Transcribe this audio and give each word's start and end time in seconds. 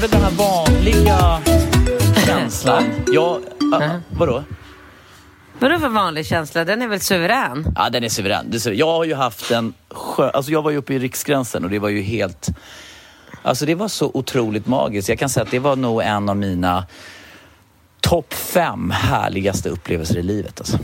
Väl 0.00 0.10
den 0.10 0.22
här 0.22 0.30
vanliga 0.30 1.40
känslan. 2.26 2.84
Jag, 3.12 3.40
uh, 3.74 3.96
vadå? 4.08 4.44
Vadå 5.58 5.78
för 5.78 5.88
vanlig 5.88 6.26
känsla? 6.26 6.64
Den 6.64 6.82
är 6.82 6.88
väl 6.88 7.00
suverän? 7.00 7.72
Ja, 7.76 7.90
den 7.90 8.04
är 8.04 8.08
suverän. 8.08 8.52
Jag 8.72 8.86
har 8.86 9.04
ju 9.04 9.14
haft 9.14 9.50
en 9.50 9.74
skö... 9.90 10.30
Alltså 10.30 10.52
jag 10.52 10.62
var 10.62 10.70
ju 10.70 10.76
uppe 10.76 10.94
i 10.94 10.98
Riksgränsen 10.98 11.64
och 11.64 11.70
det 11.70 11.78
var 11.78 11.88
ju 11.88 12.00
helt... 12.00 12.48
Alltså 13.42 13.66
det 13.66 13.74
var 13.74 13.88
så 13.88 14.10
otroligt 14.14 14.66
magiskt. 14.66 15.08
Jag 15.08 15.18
kan 15.18 15.28
säga 15.28 15.44
att 15.44 15.50
det 15.50 15.58
var 15.58 15.76
nog 15.76 16.02
en 16.02 16.28
av 16.28 16.36
mina 16.36 16.86
topp 18.00 18.34
fem 18.34 18.90
härligaste 18.90 19.68
upplevelser 19.68 20.18
i 20.18 20.22
livet. 20.22 20.60
Alltså. 20.60 20.78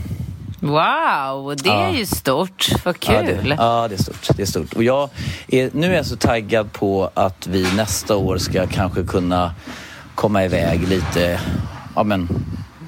Wow, 0.59 1.55
det 1.63 1.69
är 1.69 1.73
Ja. 1.73 1.89
ju 1.91 2.05
stort. 2.05 2.67
Vad 2.85 2.95
Ja, 3.07 3.21
kul. 3.21 3.25
det, 3.49 3.55
ja, 3.57 3.87
det 3.89 3.95
är 3.95 4.03
stort. 4.03 4.27
Det 4.37 4.41
är 4.41 4.45
stort. 4.45 4.73
Och 4.73 4.83
jag 4.83 5.09
är, 5.47 5.69
nu 5.73 5.91
är 5.91 5.95
jag 5.95 6.05
så 6.05 6.15
taggad 6.15 6.73
på 6.73 7.09
att 7.13 7.47
vi 7.47 7.67
nästa 7.75 8.15
år 8.15 8.37
ska 8.37 8.67
kanske 8.67 9.03
kunna 9.03 9.53
komma 10.15 10.43
iväg 10.45 10.87
lite, 10.87 11.39
ja 11.95 12.03
men, 12.03 12.27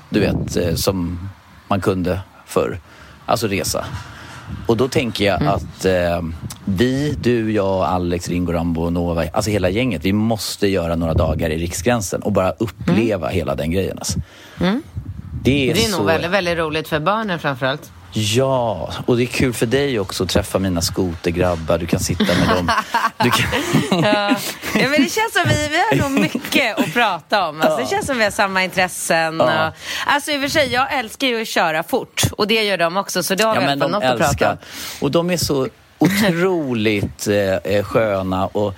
du 0.09 0.19
vet, 0.19 0.55
eh, 0.57 0.75
som 0.75 1.29
man 1.67 1.81
kunde 1.81 2.19
förr. 2.45 2.79
Alltså 3.25 3.47
resa. 3.47 3.85
Och 4.67 4.77
då 4.77 4.87
tänker 4.87 5.25
jag 5.25 5.43
att 5.43 5.85
eh, 5.85 6.21
vi, 6.65 7.15
du, 7.21 7.51
jag, 7.51 7.83
Alex, 7.83 8.27
Ringo, 8.29 8.51
Rambo, 8.51 8.89
Nova, 8.89 9.23
alltså 9.33 9.51
hela 9.51 9.69
gänget, 9.69 10.05
vi 10.05 10.13
måste 10.13 10.67
göra 10.67 10.95
några 10.95 11.13
dagar 11.13 11.49
i 11.49 11.57
Riksgränsen 11.57 12.21
och 12.21 12.31
bara 12.31 12.51
uppleva 12.51 13.27
hela 13.27 13.55
den 13.55 13.71
grejen. 13.71 13.97
Alltså. 13.97 14.19
Det 15.43 15.69
är, 15.69 15.73
Det 15.73 15.85
är 15.85 15.89
så... 15.89 15.97
nog 15.97 16.05
väldigt, 16.05 16.31
väldigt 16.31 16.57
roligt 16.57 16.87
för 16.87 16.99
barnen 16.99 17.39
framförallt. 17.39 17.91
Ja, 18.13 18.93
och 19.05 19.17
det 19.17 19.23
är 19.23 19.27
kul 19.27 19.53
för 19.53 19.65
dig 19.65 19.99
också 19.99 20.23
att 20.23 20.29
träffa 20.29 20.59
mina 20.59 20.81
skotergrabbar. 20.81 21.77
Du 21.77 21.85
kan 21.85 21.99
sitta 21.99 22.23
med 22.23 22.47
dem. 22.55 22.71
Kan... 23.17 23.31
Ja. 24.03 24.35
ja, 24.73 24.89
men 24.89 24.91
det 24.91 25.09
känns 25.11 25.33
som 25.33 25.43
vi, 25.45 25.67
vi 25.67 25.77
har 25.77 26.09
nog 26.09 26.19
mycket 26.21 26.79
att 26.79 26.93
prata 26.93 27.49
om. 27.49 27.61
Alltså, 27.61 27.77
Det 27.77 27.85
känns 27.89 28.05
som 28.05 28.17
vi 28.17 28.23
har 28.23 28.31
samma 28.31 28.63
intressen. 28.63 29.37
Ja. 29.39 29.67
Och, 29.67 29.73
alltså 30.07 30.31
i 30.31 30.37
och 30.37 30.41
för 30.41 30.47
sig, 30.49 30.73
jag 30.73 30.93
älskar 30.93 31.27
ju 31.27 31.41
att 31.41 31.47
köra 31.47 31.83
fort. 31.83 32.23
Och 32.31 32.47
det 32.47 32.63
gör 32.63 32.77
de 32.77 32.97
också, 32.97 33.23
så 33.23 33.35
det 33.35 33.43
har 33.43 33.55
Ja, 33.55 33.61
vi 33.61 33.67
de 33.67 33.91
något 33.91 34.03
att 34.03 34.17
prata 34.17 34.25
älskar. 34.25 34.51
om. 34.51 34.57
Och 35.01 35.11
de 35.11 35.29
är 35.29 35.37
så 35.37 35.67
otroligt 35.97 37.27
eh, 37.27 37.35
eh, 37.73 37.83
sköna 37.83 38.47
och 38.47 38.73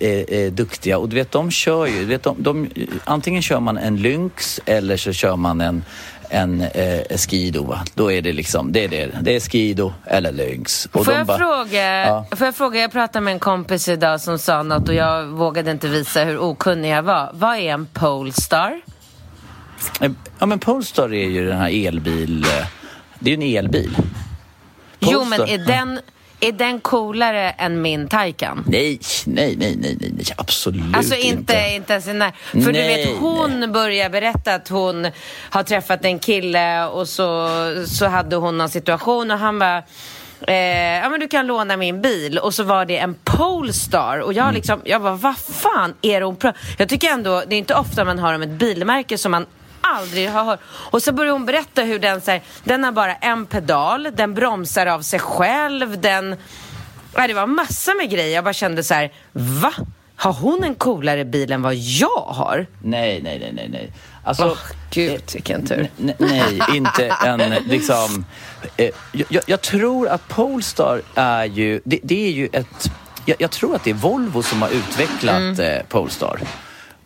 eh, 0.00 0.10
eh, 0.10 0.52
duktiga. 0.52 0.98
Och 0.98 1.08
du 1.08 1.16
vet, 1.16 1.30
de 1.32 1.50
kör 1.50 1.86
ju... 1.86 1.98
Du 2.00 2.04
vet, 2.06 2.22
de, 2.22 2.36
de, 2.38 2.68
antingen 3.04 3.42
kör 3.42 3.60
man 3.60 3.78
en 3.78 3.96
Lynx 3.96 4.60
eller 4.66 4.96
så 4.96 5.12
kör 5.12 5.36
man 5.36 5.60
en 5.60 5.84
en 6.30 6.60
eh, 6.60 7.16
Skido. 7.16 7.64
Va? 7.64 7.84
Då 7.94 8.12
är 8.12 8.22
det 8.22 8.32
liksom, 8.32 8.72
det 8.72 8.84
är 8.84 8.88
det. 8.88 9.10
Det 9.20 9.36
är 9.36 9.40
Skido 9.40 9.92
eller 10.06 10.32
Lynx. 10.32 10.86
Och 10.92 11.04
Får 11.04 11.14
jag, 11.14 11.26
bara- 11.26 11.38
fråga, 11.38 12.06
Ja. 12.06 12.26
får 12.36 12.44
jag 12.46 12.54
fråga, 12.54 12.80
jag 12.80 12.92
pratade 12.92 13.20
med 13.24 13.32
en 13.32 13.38
kompis 13.40 13.88
idag 13.88 14.20
som 14.20 14.38
sa 14.38 14.62
något 14.62 14.88
och 14.88 14.94
jag 14.94 15.24
vågade 15.24 15.70
inte 15.70 15.88
visa 15.88 16.24
hur 16.24 16.38
okunnig 16.38 16.90
jag 16.90 17.02
var. 17.02 17.30
Vad 17.34 17.56
är 17.56 17.60
en 17.72 17.86
Polestar? 17.86 18.80
Eh, 20.00 20.10
Ja 20.38 20.46
men 20.46 20.58
Polestar 20.58 21.14
är 21.14 21.28
ju 21.28 21.46
den 21.48 21.58
här 21.58 21.86
elbil... 21.88 22.44
eh, 22.44 22.66
Det 23.18 23.32
är 23.32 23.36
ju 23.36 23.44
en 23.56 23.64
elbil. 23.64 23.96
Jo, 25.00 25.24
men 25.24 25.38
Polestar- 25.40 25.54
är 25.54 25.58
den, 25.66 26.00
är 26.48 26.52
den 26.52 26.80
coolare 26.80 27.50
än 27.50 27.82
min 27.82 28.08
Taycan? 28.08 28.64
Nej, 28.66 29.00
nej, 29.26 29.56
nej, 29.56 29.76
nej, 29.76 29.96
nej, 30.00 30.12
nej 30.16 30.26
absolut 30.36 30.96
Alltså 30.96 31.14
inte, 31.14 31.70
inte 31.74 31.92
ens 31.92 32.06
när. 32.06 32.32
För 32.50 32.58
du 32.58 32.72
Nej, 32.72 33.06
vet, 33.06 33.18
hon 33.18 33.72
börjar 33.72 34.10
berätta 34.10 34.54
att 34.54 34.68
hon 34.68 35.10
har 35.50 35.62
träffat 35.62 36.04
en 36.04 36.18
kille 36.18 36.86
och 36.86 37.08
så, 37.08 37.48
så 37.86 38.06
hade 38.06 38.36
hon 38.36 38.58
någon 38.58 38.68
situation 38.68 39.30
och 39.30 39.38
han 39.38 39.58
bara 39.58 39.82
Eh, 40.48 41.02
ja 41.02 41.08
men 41.08 41.20
du 41.20 41.28
kan 41.28 41.46
låna 41.46 41.76
min 41.76 42.02
bil 42.02 42.38
och 42.38 42.54
så 42.54 42.62
var 42.62 42.84
det 42.84 42.98
en 42.98 43.14
Polestar 43.24 44.18
och 44.18 44.32
jag 44.32 44.54
liksom, 44.54 44.80
jag 44.84 45.02
bara 45.02 45.14
vad 45.14 45.38
fan 45.38 45.94
är 46.02 46.20
det 46.20 46.26
hon 46.26 46.36
pratar 46.36 46.60
Jag 46.78 46.88
tycker 46.88 47.08
ändå, 47.10 47.42
det 47.46 47.54
är 47.54 47.58
inte 47.58 47.74
ofta 47.74 48.04
man 48.04 48.18
hör 48.18 48.34
om 48.34 48.42
ett 48.42 48.50
bilmärke 48.50 49.18
som 49.18 49.32
man 49.32 49.46
aldrig 49.96 50.30
har 50.30 50.44
hört. 50.44 50.60
Och 50.66 51.02
så 51.02 51.12
börjar 51.12 51.32
hon 51.32 51.46
berätta 51.46 51.82
hur 51.82 51.98
den 51.98 52.20
så 52.20 52.30
här, 52.30 52.42
den 52.64 52.84
har 52.84 52.92
bara 52.92 53.14
en 53.14 53.46
pedal, 53.46 54.08
den 54.14 54.34
bromsar 54.34 54.86
av 54.86 55.02
sig 55.02 55.18
själv, 55.20 56.00
den 56.00 56.36
Ja, 57.16 57.26
det 57.26 57.34
var 57.34 57.46
massor 57.46 57.96
med 57.96 58.10
grejer. 58.10 58.34
Jag 58.34 58.44
bara 58.44 58.54
kände 58.54 58.82
så 58.82 58.94
här, 58.94 59.12
va? 59.32 59.72
Har 60.16 60.32
hon 60.32 60.64
en 60.64 60.74
coolare 60.74 61.24
bil 61.24 61.52
än 61.52 61.62
vad 61.62 61.74
jag 61.74 62.24
har? 62.26 62.66
Nej, 62.82 63.20
nej, 63.22 63.38
nej, 63.38 63.52
nej, 63.52 63.68
nej. 63.68 63.92
Alltså, 64.24 64.44
Åh, 64.50 64.58
gud, 64.90 65.22
vilken 65.34 65.66
tur. 65.66 65.90
n- 66.00 66.12
nej, 66.18 66.60
inte 66.74 67.16
en 67.24 67.50
liksom... 67.66 68.24
Eh, 68.76 68.90
jag, 69.12 69.42
jag 69.46 69.60
tror 69.60 70.08
att 70.08 70.28
Polestar 70.28 71.02
är 71.14 71.44
ju... 71.44 71.80
Det, 71.84 71.98
det 72.02 72.26
är 72.26 72.30
ju 72.32 72.48
ett... 72.52 72.90
Jag, 73.26 73.36
jag 73.40 73.50
tror 73.50 73.74
att 73.76 73.84
det 73.84 73.90
är 73.90 73.94
Volvo 73.94 74.42
som 74.42 74.62
har 74.62 74.68
utvecklat 74.70 75.58
eh, 75.58 75.76
Polestar. 75.88 76.40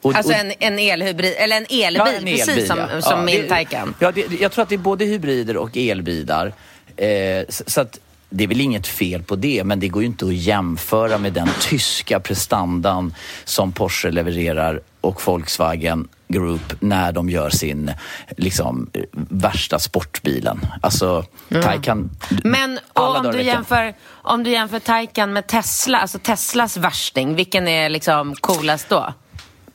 Och, 0.08 0.14
Mm. 0.14 0.18
Alltså 0.18 0.32
en, 0.32 0.52
en 0.58 0.78
elhybrid, 0.78 1.34
eller 1.38 1.56
en 1.56 1.66
elbil, 1.70 1.96
Ja, 1.96 2.08
en 2.08 2.24
precis 2.24 2.48
elbil, 2.48 2.66
som, 2.66 2.78
ja. 2.78 3.02
som 3.02 3.18
Ja, 3.18 3.24
min 3.24 3.48
Taycan. 3.48 3.94
Ja, 3.98 4.12
det, 4.12 4.40
jag 4.40 4.52
tror 4.52 4.62
att 4.62 4.68
det 4.68 4.74
är 4.74 4.78
både 4.78 5.04
hybrider 5.04 5.56
och 5.56 5.76
elbilar. 5.76 6.52
Eh, 6.96 7.44
så, 7.48 7.64
så 7.66 7.80
att 7.80 7.98
det 8.30 8.44
är 8.44 8.48
väl 8.48 8.60
inget 8.60 8.86
fel 8.86 9.22
på 9.22 9.36
det, 9.36 9.64
men 9.64 9.80
det 9.80 9.88
går 9.88 10.02
ju 10.02 10.06
inte 10.06 10.26
att 10.26 10.34
jämföra 10.34 11.18
med 11.18 11.32
den 11.32 11.48
tyska 11.60 12.20
prestandan 12.20 13.14
som 13.44 13.72
Porsche 13.72 14.10
levererar 14.10 14.80
och 15.00 15.26
Volkswagen 15.26 16.08
Group 16.28 16.74
när 16.80 17.12
de 17.12 17.30
gör 17.30 17.50
sin 17.50 17.92
liksom, 18.36 18.90
eh, 18.92 19.02
värsta 19.12 19.78
sportbilen. 19.78 20.66
Alltså, 20.82 21.24
Taycan... 21.62 22.10
Men 22.44 22.78
alla 22.92 23.20
om, 23.20 23.32
du 23.32 23.42
jämför, 23.42 23.94
om 24.08 24.44
du 24.44 24.50
jämför 24.50 24.78
Taycan 24.78 25.32
med 25.32 25.46
Tesla, 25.46 25.98
alltså 25.98 26.18
Teslas 26.18 26.76
värsting, 26.76 27.34
vilken 27.34 27.68
är 27.68 27.88
liksom 27.88 28.34
coolast 28.34 28.88
då? 28.88 29.12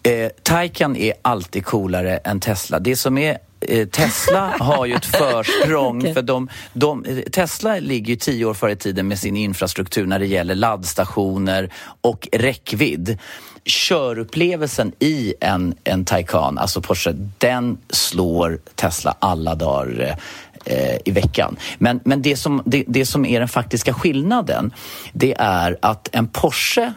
Eh, 0.03 0.29
Taycan 0.43 0.95
är 0.95 1.13
alltid 1.21 1.65
coolare 1.65 2.17
än 2.17 2.39
Tesla. 2.39 2.79
Det 2.79 2.95
som 2.95 3.17
är 3.17 3.37
eh, 3.61 3.87
Tesla 3.87 4.53
har 4.59 4.85
ju 4.85 4.93
ett 4.93 5.05
försprång 5.05 6.13
för 6.13 6.21
de, 6.21 6.49
de, 6.73 7.05
Tesla 7.31 7.79
ligger 7.79 8.09
ju 8.09 8.15
tio 8.15 8.45
år 8.45 8.53
före 8.53 8.71
i 8.71 8.75
tiden 8.75 9.07
med 9.07 9.19
sin 9.19 9.37
infrastruktur 9.37 10.05
när 10.05 10.19
det 10.19 10.25
gäller 10.25 10.55
laddstationer 10.55 11.69
och 12.01 12.27
räckvidd. 12.31 13.17
Körupplevelsen 13.65 14.91
i 14.99 15.33
en, 15.39 15.75
en 15.83 16.05
Taycan, 16.05 16.57
alltså 16.57 16.81
Porsche, 16.81 17.11
den 17.37 17.77
slår 17.89 18.59
Tesla 18.75 19.15
alla 19.19 19.55
dagar 19.55 20.17
eh, 20.65 20.97
i 21.05 21.11
veckan. 21.11 21.55
Men, 21.77 21.99
men 22.03 22.21
det, 22.21 22.35
som, 22.35 22.61
det, 22.65 22.83
det 22.87 23.05
som 23.05 23.25
är 23.25 23.39
den 23.39 23.49
faktiska 23.49 23.93
skillnaden, 23.93 24.73
det 25.13 25.35
är 25.39 25.77
att 25.81 26.09
en 26.11 26.27
Porsche 26.27 26.93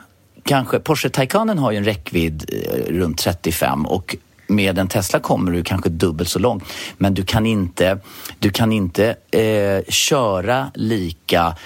kanske, 0.46 0.78
Porsche 0.78 1.08
Taycanen 1.08 1.58
har 1.58 1.70
ju 1.70 1.76
en 1.76 1.84
räckvidd 1.84 2.50
eh, 2.52 2.92
runt 2.92 3.18
35 3.18 3.86
och 3.86 4.16
med 4.48 4.78
en 4.78 4.88
Tesla 4.88 5.20
kommer 5.20 5.52
du 5.52 5.62
kanske 5.62 5.88
dubbelt 5.88 6.28
så 6.28 6.38
långt. 6.38 6.64
Men 6.98 7.14
du 7.14 7.24
kan 7.24 7.46
inte, 7.46 7.98
du 8.38 8.50
kan 8.50 8.72
inte 8.72 9.16
eh, 9.30 9.84
köra 9.88 10.70
lika 10.74 11.56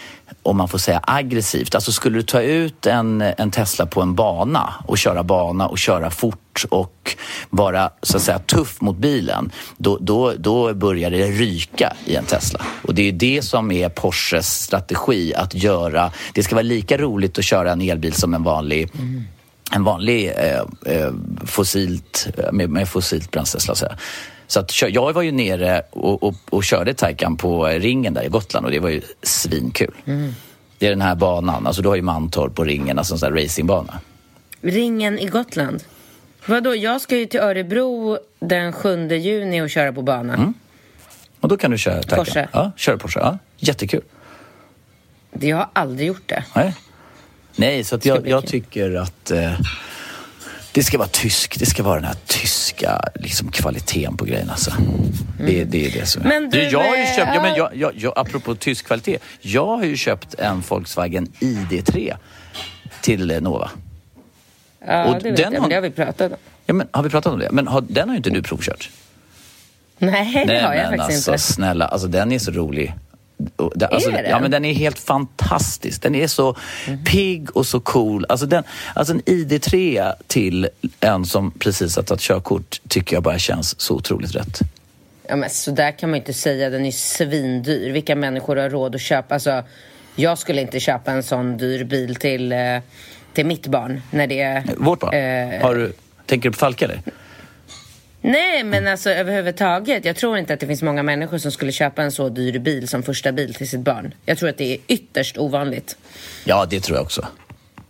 om 0.43 0.57
man 0.57 0.69
får 0.69 0.79
säga 0.79 1.01
aggressivt. 1.03 1.75
Alltså 1.75 1.93
skulle 1.93 2.19
du 2.19 2.23
ta 2.23 2.41
ut 2.41 2.87
en, 2.87 3.21
en 3.21 3.51
Tesla 3.51 3.87
på 3.87 4.03
en 4.03 4.15
bana 4.15 4.75
och 4.87 4.99
köra 4.99 5.23
bana 5.23 5.69
och 5.69 5.79
köra 5.79 6.11
fort 6.11 6.65
och 6.71 7.17
vara 7.51 7.91
så 8.03 8.17
att 8.17 8.23
säga 8.23 8.39
tuff 8.39 8.81
mot 8.81 8.97
bilen, 8.97 9.53
då, 9.77 9.99
då, 10.01 10.33
då 10.39 10.75
börjar 10.75 11.11
det 11.11 11.27
ryka 11.27 11.93
i 12.05 12.17
en 12.17 12.25
Tesla. 12.25 12.61
Och 12.83 12.95
det 12.95 13.09
är 13.09 13.13
det 13.13 13.43
som 13.43 13.71
är 13.71 13.89
Porsches 13.89 14.63
strategi, 14.63 15.35
att 15.35 15.55
göra... 15.55 16.13
Det 16.35 16.43
ska 16.43 16.55
vara 16.55 16.63
lika 16.63 16.99
roligt 16.99 17.39
att 17.39 17.45
köra 17.45 17.73
en 17.73 17.81
elbil 17.81 18.13
som 18.13 18.35
en 18.35 18.43
vanlig 18.43 18.91
mm 18.95 19.25
en 19.71 19.85
vanlig 19.85 20.29
eh, 20.29 20.61
eh, 20.87 21.13
fossilt, 21.45 22.29
eh, 22.37 22.53
med, 22.53 22.71
med 22.71 22.89
fossilt 22.89 23.31
bränsle, 23.31 23.61
så 23.61 23.73
att 23.73 23.79
säga. 23.79 23.97
Så 24.51 24.61
att, 24.61 24.83
jag 24.83 25.13
var 25.13 25.23
ju 25.23 25.33
nere 25.33 25.83
och, 25.91 26.23
och, 26.23 26.35
och 26.51 26.65
körde 26.65 26.95
Taycan 26.95 27.37
på 27.37 27.65
ringen 27.65 28.15
där 28.15 28.23
i 28.23 28.29
Gotland 28.29 28.67
och 28.67 28.73
det 28.73 28.79
var 28.79 28.89
ju 28.89 29.03
svinkul. 29.23 29.95
Mm. 30.05 30.33
Det 30.79 30.87
är 30.87 30.91
den 30.91 31.01
här 31.01 31.15
banan, 31.15 31.67
alltså 31.67 31.83
du 31.83 31.89
har 31.89 31.97
ju 31.97 32.03
Mantorp 32.03 32.55
på 32.55 32.65
ringen, 32.65 32.99
alltså 32.99 33.15
en 33.15 33.19
sån 33.19 33.33
där 33.33 33.43
racingbana. 33.43 34.01
Ringen 34.61 35.19
i 35.19 35.27
Gotland? 35.27 35.83
Vadå, 36.47 36.75
jag 36.75 37.01
ska 37.01 37.17
ju 37.17 37.27
till 37.27 37.41
Örebro 37.41 38.19
den 38.41 38.73
7 38.73 39.09
juni 39.09 39.63
och 39.63 39.71
köra 39.71 39.93
på 39.93 40.03
banan. 40.03 40.39
Mm. 40.39 40.55
Och 41.41 41.49
då 41.49 41.57
kan 41.57 41.71
du 41.71 41.79
köra 41.79 42.03
Taycan. 42.03 42.25
Porsche? 42.25 42.49
Ja, 42.53 42.73
köra 42.77 42.99
Porsche. 42.99 43.21
Ja, 43.21 43.39
jättekul. 43.57 44.03
Jag 45.31 45.57
har 45.57 45.69
aldrig 45.73 46.09
gjort 46.09 46.29
det. 46.29 46.45
Nej, 46.55 46.75
Nej 47.57 47.85
så 47.85 47.99
jag, 48.03 48.29
jag 48.29 48.47
tycker 48.47 48.95
att 48.95 49.31
eh, 49.31 49.53
det 50.73 50.83
ska 50.83 50.99
vara 50.99 51.09
tysk. 51.09 51.59
Det 51.59 51.67
ska 51.67 51.83
vara 51.83 51.95
den 51.95 52.05
här 52.05 52.17
tyska 52.27 53.01
liksom, 53.15 53.51
kvaliteten 53.51 54.17
på 54.17 54.25
grejerna. 54.25 54.53
Alltså. 54.53 54.71
Mm. 54.71 55.13
Det, 55.39 55.65
det 55.65 55.87
är 55.87 56.01
det 56.01 56.07
som 56.07 56.23
är. 56.23 56.27
Men 56.27 56.51
du, 56.51 56.63
jag 56.63 56.79
har 56.79 56.97
ju 56.97 57.05
köpt, 57.05 57.31
ja, 57.35 57.43
men 57.43 57.55
jag, 57.55 57.77
jag, 57.77 57.93
jag, 57.97 58.13
apropå 58.17 58.55
tysk 58.55 58.87
kvalitet. 58.87 59.19
Jag 59.41 59.77
har 59.77 59.85
ju 59.85 59.97
köpt 59.97 60.35
en 60.35 60.63
Volkswagen 60.69 61.33
ID3 61.41 62.17
till 63.01 63.31
eh, 63.31 63.41
Nova. 63.41 63.71
Ja, 64.87 65.05
och 65.05 65.23
det 65.23 65.31
vet 65.31 65.39
jag, 65.39 65.47
har, 65.47 65.61
men 65.61 65.69
det 65.69 65.75
har 65.75 65.83
vi 65.83 65.91
pratat 65.91 66.33
om. 66.33 66.39
Ja, 66.67 66.75
men, 66.75 66.89
har 66.91 67.03
vi 67.03 67.11
pratat 67.11 67.33
om 67.33 67.39
det? 67.39 67.49
Men 67.51 67.69
har, 67.69 67.81
den 67.81 68.09
har 68.09 68.15
ju 68.15 68.17
inte 68.17 68.31
du 68.31 68.43
provkört. 68.43 68.91
Nej, 69.99 70.33
det 70.33 70.45
Nej, 70.45 70.63
har 70.63 70.75
jag 70.75 70.97
faktiskt 70.97 71.29
alltså, 71.29 71.31
inte. 71.31 71.43
Snälla, 71.43 71.87
alltså 71.87 72.09
den 72.09 72.33
är 72.33 72.39
så 72.39 72.51
rolig. 72.51 72.95
Det, 73.75 73.87
alltså, 73.87 74.11
är 74.11 74.23
den? 74.23 74.31
Ja, 74.31 74.41
men 74.41 74.51
den 74.51 74.65
är 74.65 74.75
helt 74.75 74.99
fantastisk. 74.99 76.03
Den 76.03 76.15
är 76.15 76.27
så 76.27 76.57
mm. 76.87 77.05
pigg 77.05 77.57
och 77.57 77.67
så 77.67 77.81
cool. 77.81 78.27
Alltså, 78.29 78.47
den, 78.47 78.65
alltså 78.95 79.15
en 79.15 79.23
ID3 79.23 80.13
till 80.27 80.69
en 81.01 81.25
som 81.25 81.51
precis 81.51 81.97
har 81.97 82.03
tagit 82.03 82.21
körkort 82.21 82.81
tycker 82.89 83.17
jag 83.17 83.23
bara 83.23 83.39
känns 83.39 83.81
så 83.81 83.95
otroligt 83.95 84.35
rätt. 84.35 84.61
Ja, 85.29 85.37
men 85.37 85.51
så 85.51 85.71
där 85.71 85.99
kan 85.99 86.11
man 86.11 86.17
inte 86.17 86.33
säga. 86.33 86.71
Den 86.71 86.87
är 86.87 86.91
svindyr. 86.91 87.91
Vilka 87.91 88.17
människor 88.17 88.57
har 88.57 88.71
råd 88.71 88.95
att 88.95 89.01
köpa? 89.01 89.35
Alltså, 89.35 89.63
jag 90.17 90.39
skulle 90.39 90.61
inte 90.61 90.81
köpa 90.81 91.13
en 91.13 91.23
sån 91.23 91.57
dyr 91.57 91.85
bil 91.85 92.17
till, 92.17 92.53
eh, 92.53 92.59
till 93.33 93.47
mitt 93.47 93.67
barn. 93.67 94.03
När 94.11 94.27
det 94.27 94.65
Vårt 94.77 95.01
barn? 95.01 95.15
Eh, 95.15 95.63
har 95.63 95.75
du, 95.75 95.93
tänker 96.27 96.49
du 96.49 96.53
på 96.53 96.59
Falka 96.59 96.85
eller? 96.85 97.03
Nej, 98.21 98.65
men 98.65 98.89
alltså 98.89 99.11
överhuvudtaget. 99.11 100.05
Jag 100.05 100.17
tror 100.17 100.39
inte 100.39 100.55
att 100.55 100.61
det 100.61 100.67
finns 100.67 100.83
många 100.83 101.03
människor 101.03 101.39
som 101.39 101.53
skulle 101.53 101.73
köpa 101.73 102.03
en 102.03 102.13
så 102.13 102.29
dyr 102.29 102.59
bil 102.59 102.89
som 102.89 103.03
första 103.03 103.33
bil 103.33 103.55
till 103.55 103.69
sitt 103.69 103.81
barn. 103.81 104.15
Jag 104.25 104.39
tror 104.39 104.49
att 104.49 104.59
det 104.59 104.75
är 104.75 104.79
ytterst 104.89 105.39
ovanligt. 105.39 105.97
Ja, 106.45 106.67
det 106.71 106.81
tror 106.81 106.97
jag 106.97 107.05
också. 107.05 107.27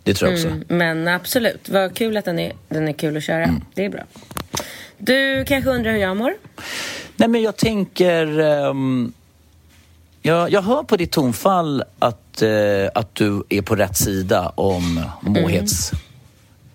Det 0.03 0.15
tror 0.15 0.31
jag 0.31 0.37
också. 0.39 0.49
Mm, 0.49 0.65
men 0.69 1.09
absolut, 1.09 1.69
vad 1.69 1.97
kul 1.97 2.17
att 2.17 2.25
den 2.25 2.39
är, 2.39 2.53
den 2.69 2.89
är 2.89 2.93
kul 2.93 3.17
att 3.17 3.23
köra. 3.23 3.45
Mm. 3.45 3.61
Det 3.75 3.85
är 3.85 3.89
bra. 3.89 4.03
Du 4.99 5.45
kanske 5.45 5.71
undrar 5.71 5.93
hur 5.93 5.99
jag 5.99 6.17
mår? 6.17 6.35
Nej, 7.17 7.29
men 7.29 7.43
jag 7.43 7.57
tänker... 7.57 8.41
Um, 8.41 9.13
jag, 10.23 10.51
jag 10.51 10.63
hör 10.63 10.83
på 10.83 10.97
ditt 10.97 11.11
tonfall 11.11 11.85
att, 11.99 12.43
uh, 12.43 12.89
att 12.95 13.15
du 13.15 13.45
är 13.49 13.63
på 13.63 13.75
rätt 13.77 13.97
sida 13.97 14.53
om 14.55 15.05
måhets... 15.21 15.93
Mm 15.93 16.10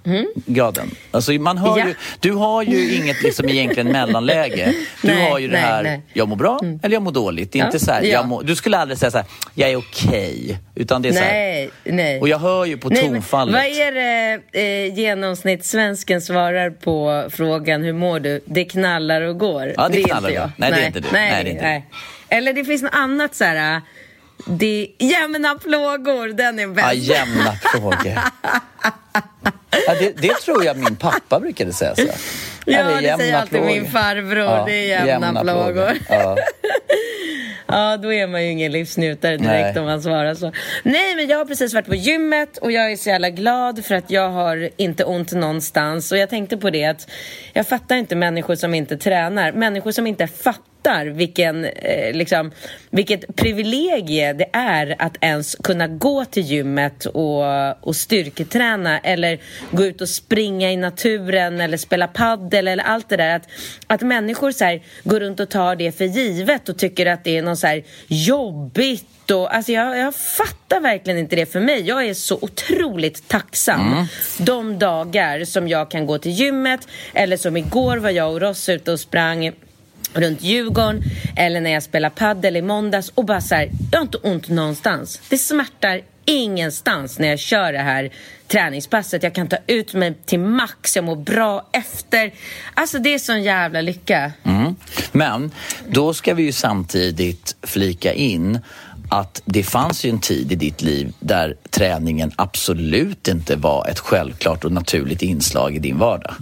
Mm. 0.05 0.25
graden. 0.45 0.91
Alltså 1.11 1.31
man 1.31 1.57
hör 1.57 1.79
ja. 1.79 1.87
ju, 1.87 1.95
du 2.19 2.31
har 2.31 2.63
ju 2.63 2.95
inget 2.95 3.23
liksom 3.23 3.49
egentligen 3.49 3.91
mellanläge. 3.91 4.73
Du 5.01 5.07
nej, 5.07 5.29
har 5.29 5.39
ju 5.39 5.47
det 5.47 5.53
nej, 5.53 5.61
här, 5.61 5.83
nej. 5.83 6.01
jag 6.13 6.27
mår 6.27 6.35
bra 6.35 6.59
mm. 6.63 6.79
eller 6.83 6.93
jag 6.93 7.03
mår 7.03 7.11
dåligt. 7.11 7.51
Det 7.51 7.59
är 7.59 7.61
ja. 7.61 7.65
inte 7.65 7.79
så 7.79 7.91
här, 7.91 8.01
ja. 8.03 8.23
mår, 8.23 8.43
du 8.43 8.55
skulle 8.55 8.77
aldrig 8.77 8.97
säga 8.97 9.11
så 9.11 9.17
här, 9.17 9.27
jag 9.53 9.69
är 9.69 9.75
okej. 9.75 10.41
Okay. 10.43 10.55
Utan 10.75 11.01
det 11.01 11.09
är 11.09 11.13
så 11.13 11.19
här, 11.19 11.69
nej, 11.83 12.21
Och 12.21 12.29
jag 12.29 12.39
hör 12.39 12.65
ju 12.65 12.77
på 12.77 12.89
tonfallet. 12.89 13.53
vad 13.55 13.63
är 13.63 13.91
det 13.91 14.41
eh, 14.51 14.99
genomsnittssvensken 14.99 16.21
svarar 16.21 16.69
på 16.69 17.27
frågan 17.29 17.83
hur 17.83 17.93
mår 17.93 18.19
du? 18.19 18.41
Det 18.45 18.65
knallar 18.65 19.21
och 19.21 19.39
går. 19.39 19.73
Ja, 19.77 19.89
det, 19.89 19.97
det 19.97 20.03
knallar 20.03 20.29
och 20.29 20.35
går. 20.35 20.51
Nej, 20.57 20.71
det 20.71 20.81
är 20.81 20.87
inte 20.87 20.99
du. 20.99 21.07
Nej, 21.11 21.31
nej, 21.31 21.43
det 21.43 21.49
är 21.49 21.51
inte. 21.51 21.63
nej. 21.63 21.89
Eller 22.29 22.53
det 22.53 22.65
finns 22.65 22.81
något 22.81 22.95
annat 22.95 23.35
så 23.35 23.43
här 23.43 23.81
det, 24.45 24.87
jämna 24.99 25.55
plågor, 25.55 26.27
den 26.33 26.59
är 26.59 26.67
bäst. 26.67 26.87
Ja, 26.87 26.93
jämna 26.93 27.53
plågor. 27.71 28.19
Ja, 29.87 29.93
det, 29.99 30.21
det, 30.21 30.33
tror 30.33 30.65
jag 30.65 30.77
min 30.77 30.95
pappa 30.95 31.39
brukade 31.39 31.73
säga. 31.73 31.95
Så. 31.95 32.01
Ja, 32.65 32.83
det, 32.83 33.01
det 33.01 33.17
säger 33.17 33.37
alltid 33.37 33.49
plågor. 33.49 33.67
min 33.67 33.91
farbror. 33.91 34.37
Ja, 34.37 34.63
det 34.67 34.73
är 34.73 35.05
jämna, 35.05 35.27
jämna 35.27 35.41
plågor. 35.41 35.73
plågor. 35.73 35.97
Ja. 36.09 36.37
ja, 37.67 37.97
då 37.97 38.13
är 38.13 38.27
man 38.27 38.43
ju 38.43 38.51
ingen 38.51 38.71
livsnjutare 38.71 39.37
direkt 39.37 39.75
Nej. 39.75 39.79
om 39.79 39.85
man 39.85 40.01
svarar 40.01 40.35
så. 40.35 40.51
Nej, 40.83 41.15
men 41.15 41.27
jag 41.27 41.37
har 41.37 41.45
precis 41.45 41.73
varit 41.73 41.87
på 41.87 41.95
gymmet 41.95 42.57
och 42.57 42.71
jag 42.71 42.91
är 42.91 42.95
så 42.95 43.09
jävla 43.09 43.29
glad 43.29 43.85
för 43.85 43.95
att 43.95 44.11
jag 44.11 44.29
har 44.29 44.69
inte 44.77 45.03
ont 45.03 45.31
någonstans. 45.31 46.11
Och 46.11 46.17
jag 46.17 46.29
tänkte 46.29 46.57
på 46.57 46.69
det 46.69 46.85
att 46.85 47.09
jag 47.53 47.67
fattar 47.67 47.95
inte 47.95 48.15
människor 48.15 48.55
som 48.55 48.73
inte 48.73 48.97
tränar. 48.97 49.51
Människor 49.51 49.91
som 49.91 50.07
inte 50.07 50.27
fattar 50.27 50.74
fattar 50.85 51.05
vilken, 51.05 51.65
eh, 51.65 52.13
liksom, 52.13 52.51
vilket 52.89 53.35
privilegie 53.35 54.33
det 54.33 54.49
är 54.53 54.95
att 54.99 55.17
ens 55.21 55.55
kunna 55.55 55.87
gå 55.87 56.25
till 56.25 56.43
gymmet 56.43 57.05
och, 57.05 57.87
och 57.87 57.95
styrketräna 57.95 58.99
eller 58.99 59.39
gå 59.71 59.85
ut 59.85 60.01
och 60.01 60.09
springa 60.09 60.71
i 60.71 60.77
naturen 60.77 61.61
eller 61.61 61.77
spela 61.77 62.07
paddel 62.07 62.67
eller 62.67 62.83
allt 62.83 63.09
det 63.09 63.17
där. 63.17 63.35
Att, 63.35 63.47
att 63.87 64.01
människor 64.01 64.51
så 64.51 64.65
här, 64.65 64.81
går 65.03 65.19
runt 65.19 65.39
och 65.39 65.49
tar 65.49 65.75
det 65.75 65.97
för 65.97 66.05
givet 66.05 66.69
och 66.69 66.77
tycker 66.77 67.05
att 67.05 67.23
det 67.23 67.37
är 67.37 67.41
något 67.41 67.59
så 67.59 67.67
här 67.67 67.83
jobbigt 68.07 69.31
och, 69.31 69.55
alltså 69.55 69.71
jag, 69.71 69.97
jag, 69.97 70.15
fattar 70.15 70.79
verkligen 70.79 71.19
inte 71.19 71.35
det 71.35 71.45
för 71.45 71.59
mig. 71.59 71.81
Jag 71.81 72.05
är 72.05 72.13
så 72.13 72.37
otroligt 72.41 73.27
tacksam 73.27 73.93
mm. 73.93 74.05
de 74.37 74.79
dagar 74.79 75.45
som 75.45 75.67
jag 75.67 75.91
kan 75.91 76.05
gå 76.05 76.17
till 76.17 76.31
gymmet 76.31 76.87
eller 77.13 77.37
som 77.37 77.57
igår 77.57 77.97
var 77.97 78.09
jag 78.09 78.33
och 78.33 78.41
Ross 78.41 78.69
ute 78.69 78.91
och 78.91 78.99
sprang 78.99 79.51
runt 80.15 80.41
Djurgården 80.41 81.03
eller 81.35 81.61
när 81.61 81.71
jag 81.71 81.83
spelar 81.83 82.09
paddel 82.09 82.57
i 82.57 82.61
måndags 82.61 83.11
och 83.15 83.25
bara 83.25 83.41
så 83.41 83.55
här, 83.55 83.69
jag 83.91 83.99
har 83.99 84.03
inte 84.03 84.17
ont 84.17 84.49
någonstans. 84.49 85.21
Det 85.29 85.37
smärtar 85.37 86.01
ingenstans 86.25 87.19
när 87.19 87.27
jag 87.27 87.39
kör 87.39 87.73
det 87.73 87.79
här 87.79 88.09
träningspasset. 88.47 89.23
Jag 89.23 89.35
kan 89.35 89.47
ta 89.47 89.57
ut 89.67 89.93
mig 89.93 90.13
till 90.25 90.39
max, 90.39 90.95
jag 90.95 91.05
mår 91.05 91.15
bra 91.15 91.69
efter. 91.71 92.33
Alltså 92.73 92.99
det 92.99 93.13
är 93.13 93.19
sån 93.19 93.43
jävla 93.43 93.81
lycka. 93.81 94.31
Mm. 94.43 94.75
Men 95.11 95.51
då 95.89 96.13
ska 96.13 96.33
vi 96.33 96.43
ju 96.43 96.51
samtidigt 96.51 97.55
flika 97.61 98.13
in 98.13 98.59
att 99.09 99.41
det 99.45 99.63
fanns 99.63 100.05
ju 100.05 100.09
en 100.09 100.19
tid 100.19 100.51
i 100.51 100.55
ditt 100.55 100.81
liv 100.81 101.13
där 101.19 101.55
träningen 101.69 102.31
absolut 102.35 103.27
inte 103.27 103.55
var 103.55 103.87
ett 103.87 103.99
självklart 103.99 104.63
och 104.63 104.71
naturligt 104.71 105.21
inslag 105.21 105.75
i 105.75 105.79
din 105.79 105.97
vardag. 105.97 106.33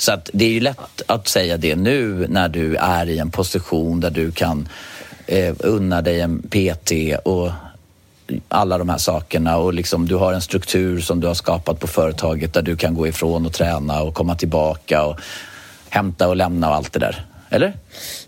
Så 0.00 0.12
att 0.12 0.30
det 0.32 0.44
är 0.44 0.50
ju 0.50 0.60
lätt 0.60 1.02
att 1.06 1.28
säga 1.28 1.56
det 1.56 1.76
nu 1.76 2.26
när 2.28 2.48
du 2.48 2.76
är 2.76 3.08
i 3.08 3.18
en 3.18 3.30
position 3.30 4.00
där 4.00 4.10
du 4.10 4.32
kan 4.32 4.68
eh, 5.26 5.54
unna 5.58 6.02
dig 6.02 6.20
en 6.20 6.42
PT 6.42 6.92
och 7.24 7.50
alla 8.48 8.78
de 8.78 8.88
här 8.88 8.98
sakerna 8.98 9.56
och 9.56 9.74
liksom, 9.74 10.08
du 10.08 10.14
har 10.14 10.32
en 10.32 10.40
struktur 10.40 11.00
som 11.00 11.20
du 11.20 11.26
har 11.26 11.34
skapat 11.34 11.80
på 11.80 11.86
företaget 11.86 12.52
där 12.52 12.62
du 12.62 12.76
kan 12.76 12.94
gå 12.94 13.06
ifrån 13.06 13.46
och 13.46 13.52
träna 13.52 14.02
och 14.02 14.14
komma 14.14 14.34
tillbaka 14.34 15.04
och 15.04 15.20
hämta 15.88 16.28
och 16.28 16.36
lämna 16.36 16.68
och 16.68 16.74
allt 16.74 16.92
det 16.92 16.98
där. 16.98 17.24
Eller? 17.50 17.72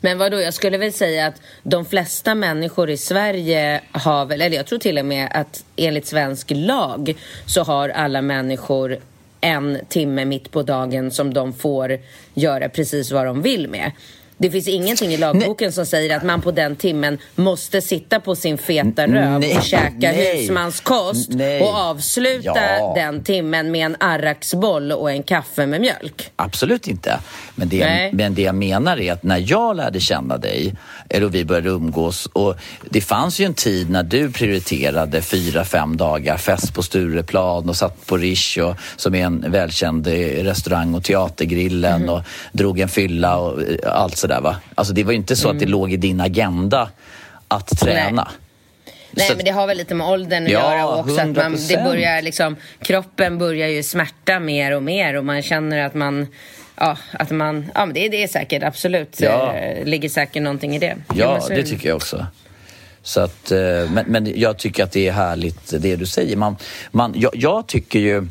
Men 0.01 0.19
vadå? 0.19 0.41
jag 0.41 0.55
skulle 0.55 0.79
väl 0.79 0.93
säga 0.93 1.27
att 1.27 1.41
de 1.63 1.85
flesta 1.85 2.35
människor 2.35 2.91
i 2.91 2.97
Sverige 2.97 3.81
har 3.93 4.25
väl, 4.25 4.41
eller 4.41 4.57
jag 4.57 4.67
tror 4.67 4.79
till 4.79 4.99
och 4.99 5.05
med 5.05 5.29
att 5.35 5.65
enligt 5.77 6.07
svensk 6.07 6.51
lag 6.55 7.15
så 7.47 7.63
har 7.63 7.89
alla 7.89 8.23
människor 8.23 8.99
en 9.43 9.79
timme 9.89 10.25
mitt 10.25 10.51
på 10.51 10.63
dagen 10.63 11.11
som 11.11 11.35
de 11.35 11.53
får 11.53 11.99
göra 12.35 12.69
precis 12.69 13.13
vad 13.13 13.27
de 13.27 13.43
vill 13.43 13.69
med. 13.69 13.93
Det 14.43 14.51
finns 14.51 14.69
ingenting 14.69 15.13
i 15.13 15.17
lagboken 15.17 15.67
nej. 15.67 15.73
som 15.73 15.87
säger 15.87 16.17
att 16.17 16.23
man 16.23 16.43
på 16.43 16.51
den 16.51 16.77
timmen 16.77 17.19
måste 17.35 17.81
sitta 17.81 18.21
på 18.21 18.37
sin 18.37 18.59
feta 18.59 19.07
röv 19.07 19.41
nej. 19.41 19.57
och 19.57 19.63
käka 19.63 19.93
nej. 20.01 20.37
husmanskost 20.37 21.31
nej. 21.31 21.63
och 21.63 21.75
avsluta 21.75 22.61
ja. 22.79 22.93
den 22.97 23.25
timmen 23.25 23.71
med 23.71 23.87
en 23.87 23.97
arraksboll 24.01 24.93
och 24.93 25.11
en 25.11 25.23
kaffe 25.23 25.67
med 25.67 25.81
mjölk. 25.81 26.31
Absolut 26.37 26.89
inte. 26.89 27.19
Men 27.55 27.69
det, 27.69 27.77
jag, 27.77 28.15
men 28.15 28.35
det 28.35 28.43
jag 28.43 28.55
menar 28.55 29.01
är 29.01 29.13
att 29.13 29.23
när 29.23 29.45
jag 29.47 29.77
lärde 29.77 30.01
känna 30.01 30.39
dig, 30.39 30.75
eller 31.09 31.27
vi 31.27 31.45
började 31.45 31.69
umgås 31.69 32.27
och 32.33 32.55
det 32.91 33.01
fanns 33.01 33.41
ju 33.41 33.45
en 33.45 33.55
tid 33.55 33.91
när 33.91 34.03
du 34.03 34.33
prioriterade 34.33 35.23
fyra, 35.23 35.65
fem 35.65 35.97
dagar 35.97 36.37
fest 36.37 36.75
på 36.75 36.83
Stureplan 36.83 37.69
och 37.69 37.77
satt 37.77 38.07
på 38.07 38.17
Rish 38.17 38.59
och, 38.59 38.77
som 38.97 39.15
är 39.15 39.25
en 39.25 39.51
välkänd 39.51 40.07
restaurang 40.07 40.95
och 40.95 41.05
Teatergrillen 41.05 42.03
mm. 42.03 42.09
och 42.09 42.23
drog 42.53 42.81
en 42.81 42.89
fylla 42.89 43.37
och 43.37 43.63
eh, 43.63 43.77
allt 43.85 44.17
sådär 44.17 44.32
va. 44.41 44.57
Alltså 44.75 44.95
det 44.95 45.05
var 45.05 45.13
ju 45.13 45.19
inte 45.19 45.37
så 45.37 45.49
mm. 45.49 45.57
att 45.57 45.61
det 45.61 45.65
mm. 45.65 45.73
låg 45.73 45.93
i 45.93 45.97
din 45.97 46.21
agenda 46.21 46.91
att 47.49 47.79
träna. 47.81 48.23
Nej. 48.23 48.39
Nej, 49.15 49.37
men 49.37 49.45
det 49.45 49.51
har 49.51 49.67
väl 49.67 49.77
lite 49.77 49.95
med 49.95 50.07
åldern 50.07 50.45
att 50.45 50.51
Ja, 50.51 50.75
göra 50.75 50.87
och 50.87 51.01
också 51.01 51.21
att 51.21 51.37
man, 51.37 51.53
det 51.53 51.77
100%. 51.77 51.85
börjar 51.85 52.23
liksom, 52.23 52.57
kroppen 52.81 53.39
börjar 53.39 53.69
ju 53.69 53.83
smärta 53.83 54.41
mer 54.41 54.77
och 54.77 54.83
mer 54.83 55.15
och 55.15 55.25
man 55.25 55.43
känner 55.43 55.87
att 55.87 55.95
man, 55.95 56.27
ja, 56.77 56.97
att 57.13 57.31
man, 57.31 57.71
ja 57.75 57.87
men 57.87 57.95
det, 57.95 58.09
det 58.09 58.23
är 58.23 58.29
säkert 58.29 58.63
absolut, 58.63 59.21
Ja. 59.21 59.55
eh, 59.55 59.85
ligger 59.85 60.09
säkert 60.09 60.43
någonting 60.43 60.77
i 60.77 60.79
det. 60.79 60.97
Ja, 61.15 61.49
är 61.51 61.57
det 61.57 61.63
tycker 61.63 61.89
jag 61.89 61.97
också. 61.97 62.27
Så 63.03 63.21
att, 63.21 63.51
eh, 63.51 63.59
men, 63.91 64.05
men 64.07 64.41
jag 64.41 64.59
tycker 64.59 64.85
att 64.85 64.93
det 64.93 65.09
är 65.09 65.13
härligt 65.13 65.83
det 65.83 65.97
du 65.97 66.07
säger. 66.07 66.37
Man, 66.37 66.57
man, 66.91 67.13
jag, 67.17 67.33
jag 67.35 67.67
tycker 67.67 67.99
ju, 67.99 68.29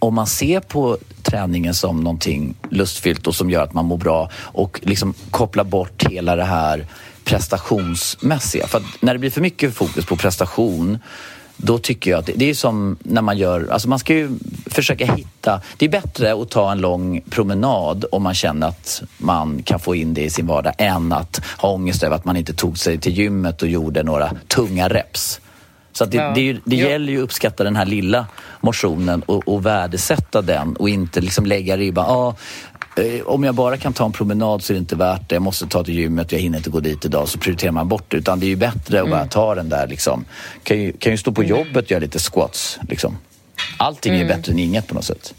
om 0.00 0.14
man 0.14 0.26
ser 0.26 0.60
på 0.60 0.98
träningen 1.22 1.74
som 1.74 2.00
någonting 2.00 2.54
lustfyllt 2.70 3.26
och 3.26 3.34
som 3.34 3.50
gör 3.50 3.64
att 3.64 3.74
man 3.74 3.84
mår 3.84 3.96
bra 3.96 4.30
och 4.34 4.80
liksom 4.82 5.14
kopplar 5.30 5.64
bort 5.64 6.04
hela 6.10 6.36
det 6.36 6.44
här 6.44 6.86
prestationsmässiga. 7.24 8.66
För 8.66 8.78
att 8.78 8.84
när 9.00 9.12
det 9.12 9.18
blir 9.18 9.30
för 9.30 9.40
mycket 9.40 9.74
fokus 9.74 10.06
på 10.06 10.16
prestation 10.16 10.98
då 11.62 11.78
tycker 11.78 12.10
jag 12.10 12.18
att 12.18 12.26
det, 12.26 12.32
det 12.36 12.50
är 12.50 12.54
som 12.54 12.96
när 13.02 13.22
man 13.22 13.38
gör, 13.38 13.68
alltså 13.70 13.88
man 13.88 13.98
ska 13.98 14.14
ju 14.14 14.30
försöka 14.66 15.12
hitta, 15.14 15.60
det 15.76 15.84
är 15.84 15.88
bättre 15.88 16.32
att 16.32 16.50
ta 16.50 16.72
en 16.72 16.78
lång 16.78 17.20
promenad 17.30 18.04
om 18.12 18.22
man 18.22 18.34
känner 18.34 18.68
att 18.68 19.02
man 19.18 19.62
kan 19.62 19.80
få 19.80 19.94
in 19.94 20.14
det 20.14 20.24
i 20.24 20.30
sin 20.30 20.46
vardag 20.46 20.72
än 20.78 21.12
att 21.12 21.40
ha 21.58 21.68
ångest 21.68 22.02
över 22.02 22.16
att 22.16 22.24
man 22.24 22.36
inte 22.36 22.54
tog 22.54 22.78
sig 22.78 22.98
till 22.98 23.12
gymmet 23.12 23.62
och 23.62 23.68
gjorde 23.68 24.02
några 24.02 24.32
tunga 24.48 24.88
reps. 24.88 25.40
Så 26.00 26.06
det, 26.06 26.16
Ja. 26.16 26.32
det, 26.34 26.40
ju- 26.40 26.60
det 26.64 26.76
Ja. 26.76 26.88
gäller 26.88 27.12
ju 27.12 27.18
att 27.18 27.24
uppskatta 27.24 27.64
den 27.64 27.76
här 27.76 27.86
lilla 27.86 28.26
motionen 28.60 29.22
och, 29.22 29.48
och 29.48 29.66
värdesätta 29.66 30.42
den 30.42 30.76
och 30.76 30.88
inte 30.88 31.20
liksom 31.20 31.46
lägga 31.46 31.76
ribban. 31.76 32.04
Ah, 32.08 32.34
eh, 33.02 33.20
om 33.26 33.44
jag 33.44 33.54
bara 33.54 33.76
kan 33.76 33.92
ta 33.92 34.04
en 34.04 34.12
promenad 34.12 34.62
så 34.62 34.72
är 34.72 34.74
det 34.74 34.78
inte 34.78 34.96
värt 34.96 35.28
det. 35.28 35.34
Jag 35.34 35.42
måste 35.42 35.66
ta 35.66 35.84
till 35.84 35.94
gymmet, 35.98 36.32
jag 36.32 36.38
hinner 36.40 36.58
inte 36.58 36.70
gå 36.70 36.80
dit 36.80 37.04
idag. 37.04 37.28
Så 37.28 37.38
prioriterar 37.38 37.72
man 37.72 37.88
bort 37.88 38.04
det. 38.08 38.16
Utan 38.16 38.40
det 38.40 38.46
är 38.46 38.48
ju 38.48 38.56
bättre 38.56 39.02
att 39.02 39.10
bara 39.10 39.26
ta 39.26 39.54
den 39.54 39.68
där 39.68 39.86
liksom. 39.86 40.24
Kan 40.62 40.78
ju, 40.80 40.92
kan 40.92 41.12
ju 41.12 41.18
stå 41.18 41.32
på 41.32 41.44
jobbet 41.44 41.84
och 41.84 41.90
göra 41.90 42.00
lite 42.00 42.18
squats 42.18 42.78
liksom. 42.88 43.18
Allting 43.78 44.14
är 44.14 44.24
bättre 44.28 44.52
än 44.52 44.58
inget 44.58 44.86
på 44.88 44.94
något 44.94 45.04
sätt. 45.04 45.34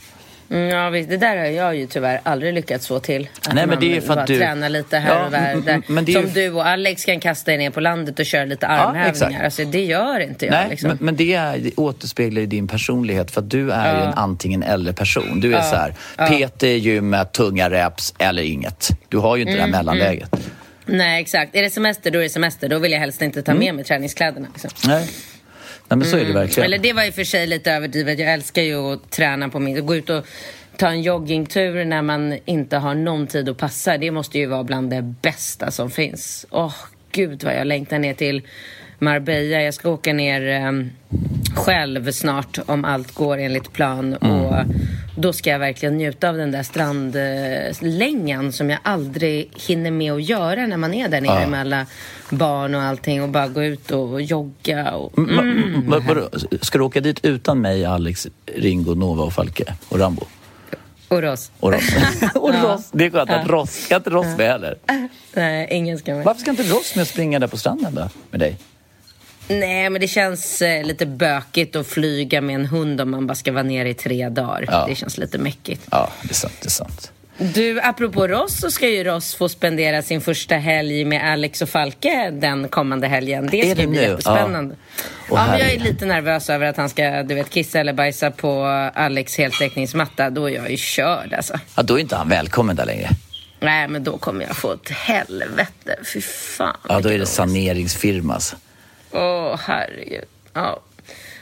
Mm, 0.51 0.70
ja, 0.70 0.89
visst, 0.89 1.10
det 1.10 1.17
där 1.17 1.38
har 1.38 1.46
jag 1.46 1.75
ju 1.75 1.88
tyvärr 1.88 2.20
aldrig 2.24 2.53
lyckats 2.53 2.88
få 2.88 3.00
till. 3.00 3.29
Att 3.48 3.53
Nej, 3.55 3.67
men 3.67 3.79
det 3.79 3.98
är 3.98 4.01
för 4.01 4.17
att 4.17 4.27
du- 4.27 4.38
tränar 4.39 4.70
lite 4.70 4.98
här 4.98 5.15
Ja, 5.15 5.25
och 5.25 5.31
där. 5.31 5.51
mm, 5.51 5.67
mm, 5.67 5.84
men 5.88 6.05
det 6.05 6.12
är 6.12 6.13
Som 6.13 6.24
ju- 6.25 6.31
du 6.34 6.51
och 6.51 6.67
Alex 6.67 7.05
kan 7.05 7.20
kasta 7.20 7.53
er 7.53 7.58
ner 7.58 7.70
på 7.70 7.79
landet 7.79 8.20
och 8.20 8.25
köra 8.25 8.46
lite 8.46 8.67
armhävningar. 8.67 9.10
exakt. 9.10 9.43
alltså, 9.43 9.65
det 9.65 9.84
gör 9.86 10.20
inte 10.20 10.46
jag. 10.46 10.51
Nej, 10.53 10.67
liksom. 10.70 10.88
men, 10.88 10.98
men 11.01 11.15
det, 11.15 11.34
är, 11.34 11.58
det 11.58 11.72
återspeglar 11.77 12.41
ju 12.41 12.48
din 12.48 12.67
personlighet 12.67 13.31
för 13.31 13.41
att 13.41 13.50
du 13.50 13.72
är 13.72 13.96
ju 13.96 14.01
en 14.08 14.13
antingen 14.13 14.63
eller 14.63 14.93
person. 14.93 15.39
Du 15.39 15.55
är 15.55 15.62
så 15.62 15.75
här, 15.75 15.93
PT, 16.48 16.63
gymmet, 16.63 17.31
tunga 17.31 17.70
reps 17.70 18.13
eller 18.20 18.43
inget. 18.43 18.89
Du 19.10 19.17
har 19.17 19.36
ju 19.36 19.41
inte 19.41 19.53
Mm, 19.53 19.72
det 19.72 19.77
här 19.77 19.84
mellanläget. 19.84 20.29
Nej, 20.86 21.22
exakt. 21.22 21.55
Är 21.55 21.62
det 21.62 21.70
semester, 21.70 22.12
då 22.12 22.20
är 22.20 22.24
det 22.24 22.29
semester. 22.29 22.70
Då 22.70 22.79
vill 22.79 22.91
jag 22.91 23.00
helst 23.00 23.22
inte 23.22 23.41
ta 23.41 23.53
med 23.53 23.75
mig 23.75 23.84
träningskläderna. 23.84 24.48
Liksom. 24.53 24.70
Nej. 24.88 25.10
Nej, 25.91 25.98
men 25.98 26.07
så 26.07 26.17
är 26.17 26.25
det 26.25 26.33
verkligen. 26.33 26.65
Eller 26.65 26.77
det 26.77 26.93
var 26.93 27.03
i 27.03 27.10
och 27.10 27.13
för 27.13 27.24
sig 27.24 27.48
lite 27.48 27.71
överdrivet. 27.71 28.19
Jag 28.19 28.33
älskar 28.33 28.62
ju 28.62 28.93
att 28.93 29.10
träna 29.10 29.50
på 29.50 29.60
min... 29.60 29.86
Gå 29.86 29.95
ut 29.95 30.10
och 30.10 30.25
ta 30.77 30.88
en 30.88 31.01
joggingtur 31.01 31.86
när 31.86 32.01
man 32.01 32.38
inte 32.45 32.77
har 32.77 32.95
någon 32.95 33.27
tid 33.27 33.50
att 33.50 33.57
passa. 33.57 33.98
Det 33.98 34.12
måste 34.12 34.39
ju 34.39 34.45
vara 34.45 34.63
bland 34.63 34.89
det 34.89 35.01
bästa 35.01 35.71
som 35.71 35.91
finns. 35.91 36.45
Åh, 36.50 36.75
gud 37.12 37.43
vad 37.43 37.55
jag 37.55 37.67
längtar 37.67 38.00
ner 38.00 38.13
till 38.13 38.41
Marbella. 39.01 39.62
Jag 39.62 39.74
ska 39.74 39.89
åka 39.89 40.13
ner 40.13 40.48
eh, 40.48 40.72
själv 41.55 42.12
snart 42.12 42.60
om 42.65 42.86
allt 42.86 43.12
går 43.12 43.38
enligt 43.38 43.74
plan. 43.74 44.13
Och 44.13 44.55
då 45.17 45.34
ska 45.34 45.50
jag 45.50 45.60
verkligen 45.60 45.98
njuta 45.98 46.29
av 46.29 46.38
den 46.38 46.51
där 46.51 46.63
strandlängan 46.63 48.51
som 48.51 48.70
jag 48.70 48.79
aldrig 48.84 49.50
hinner 49.67 49.91
med 49.91 50.12
att 50.13 50.24
göra 50.24 50.67
när 50.67 50.77
man 50.77 50.93
är 50.93 51.10
där 51.10 51.22
nere 51.22 51.41
Ja. 51.41 51.48
med 51.48 51.60
alla 51.62 51.86
barn 52.29 52.75
och 52.75 52.81
allting 52.81 53.24
och 53.24 53.29
bara 53.29 53.48
gå 53.48 53.63
ut 53.63 53.91
och 53.91 54.22
jogga. 54.22 54.91
Och, 54.91 55.17
Mm, 55.17 55.39
mm. 55.39 55.89
Vad- 55.89 56.03
vadå? 56.03 56.29
Ska 56.62 56.77
du 56.77 56.84
åka 56.84 57.00
dit 57.01 57.25
utan 57.25 57.62
mig, 57.62 57.86
Alex, 57.86 58.27
Ringo, 58.55 58.96
Nova 58.96 59.24
och 59.24 59.34
Falke 59.34 59.74
och 59.89 60.00
Rambo? 60.00 60.24
och 61.08 61.22
Ross. 61.22 61.51
Och 61.60 61.72
Ross. 61.74 61.84
och 62.36 62.53
Ross. 62.63 62.89
Det 62.91 63.05
är 63.05 63.10
skönt 63.10 63.29
att 63.29 63.46
Ja. 63.48 63.51
Ross, 63.53 63.72
ska 63.72 63.96
inte 63.96 64.10
Ross 64.10 64.38
med 64.38 64.48
heller? 64.48 64.75
Nej, 65.34 65.67
ingen 65.72 65.98
ska 65.98 66.15
med. 66.15 66.25
Varför 66.25 66.41
ska 66.41 66.51
inte 66.51 66.63
Ross 66.63 66.96
med 66.96 67.08
springa 67.08 67.39
där 67.39 67.48
på 67.48 67.58
stranden 67.58 67.96
då, 67.96 68.10
med 68.31 68.39
dig? 68.39 68.58
Nej, 69.60 69.89
men 69.89 70.01
det 70.01 70.08
känns 70.08 70.62
eh, 70.62 70.84
lite 70.84 71.05
bökigt 71.05 71.75
att 71.75 71.88
flyga 71.88 72.41
med 72.41 72.55
en 72.55 72.65
hund 72.65 73.01
om 73.01 73.12
man 73.12 73.27
bara 73.27 73.36
ska 73.36 73.51
vara 73.51 73.63
nere 73.63 73.89
i 73.89 73.93
tre 73.93 74.29
dagar. 74.29 74.65
Ja. 74.67 74.86
Det 74.89 74.96
känns 74.96 75.17
lite 75.17 75.38
mäckigt. 75.38 75.81
Ja, 75.91 76.10
det 76.24 76.29
är 76.31 76.34
sant. 76.34 76.53
Det 76.62 76.67
är 76.67 76.72
sant. 76.72 77.12
Du, 77.38 77.81
apropå 77.81 78.27
Ross 78.27 78.60
så 78.60 78.72
ska 78.72 78.89
ju 78.89 79.03
Ross 79.03 79.36
få 79.36 79.50
spendera 79.50 80.01
sin 80.01 80.22
första 80.22 80.55
helg 80.55 81.05
med 81.05 81.31
Alex 81.31 81.62
och 81.62 81.70
Falke 81.70 82.29
den 82.31 82.67
kommande 82.67 83.08
helgen. 83.08 83.48
Det 83.51 83.62
Är 83.62 83.75
ska 83.75 83.81
det 83.81 83.88
bli 83.88 84.00
nu? 84.00 84.08
jättespännande. 84.08 84.75
Ja, 85.29 85.46
men 85.48 85.60
jag 85.60 85.72
är 85.74 85.79
lite 85.79 86.05
nervös 86.05 86.50
över 86.50 86.65
att 86.67 86.77
han 86.77 86.89
ska, 86.89 87.24
du 87.24 87.36
vet, 87.36 87.50
kissa 87.50 87.79
eller 87.79 87.93
bajsa 87.93 88.31
på 88.31 88.63
Alex 88.93 89.38
heltäckningsmatta. 89.38 90.29
Då 90.29 90.50
är 90.50 90.55
jag 90.55 90.72
ju 90.72 90.77
körd 90.77 91.34
alltså. 91.34 91.60
Ja, 91.75 91.84
då 91.84 91.96
är 91.96 92.00
inte 92.00 92.15
han 92.15 92.29
välkommen 92.29 92.75
där 92.75 92.86
längre. 92.86 93.10
Nej, 93.60 93.88
men 93.88 94.03
då 94.03 94.17
kommer 94.17 94.46
jag 94.46 94.55
få 94.55 94.74
ett 94.74 94.89
helvete. 94.89 95.96
Fy 96.13 96.22
fan. 96.22 96.77
Ja, 96.89 97.00
då 97.00 97.10
är 97.10 97.20
det 97.20 97.25
saneringsfirma 97.25 98.34
alltså. 98.34 98.55
Åh, 99.11 99.59
herregud. 99.67 100.23
Ja. 100.53 100.79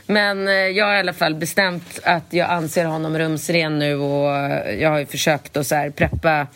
Men 0.05 0.47
eh, 0.47 0.53
jag 0.53 0.85
har 0.85 0.95
i 0.95 0.99
alla 0.99 1.13
fall 1.13 1.35
bestämt 1.35 1.99
att 2.03 2.23
jag 2.29 2.49
anser 2.49 2.85
honom 2.85 3.17
rumsren 3.17 3.79
nu 3.79 3.95
och 3.95 4.35
eh, 4.35 4.73
jag 4.81 4.89
har 4.89 4.99
ju 4.99 5.05
försökt 5.05 5.57
att 5.57 5.67
så 5.67 5.75
här 5.75 5.89
preppa 5.89 6.47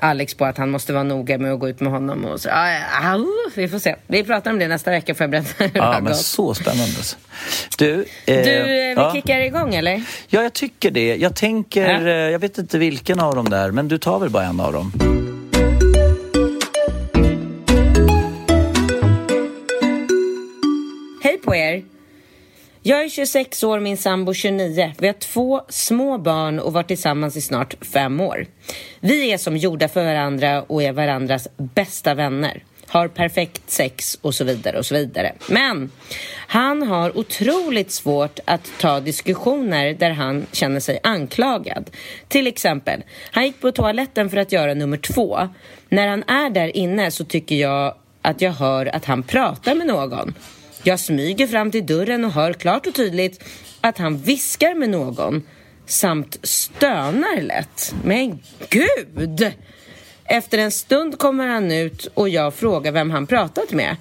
Alex 0.00 0.34
på 0.34 0.44
att 0.44 0.58
han 0.58 0.70
måste 0.70 0.92
vara 0.92 1.02
noga 1.02 1.38
med 1.38 1.52
att 1.52 1.60
gå 1.60 1.68
ut 1.68 1.80
med 1.80 1.92
honom 1.92 2.24
och 2.24 2.40
så. 2.40 2.48
Ja, 2.48 2.78
au, 3.14 3.26
vi 3.56 3.68
får 3.68 3.78
se. 3.78 3.96
Vi 4.06 4.24
pratar 4.24 4.50
om 4.50 4.58
det 4.58 4.68
nästa 4.68 4.90
vecka 4.90 5.14
får 5.14 5.24
jag 5.24 5.30
berätta 5.30 5.64
hur 5.64 5.68
det 5.72 5.78
Ja, 5.78 5.84
har 5.84 6.00
men 6.00 6.04
gått. 6.12 6.16
så 6.16 6.54
spännande. 6.54 6.94
Du, 7.78 7.92
eh, 7.94 8.04
Du, 8.26 8.34
eh, 8.50 8.64
vi 8.66 8.94
ja. 8.96 9.12
kickar 9.14 9.40
igång 9.40 9.74
eller? 9.74 10.02
Ja, 10.28 10.42
jag 10.42 10.52
tycker 10.52 10.90
det. 10.90 11.16
Jag 11.16 11.36
tänker, 11.36 12.00
Ja. 12.06 12.12
jag 12.30 12.38
vet 12.38 12.58
inte 12.58 12.78
vilken 12.78 13.20
av 13.20 13.34
dem 13.34 13.48
där, 13.48 13.70
men 13.70 13.88
du 13.88 13.98
tar 13.98 14.18
väl 14.18 14.30
bara 14.30 14.44
en 14.44 14.60
av 14.60 14.72
dem. 14.72 14.92
Hej 21.22 21.38
på 21.38 21.54
er! 21.54 21.84
Jag 22.82 23.04
är 23.04 23.08
26 23.08 23.64
år, 23.64 23.80
min 23.80 23.96
sambo 23.96 24.34
29. 24.34 24.92
Vi 24.98 25.06
har 25.06 25.14
två 25.14 25.62
små 25.68 26.18
barn 26.18 26.58
och 26.58 26.72
varit 26.72 26.88
tillsammans 26.88 27.36
i 27.36 27.40
snart 27.40 27.84
fem 27.84 28.20
år. 28.20 28.46
Vi 29.00 29.32
är 29.32 29.38
som 29.38 29.56
gjorda 29.56 29.88
för 29.88 30.04
varandra 30.04 30.62
och 30.62 30.82
är 30.82 30.92
varandras 30.92 31.48
bästa 31.56 32.14
vänner. 32.14 32.64
Har 32.86 33.08
perfekt 33.08 33.70
sex 33.70 34.18
och 34.22 34.34
så 34.34 34.44
vidare 34.44 34.78
och 34.78 34.86
så 34.86 34.94
vidare. 34.94 35.34
Men 35.48 35.90
han 36.46 36.82
har 36.82 37.18
otroligt 37.18 37.90
svårt 37.90 38.38
att 38.44 38.70
ta 38.80 39.00
diskussioner 39.00 39.94
där 39.94 40.10
han 40.10 40.46
känner 40.52 40.80
sig 40.80 41.00
anklagad. 41.02 41.90
Till 42.28 42.46
exempel, 42.46 43.02
han 43.30 43.44
gick 43.44 43.60
på 43.60 43.72
toaletten 43.72 44.30
för 44.30 44.36
att 44.36 44.52
göra 44.52 44.74
nummer 44.74 44.96
två. 44.96 45.48
När 45.88 46.06
han 46.08 46.22
är 46.22 46.50
där 46.50 46.76
inne 46.76 47.10
så 47.10 47.24
tycker 47.24 47.56
jag 47.56 47.94
att 48.22 48.40
jag 48.40 48.52
hör 48.52 48.96
att 48.96 49.04
han 49.04 49.22
pratar 49.22 49.74
med 49.74 49.86
någon. 49.86 50.34
Jag 50.82 51.00
smyger 51.00 51.46
fram 51.46 51.70
till 51.70 51.86
dörren 51.86 52.24
och 52.24 52.32
hör 52.32 52.52
klart 52.52 52.86
och 52.86 52.94
tydligt 52.94 53.44
att 53.80 53.98
han 53.98 54.18
viskar 54.18 54.74
med 54.74 54.90
någon 54.90 55.42
samt 55.86 56.38
stönar 56.42 57.42
lätt. 57.42 57.94
Men 58.04 58.38
gud! 58.68 59.52
Efter 60.24 60.58
en 60.58 60.70
stund 60.70 61.18
kommer 61.18 61.46
han 61.46 61.72
ut 61.72 62.06
och 62.14 62.28
jag 62.28 62.54
frågar 62.54 62.92
vem 62.92 63.10
han 63.10 63.26
pratat 63.26 63.72
med. 63.72 63.96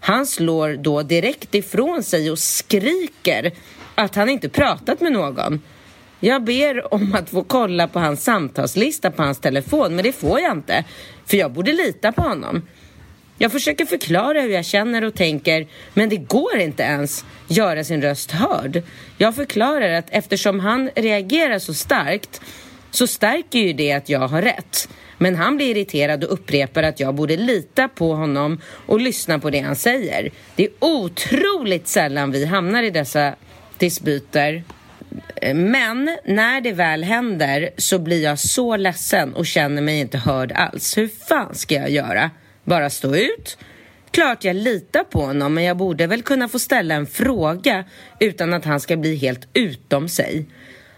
Han 0.00 0.26
slår 0.26 0.76
då 0.76 1.02
direkt 1.02 1.54
ifrån 1.54 2.02
sig 2.02 2.30
och 2.30 2.38
skriker 2.38 3.52
att 3.94 4.14
han 4.14 4.28
inte 4.28 4.48
pratat 4.48 5.00
med 5.00 5.12
någon. 5.12 5.60
Jag 6.20 6.44
ber 6.44 6.94
om 6.94 7.14
att 7.14 7.30
få 7.30 7.44
kolla 7.44 7.88
på 7.88 7.98
hans 7.98 8.24
samtalslista 8.24 9.10
på 9.10 9.22
hans 9.22 9.40
telefon, 9.40 9.94
men 9.94 10.04
det 10.04 10.12
får 10.12 10.40
jag 10.40 10.52
inte. 10.52 10.84
För 11.26 11.36
jag 11.36 11.52
borde 11.52 11.72
lita 11.72 12.12
på 12.12 12.22
honom. 12.22 12.62
Jag 13.40 13.52
försöker 13.52 13.84
förklara 13.84 14.40
hur 14.40 14.50
jag 14.50 14.64
känner 14.64 15.04
och 15.04 15.14
tänker, 15.14 15.66
men 15.94 16.08
det 16.08 16.16
går 16.16 16.56
inte 16.56 16.82
ens 16.82 17.24
göra 17.48 17.84
sin 17.84 18.02
röst 18.02 18.30
hörd. 18.30 18.82
Jag 19.18 19.34
förklarar 19.34 19.92
att 19.92 20.06
eftersom 20.10 20.60
han 20.60 20.90
reagerar 20.94 21.58
så 21.58 21.74
starkt 21.74 22.40
så 22.90 23.06
stärker 23.06 23.58
ju 23.58 23.72
det 23.72 23.92
att 23.92 24.08
jag 24.08 24.28
har 24.28 24.42
rätt. 24.42 24.88
Men 25.18 25.36
han 25.36 25.56
blir 25.56 25.76
irriterad 25.76 26.24
och 26.24 26.32
upprepar 26.32 26.82
att 26.82 27.00
jag 27.00 27.14
borde 27.14 27.36
lita 27.36 27.88
på 27.88 28.14
honom 28.14 28.60
och 28.86 29.00
lyssna 29.00 29.38
på 29.38 29.50
det 29.50 29.60
han 29.60 29.76
säger. 29.76 30.30
Det 30.56 30.64
är 30.64 30.70
otroligt 30.80 31.88
sällan 31.88 32.30
vi 32.30 32.44
hamnar 32.44 32.82
i 32.82 32.90
dessa 32.90 33.34
dispyter. 33.78 34.64
Men 35.54 36.16
när 36.24 36.60
det 36.60 36.72
väl 36.72 37.04
händer 37.04 37.70
så 37.76 37.98
blir 37.98 38.24
jag 38.24 38.38
så 38.38 38.76
ledsen 38.76 39.34
och 39.34 39.46
känner 39.46 39.82
mig 39.82 40.00
inte 40.00 40.18
hörd 40.18 40.52
alls. 40.52 40.98
Hur 40.98 41.08
fan 41.28 41.54
ska 41.54 41.74
jag 41.74 41.90
göra? 41.90 42.30
Bara 42.68 42.90
stå 42.90 43.16
ut? 43.16 43.58
Klart 44.10 44.44
jag 44.44 44.56
litar 44.56 45.04
på 45.04 45.20
honom, 45.20 45.54
men 45.54 45.64
jag 45.64 45.76
borde 45.76 46.06
väl 46.06 46.22
kunna 46.22 46.48
få 46.48 46.58
ställa 46.58 46.94
en 46.94 47.06
fråga 47.06 47.84
utan 48.20 48.54
att 48.54 48.64
han 48.64 48.80
ska 48.80 48.96
bli 48.96 49.16
helt 49.16 49.48
utom 49.52 50.08
sig. 50.08 50.46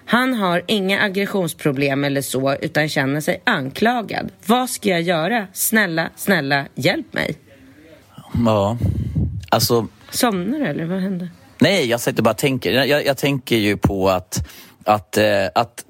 Han 0.06 0.34
har 0.34 0.62
inga 0.66 1.02
aggressionsproblem 1.02 2.04
eller 2.04 2.22
så, 2.22 2.54
utan 2.54 2.88
känner 2.88 3.20
sig 3.20 3.42
anklagad. 3.44 4.32
Vad 4.46 4.70
ska 4.70 4.88
jag 4.88 5.02
göra? 5.02 5.46
Snälla, 5.52 6.10
snälla, 6.16 6.66
hjälp 6.74 7.12
mig. 7.12 7.34
Ja. 8.46 8.78
Alltså, 9.48 9.86
Somnar 10.10 10.58
du 10.58 10.66
eller 10.66 10.84
vad 10.84 11.00
hände? 11.00 11.28
nej, 11.58 11.86
jag 11.86 12.00
sitter 12.00 12.22
bara 12.22 12.30
och 12.30 12.38
tänker. 12.38 12.72
Jag, 12.72 13.06
jag 13.06 13.16
tänker 13.16 13.56
ju 13.56 13.76
på 13.76 14.08
att, 14.08 14.48
att, 14.84 15.16
eh, 15.16 15.46
att 15.54 15.84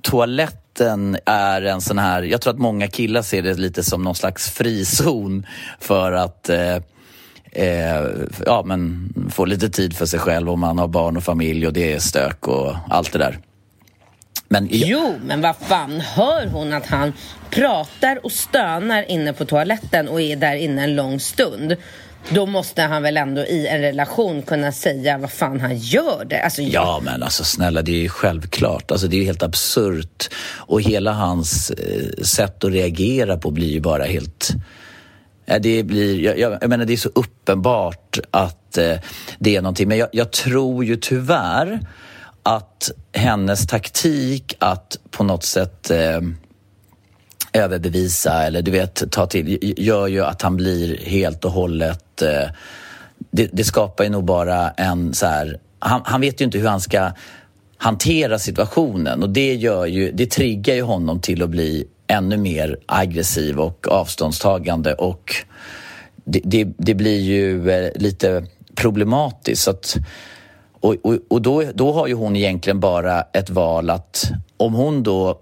mitten 0.81 1.17
är 1.25 1.63
en 1.63 1.81
sån 1.81 1.99
här... 1.99 2.23
Jag 2.23 2.41
tror 2.41 2.53
att 2.53 2.59
många 2.59 2.89
killar 2.89 3.23
ser 3.23 3.43
det 3.43 3.55
lite 3.55 3.83
som 3.85 4.03
någon 4.03 4.15
slags 4.15 4.51
frizon 4.51 5.47
för 5.81 6.13
att 6.13 6.49
eh, 6.49 6.77
eh, 7.53 8.05
ja, 8.47 8.63
men 8.67 9.13
få 9.31 9.45
lite 9.45 9.69
tid 9.71 9.97
för 9.97 10.07
sig 10.07 10.21
själv 10.21 10.51
om 10.51 10.61
man 10.61 10.79
har 10.79 10.89
barn 10.89 11.17
och 11.17 11.25
familj 11.25 11.67
och 11.67 11.73
det 11.73 11.93
är 11.93 11.99
stök 11.99 12.49
och 12.49 12.75
allt 12.89 13.13
det 13.13 13.19
där. 13.19 13.39
Men 14.49 14.69
Jo, 14.71 15.15
men 15.25 15.41
vad 15.41 15.57
fan, 15.57 16.01
hör 16.01 16.47
hon 16.47 16.73
att 16.73 16.87
han 16.87 17.13
pratar 17.51 18.25
och 18.25 18.33
stönar 18.33 19.11
inne 19.11 19.33
på 19.33 19.45
toaletten 19.45 20.09
och 20.09 20.21
är 20.21 20.37
där 20.37 20.55
inne 20.55 20.85
en 20.85 20.97
lång 20.97 21.21
stund? 21.21 21.77
Då 22.29 22.47
måste 22.47 22.83
han 22.83 23.03
väl 23.03 23.17
ändå 23.17 23.41
i 23.41 23.67
en 23.67 23.81
relation 23.81 24.43
kunna 24.43 24.73
säga 24.73 25.19
vad 25.19 25.31
fan 25.31 25.61
han 25.61 25.79
gör 25.79 26.25
det. 26.25 26.43
Alltså, 26.43 26.63
Ja, 26.63 27.01
men 27.05 27.23
alltså 27.23 27.45
snälla, 27.45 27.83
det 27.83 27.93
är 27.93 28.03
ju 28.03 28.09
självklart. 28.09 28.91
Alltså, 28.91 29.07
det 29.07 29.17
är 29.17 29.19
ju 29.19 29.25
helt 29.25 29.43
absurt. 29.43 30.29
Och 30.57 30.83
hela 30.83 31.13
hans 31.13 31.71
eh, 31.71 32.23
sätt 32.23 32.65
att 32.65 32.73
reagera 32.73 33.37
på 33.37 33.51
blir 33.51 33.69
ju 33.69 33.81
bara 33.81 34.05
helt... 34.05 34.51
Det, 35.61 35.83
blir, 35.83 36.21
jag, 36.21 36.39
jag, 36.39 36.59
jag 36.61 36.71
menar, 36.71 36.85
det 36.85 36.93
är 36.93 36.97
så 36.97 37.11
uppenbart 37.15 38.19
att 38.31 38.79
eh, 38.79 38.97
det 39.39 39.57
är 39.57 39.63
någonting. 39.63 39.89
Men 39.89 39.99
jag, 39.99 40.09
jag 40.13 40.31
tror 40.31 40.85
ju 40.85 40.97
tyvärr 40.97 41.81
att 42.43 42.91
hennes 43.13 43.67
taktik 43.67 44.55
att 44.59 44.99
på 45.11 45.25
något 45.25 45.45
sätt 45.45 45.91
eh, 45.91 46.21
överbevisa 47.53 48.43
eller 48.43 48.63
du 48.63 48.71
vet 48.71 49.13
ta 49.13 49.27
till 49.27 49.75
gör 49.77 50.07
ju 50.07 50.25
att 50.25 50.43
han 50.43 50.57
blir 50.57 50.99
helt 51.05 51.45
och 51.45 51.53
hållet 51.53 52.05
eh, 52.23 52.49
det, 53.31 53.49
det 53.53 53.65
skapar 53.65 54.05
ju 54.05 54.11
nog 54.11 54.25
bara 54.25 54.71
en 54.71 55.15
så 55.15 55.27
här 55.27 55.59
han, 55.79 56.03
han 56.05 56.21
vet 56.21 56.41
ju 56.41 56.45
inte 56.45 56.59
hur 56.59 56.69
han 56.69 56.81
ska 56.81 57.11
hantera 57.77 58.39
situationen 58.39 59.23
och 59.23 59.31
det 59.31 59.55
gör 59.55 59.87
ju, 59.87 60.13
det 60.13 60.27
triggar 60.27 60.75
ju 60.75 60.83
honom 60.83 61.21
till 61.21 61.43
att 61.43 61.51
bli 61.51 61.87
ännu 62.07 62.37
mer 62.37 62.79
aggressiv 62.87 63.61
och 63.61 63.89
avståndstagande 63.89 64.95
och 64.95 65.35
det, 66.25 66.41
det, 66.45 66.69
det 66.77 66.95
blir 66.95 67.21
ju 67.21 67.71
eh, 67.71 67.91
lite 67.95 68.47
problematiskt. 68.75 69.63
Så 69.63 69.71
att, 69.71 69.97
och 70.81 70.97
och, 71.03 71.19
och 71.29 71.43
då, 71.43 71.65
då 71.75 71.93
har 71.93 72.07
ju 72.07 72.15
hon 72.15 72.37
egentligen 72.37 72.81
bara 72.81 73.23
ett 73.33 73.51
val 73.51 73.91
att 73.91 74.31
om 74.57 74.75
hon 74.75 75.03
då 75.03 75.41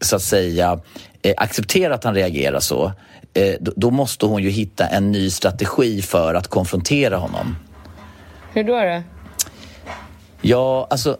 så 0.00 0.16
att 0.16 0.22
säga 0.22 0.80
eh, 1.22 1.34
accepterar 1.36 1.94
att 1.94 2.04
han 2.04 2.14
reagerar 2.14 2.60
så 2.60 2.92
då, 3.60 3.72
då 3.76 3.90
måste 3.90 4.26
hon 4.26 4.42
ju 4.42 4.50
hitta 4.50 4.86
en 4.86 5.12
ny 5.12 5.30
strategi 5.30 6.02
för 6.02 6.34
att 6.34 6.48
konfrontera 6.48 7.16
honom. 7.16 7.56
Hur 8.52 8.64
då? 8.64 8.72
då? 8.72 9.02
Ja, 10.42 10.86
alltså 10.90 11.16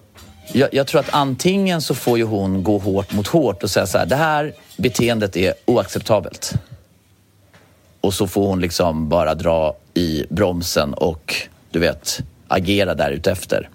jag, 0.53 0.69
jag 0.73 0.87
tror 0.87 1.01
att 1.01 1.15
antingen 1.15 1.83
så 1.83 1.95
får 1.95 2.19
ju 2.19 2.25
hon 2.25 2.63
gå 2.63 2.79
hårt 2.79 3.13
mot 3.13 3.27
hårt 3.27 3.63
och 3.63 3.71
säga 3.71 3.87
så 3.87 3.99
här, 3.99 4.07
det 4.07 4.17
här 4.17 4.55
beteendet 4.77 5.37
är 5.37 5.55
oacceptabelt. 5.65 6.53
Och 8.01 8.15
så 8.15 8.27
får 8.27 8.47
hon 8.47 8.61
liksom 8.61 9.09
bara 9.09 9.35
dra 9.35 9.77
i 9.95 10.25
bromsen 10.29 10.95
och 10.95 11.35
du 11.71 11.79
vet, 11.79 12.21
agera 12.49 12.95
därutefter. 12.95 13.69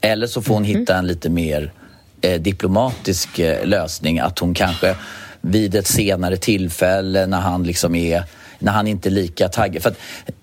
Eller 0.00 0.26
så 0.26 0.42
får 0.42 0.54
hon 0.54 0.64
hitta 0.64 0.96
en 0.96 1.06
lite 1.06 1.30
mer 1.30 1.62
eh, 1.62 1.83
diplomatisk 2.28 3.38
eh, 3.38 3.66
lösning. 3.66 4.18
Att 4.18 4.38
hon 4.38 4.54
kanske 4.54 4.96
vid 5.40 5.74
ett 5.74 5.86
senare 5.86 6.36
tillfälle 6.36 7.26
när 7.26 7.40
han 7.40 7.64
liksom 7.64 7.94
är 7.94 8.24
när 8.58 8.72
han 8.72 8.86
inte 8.86 9.08
är 9.08 9.10
lika 9.10 9.48
taggad. 9.48 9.82
För 9.82 9.94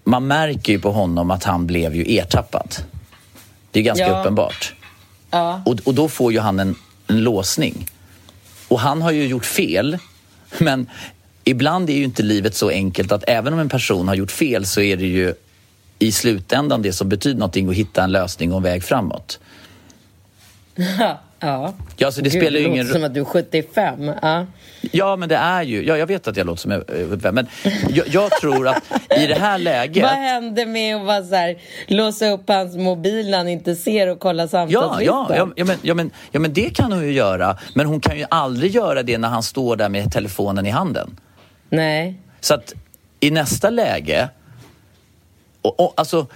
man 0.03 0.27
märker 0.27 0.73
ju 0.73 0.79
på 0.79 0.91
honom 0.91 1.31
att 1.31 1.43
han 1.43 1.67
blev 1.67 1.95
ju 1.95 2.17
ertappad. 2.17 2.75
Det 3.71 3.79
är 3.79 3.83
ganska 3.83 4.07
Ja. 4.07 4.21
uppenbart. 4.21 4.73
Ja. 5.31 5.61
Och, 5.65 5.79
och 5.83 5.93
då 5.93 6.09
får 6.09 6.33
ju 6.33 6.39
han 6.39 6.59
en, 6.59 6.75
en 7.07 7.23
låsning. 7.23 7.87
Och 8.67 8.79
han 8.79 9.01
har 9.01 9.11
ju 9.11 9.27
gjort 9.27 9.45
fel, 9.45 9.97
men 10.57 10.89
ibland 11.43 11.89
är 11.89 11.93
ju 11.93 12.03
inte 12.03 12.23
livet 12.23 12.55
så 12.55 12.69
enkelt 12.69 13.11
att 13.11 13.23
även 13.27 13.53
om 13.53 13.59
en 13.59 13.69
person 13.69 14.07
har 14.07 14.15
gjort 14.15 14.31
fel 14.31 14.65
så 14.65 14.81
är 14.81 14.97
det 14.97 15.05
ju 15.07 15.33
i 15.99 16.11
slutändan 16.11 16.81
det 16.81 16.93
som 16.93 17.09
betyder 17.09 17.39
någonting 17.39 17.69
att 17.69 17.75
hitta 17.75 18.03
en 18.03 18.11
lösning 18.11 18.51
och 18.51 18.57
en 18.57 18.63
väg 18.63 18.83
framåt. 18.83 19.39
ja. 20.75 21.21
Ja, 21.41 21.73
så 22.11 22.21
det 22.21 22.29
Gud, 22.29 22.41
spelar 22.41 22.59
ju 22.59 22.65
ingen 22.65 22.85
låter 22.87 22.99
som 22.99 23.03
att 23.03 23.13
du 23.13 23.19
är 23.19 23.25
75. 23.25 24.11
Ja. 24.21 24.45
Ja, 24.91 25.15
men 25.15 25.29
det 25.29 25.35
är 25.35 25.63
ju... 25.63 25.85
Ja, 25.85 25.97
jag 25.97 26.07
vet 26.07 26.27
att 26.27 26.37
jag 26.37 26.45
låter 26.47 26.61
som 26.61 26.71
en 26.71 26.83
75, 27.09 27.35
men 27.35 27.47
jag, 27.89 28.07
jag 28.07 28.31
tror 28.31 28.67
att 28.67 28.83
i 29.17 29.27
det 29.27 29.39
här 29.39 29.57
läget... 29.57 30.03
Vad 30.03 30.11
hände 30.11 30.65
med 30.65 30.95
att 30.95 31.05
bara 31.05 31.23
så 31.23 31.35
här, 31.35 31.57
låsa 31.87 32.29
upp 32.29 32.49
hans 32.49 32.75
mobil 32.75 33.29
när 33.29 33.37
han 33.37 33.47
inte 33.47 33.75
ser 33.75 34.07
och 34.07 34.19
kolla 34.19 34.43
Ja, 34.43 34.47
samtalslistan? 34.47 35.03
ja, 35.03 35.25
ja, 35.35 35.47
ja, 35.55 35.65
men, 35.65 35.77
ja, 35.81 35.93
men, 35.93 36.11
ja, 36.31 36.39
men 36.39 36.53
det 36.53 36.75
kan 36.75 36.91
hon 36.91 37.03
ju 37.03 37.11
göra. 37.11 37.57
Men 37.75 37.85
hon 37.85 37.99
kan 37.99 38.17
ju 38.17 38.25
aldrig 38.29 38.71
göra 38.71 39.03
det 39.03 39.17
när 39.17 39.29
han 39.29 39.43
står 39.43 39.75
där 39.75 39.89
med 39.89 40.11
telefonen 40.11 40.65
i 40.65 40.69
handen. 40.69 41.19
Nej. 41.69 42.15
Så 42.39 42.53
att 42.53 42.73
i 43.19 43.31
nästa 43.31 43.69
läge, 43.69 44.29
och, 45.61 45.79
och, 45.79 45.93
alltså 45.95 46.27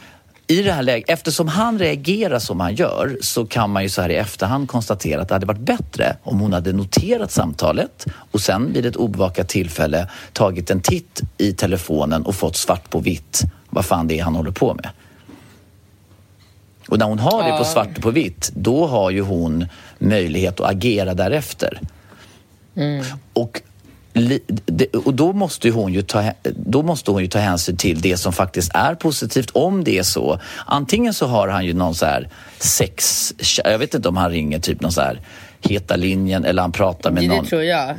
i 0.47 0.62
det 0.62 0.71
här 0.71 0.84
läget, 0.84 1.10
eftersom 1.10 1.47
han 1.47 1.79
reagerar 1.79 2.39
som 2.39 2.60
han 2.60 2.75
gör 2.75 3.17
så 3.21 3.45
kan 3.45 3.69
man 3.69 3.84
ju 3.84 3.89
så 3.89 4.01
här 4.01 4.10
i 4.10 4.15
efterhand 4.15 4.67
konstatera 4.67 5.21
att 5.21 5.27
det 5.27 5.36
hade 5.36 5.45
varit 5.45 5.60
bättre 5.60 6.17
om 6.23 6.39
hon 6.39 6.53
hade 6.53 6.73
noterat 6.73 7.31
samtalet 7.31 8.05
och 8.31 8.41
sen 8.41 8.73
vid 8.73 8.86
ett 8.86 8.95
obevakat 8.95 9.49
tillfälle 9.49 10.10
tagit 10.34 10.71
en 10.71 10.81
titt 10.81 11.21
i 11.38 11.53
telefonen 11.53 12.25
och 12.25 12.36
fått 12.36 12.55
svart 12.55 12.89
på 12.89 12.99
vitt 12.99 13.41
vad 13.69 13.86
fan 13.86 14.08
det 14.08 14.19
är 14.19 14.23
han 14.23 14.36
håller 14.36 14.51
på 14.51 14.73
med. 14.73 14.89
Och 16.88 16.99
när 16.99 17.05
hon 17.05 17.19
har 17.19 17.51
det 17.51 17.58
på 17.58 17.63
svart 17.63 18.01
på 18.01 18.12
vitt, 18.12 18.51
då 18.55 18.88
har 18.88 19.12
ju 19.12 19.21
hon 19.21 19.65
möjlighet 19.99 20.60
att 20.60 20.69
agera 20.69 21.13
därefter. 21.13 21.79
Och, 23.34 23.62
li, 23.63 23.63
det, 23.63 23.63
och 25.06 25.13
då, 25.13 25.34
måste 25.34 25.69
hon 25.69 25.93
ju 25.93 26.01
ta, 26.01 26.23
då 26.43 26.84
måste 26.84 27.12
hon 27.12 27.21
ju 27.21 27.28
ta 27.28 27.39
hänsyn 27.39 27.78
till 27.78 28.01
det 28.01 28.17
som 28.17 28.34
faktiskt 28.34 28.71
är 28.73 28.95
positivt, 28.95 29.49
om 29.54 29.84
det 29.84 29.97
är 29.97 30.04
så. 30.04 30.39
Antingen 30.65 31.13
så 31.13 31.28
har 31.28 31.47
han 31.47 31.65
ju 31.65 31.73
någon 31.73 31.95
så 31.95 32.06
här 32.06 32.30
sex... 32.60 33.34
Jag 33.63 33.80
vet 33.80 33.93
inte 33.93 34.10
om 34.10 34.17
han 34.17 34.32
ringer 34.32 34.60
typ 34.60 34.82
någon 34.82 34.91
så 34.91 35.01
här 35.01 35.21
Heta 35.62 35.95
linjen 35.95 36.45
eller 36.45 36.62
han 36.62 36.71
pratar 36.71 37.12
med 37.12 37.23
Det, 37.23 37.28
någon. 37.28 37.43
det 37.43 37.49
tror 37.49 37.63
jag. 37.63 37.95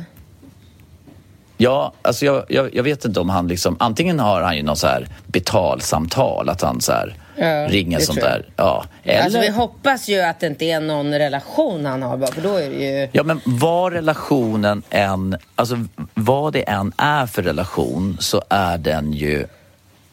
Ja, 1.57 1.93
alltså 2.01 2.25
jag, 2.25 2.43
jag, 2.49 2.75
jag 2.75 2.83
vet 2.83 3.05
inte 3.05 3.19
om 3.19 3.29
han 3.29 3.47
liksom... 3.47 3.77
Antingen 3.79 4.19
har 4.19 4.41
han 4.41 4.57
ju 4.57 4.63
någon 4.63 4.77
så 4.77 4.87
här 4.87 5.07
betalsamtal, 5.25 6.49
att 6.49 6.61
han 6.61 6.81
så 6.81 6.91
här 6.91 7.15
Ja, 7.37 7.67
det 7.67 8.05
sånt 8.05 8.21
där. 8.21 8.45
Ja. 8.55 8.85
Eller, 9.03 9.23
Alltså 9.23 9.39
vi 9.39 9.49
hoppas 9.49 10.07
ju 10.07 10.21
att 10.21 10.39
det 10.39 10.47
inte 10.47 10.65
är 10.65 10.79
någon 10.79 11.13
relation 11.13 11.85
han 11.85 12.01
har 12.01 12.17
bara, 12.17 12.31
för 12.31 12.41
då 12.41 12.55
är 12.55 12.69
det 12.69 12.75
ju... 12.75 13.09
Ja, 13.11 13.23
men 13.23 13.41
vad 13.45 13.93
relationen 13.93 14.83
än, 14.89 15.37
alltså 15.55 15.85
vad 16.13 16.53
det 16.53 16.61
än 16.61 16.93
är 16.97 17.25
för 17.25 17.41
relation 17.41 18.17
så 18.19 18.41
är 18.49 18.77
den 18.77 19.13
ju 19.13 19.47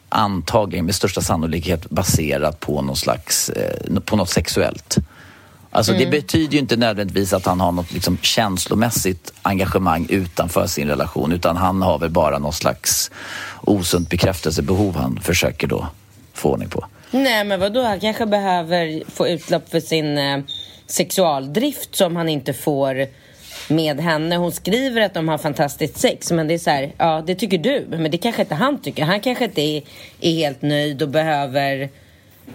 antagligen 0.09 0.85
med 0.85 0.95
största 0.95 1.21
sannolikhet 1.21 1.89
baserad 1.89 2.59
på 2.59 2.81
någon 2.81 2.95
slags, 2.95 3.49
eh, 3.49 3.99
på 4.05 4.15
något 4.15 4.29
sexuellt. 4.29 4.97
Alltså 5.71 5.93
det 5.93 6.05
betyder 6.05 6.53
ju 6.53 6.59
inte 6.59 6.77
nödvändigtvis 6.77 7.33
att 7.33 7.45
han 7.45 7.59
har 7.59 7.71
något 7.71 7.91
liksom 7.91 8.17
känslomässigt 8.21 9.33
engagemang 9.41 10.07
utanför 10.09 10.67
sin 10.67 10.87
relation 10.87 11.31
utan 11.31 11.57
han 11.57 11.81
har 11.81 11.99
väl 11.99 12.09
bara 12.09 12.39
någon 12.39 12.53
slags 12.53 13.11
osunt 13.61 14.09
bekräftelsebehov 14.09 14.95
han 14.95 15.19
försöker 15.21 15.67
då 15.67 15.87
få 16.33 16.51
ordning 16.51 16.69
på. 16.69 16.85
Nej 17.11 17.43
men 17.43 17.59
vadå, 17.59 17.81
han 17.81 17.99
kanske 17.99 18.25
behöver 18.25 19.11
få 19.11 19.27
utlopp 19.27 19.69
för 19.69 19.79
sin 19.79 20.17
eh, 20.17 20.39
sexualdrift 20.87 21.95
som 21.95 22.15
han 22.15 22.29
inte 22.29 22.53
får 22.53 23.07
med 23.67 23.99
henne. 23.99 24.35
Hon 24.35 24.51
skriver 24.51 25.01
att 25.01 25.13
de 25.13 25.29
har 25.29 25.37
fantastiskt 25.37 25.97
sex 25.97 26.31
men 26.31 26.47
det 26.47 26.53
är 26.53 26.57
så 26.57 26.69
här, 26.69 26.91
ja 26.97 27.23
det 27.27 27.35
tycker 27.35 27.57
du 27.57 27.85
men 27.89 28.11
det 28.11 28.17
kanske 28.17 28.41
inte 28.41 28.55
han 28.55 28.81
tycker. 28.81 29.03
Han 29.03 29.19
kanske 29.19 29.45
inte 29.45 29.61
är, 29.61 29.83
är 30.21 30.31
helt 30.31 30.61
nöjd 30.61 31.01
och 31.01 31.09
behöver 31.09 31.89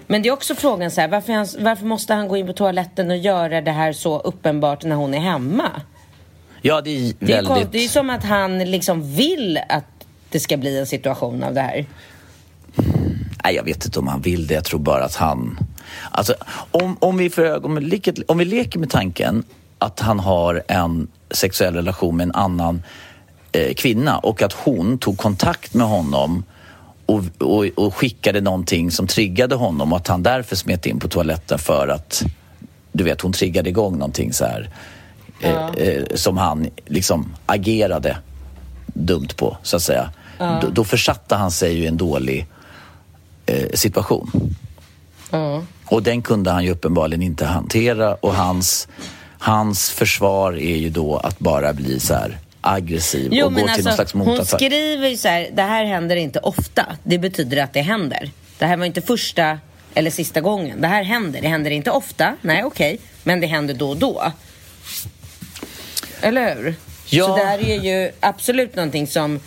men 0.07 0.23
det 0.23 0.29
är 0.29 0.33
också 0.33 0.55
frågan 0.55 0.91
så 0.91 1.01
här, 1.01 1.09
varför, 1.09 1.33
han, 1.33 1.47
varför 1.59 1.87
måste 1.87 2.15
han 2.15 2.29
gå 2.29 2.37
in 2.37 2.47
på 2.47 2.53
toaletten 2.53 3.11
och 3.11 3.17
göra 3.17 3.61
det 3.61 3.71
här 3.71 3.93
så 3.93 4.19
uppenbart 4.19 4.85
när 4.85 4.97
hon 4.97 5.15
är 5.15 5.19
hemma? 5.19 5.83
Ja, 6.63 6.81
det 6.81 6.91
är 6.91 7.15
väldigt... 7.19 7.73
det 7.73 7.85
är 7.85 7.89
som 7.89 8.11
att 8.11 8.25
han 8.25 8.59
liksom 8.59 9.15
vill 9.15 9.61
att 9.69 9.85
det 10.31 10.41
ska 10.41 10.57
bli 10.57 10.79
en 10.79 10.87
situation 10.87 11.43
av 11.43 11.55
det 11.55 11.61
här. 11.61 11.87
Nej, 13.45 13.55
jag 13.55 13.65
vet 13.65 13.85
inte 13.85 13.99
om 13.99 14.09
han 14.09 14.21
vill 14.21 14.47
det. 14.47 14.55
Jag 14.55 14.65
tror 14.65 14.81
bara 14.81 15.05
att 15.05 15.15
han... 15.15 15.59
Alltså, 16.11 16.35
om, 16.71 16.97
om, 17.01 17.17
vi 17.17 17.31
för 17.31 17.45
ögonblicket, 17.45 18.19
om 18.29 18.39
vi 18.39 18.45
leker 18.45 18.79
med 18.79 18.91
tanken 18.91 19.45
att 19.79 20.01
han 20.01 20.21
har 20.21 20.63
en 20.69 21.09
sexuell 21.31 21.75
relation 21.75 22.17
med 22.17 22.25
en 22.25 22.35
annan 22.35 22.83
eh, 23.53 23.75
kvinna 23.75 24.19
och 24.19 24.43
att 24.43 24.53
hon 24.53 24.99
tog 24.99 25.19
kontakt 25.19 25.75
med 25.75 25.87
honom 25.87 26.45
och, 27.07 27.25
och, 27.39 27.65
och 27.75 27.95
skickade 27.95 28.41
någonting 28.41 28.91
som 28.91 29.07
triggade 29.07 29.55
honom 29.55 29.93
och 29.93 29.99
att 29.99 30.09
han 30.09 30.23
därför 30.23 30.57
smet 30.57 30.87
in 30.87 30.99
på 30.99 31.09
toaletten 31.09 31.59
för 31.59 31.89
att 31.89 32.25
du 32.93 33.05
vet, 33.05 33.21
hon 33.21 33.33
triggade 33.33 33.69
igång 33.69 33.99
någonting 33.99 34.33
så 34.33 34.45
här 34.45 34.71
eh, 35.41 35.69
eh, 35.69 36.05
som 36.15 36.37
han 36.37 36.69
liksom 36.87 37.35
agerade 37.47 38.17
dumt 38.87 39.29
på, 39.37 39.57
så 39.63 39.77
att 39.77 39.83
säga. 39.83 40.11
då, 40.39 40.69
då 40.73 40.85
försatte 40.85 41.35
han 41.35 41.51
sig 41.51 41.77
ju 41.77 41.83
i 41.83 41.87
en 41.87 41.97
dålig 41.97 42.47
eh, 43.51 43.69
situation. 43.75 44.55
Och 45.85 46.03
den 46.03 46.23
kunde 46.23 46.51
han 46.51 46.65
ju 46.65 46.71
uppenbarligen 46.71 47.23
inte 47.23 47.47
hantera 47.47 48.15
och 48.15 48.35
hans, 48.35 48.89
hans 49.39 49.91
försvar 49.91 50.53
är 50.53 50.77
ju 50.77 50.91
då 50.91 51.17
att 51.17 51.39
bara 51.39 51.73
bli 51.73 52.01
så 52.01 52.15
här 52.15 52.39
aggressiv 52.61 53.29
Jo, 53.33 53.47
och 53.47 53.53
gå 53.53 53.59
men 53.59 53.65
till 53.65 53.71
alltså, 53.73 53.89
någon 53.89 53.95
slags 53.97 54.13
hon 54.13 54.27
motattack. 54.27 54.61
skriver 54.61 55.09
ju 55.09 55.17
så 55.17 55.29
här, 55.29 55.49
det 55.53 55.63
här 55.63 55.85
händer 55.85 56.17
inte 56.17 56.39
ofta. 56.39 56.87
Det 57.03 57.19
betyder 57.19 57.63
att 57.63 57.73
det 57.73 57.81
händer. 57.81 58.31
Det 58.59 58.67
här 58.67 58.77
var 58.77 58.87
inte 58.87 59.03
första 59.03 59.59
eller 59.95 60.11
sista 60.11 60.41
gången. 60.41 60.81
Det 60.81 60.89
här 60.89 61.03
händer. 61.03 61.41
Det 61.43 61.49
händer 61.49 61.71
inte 61.71 61.91
ofta. 61.91 62.37
Nej, 62.43 62.65
okej. 62.65 62.99
Men 63.23 63.41
det 63.41 63.47
händer 63.47 63.75
då 63.75 63.89
och 63.91 63.97
då. 63.97 64.33
Eller 66.21 66.55
hur? 66.55 66.75
Ja. 67.09 67.27
Så 67.27 67.37
det 67.37 67.45
här 67.45 67.59
är 67.59 67.81
ju 67.81 68.11
absolut 68.21 68.77
någonting 68.77 69.07
som 69.07 69.41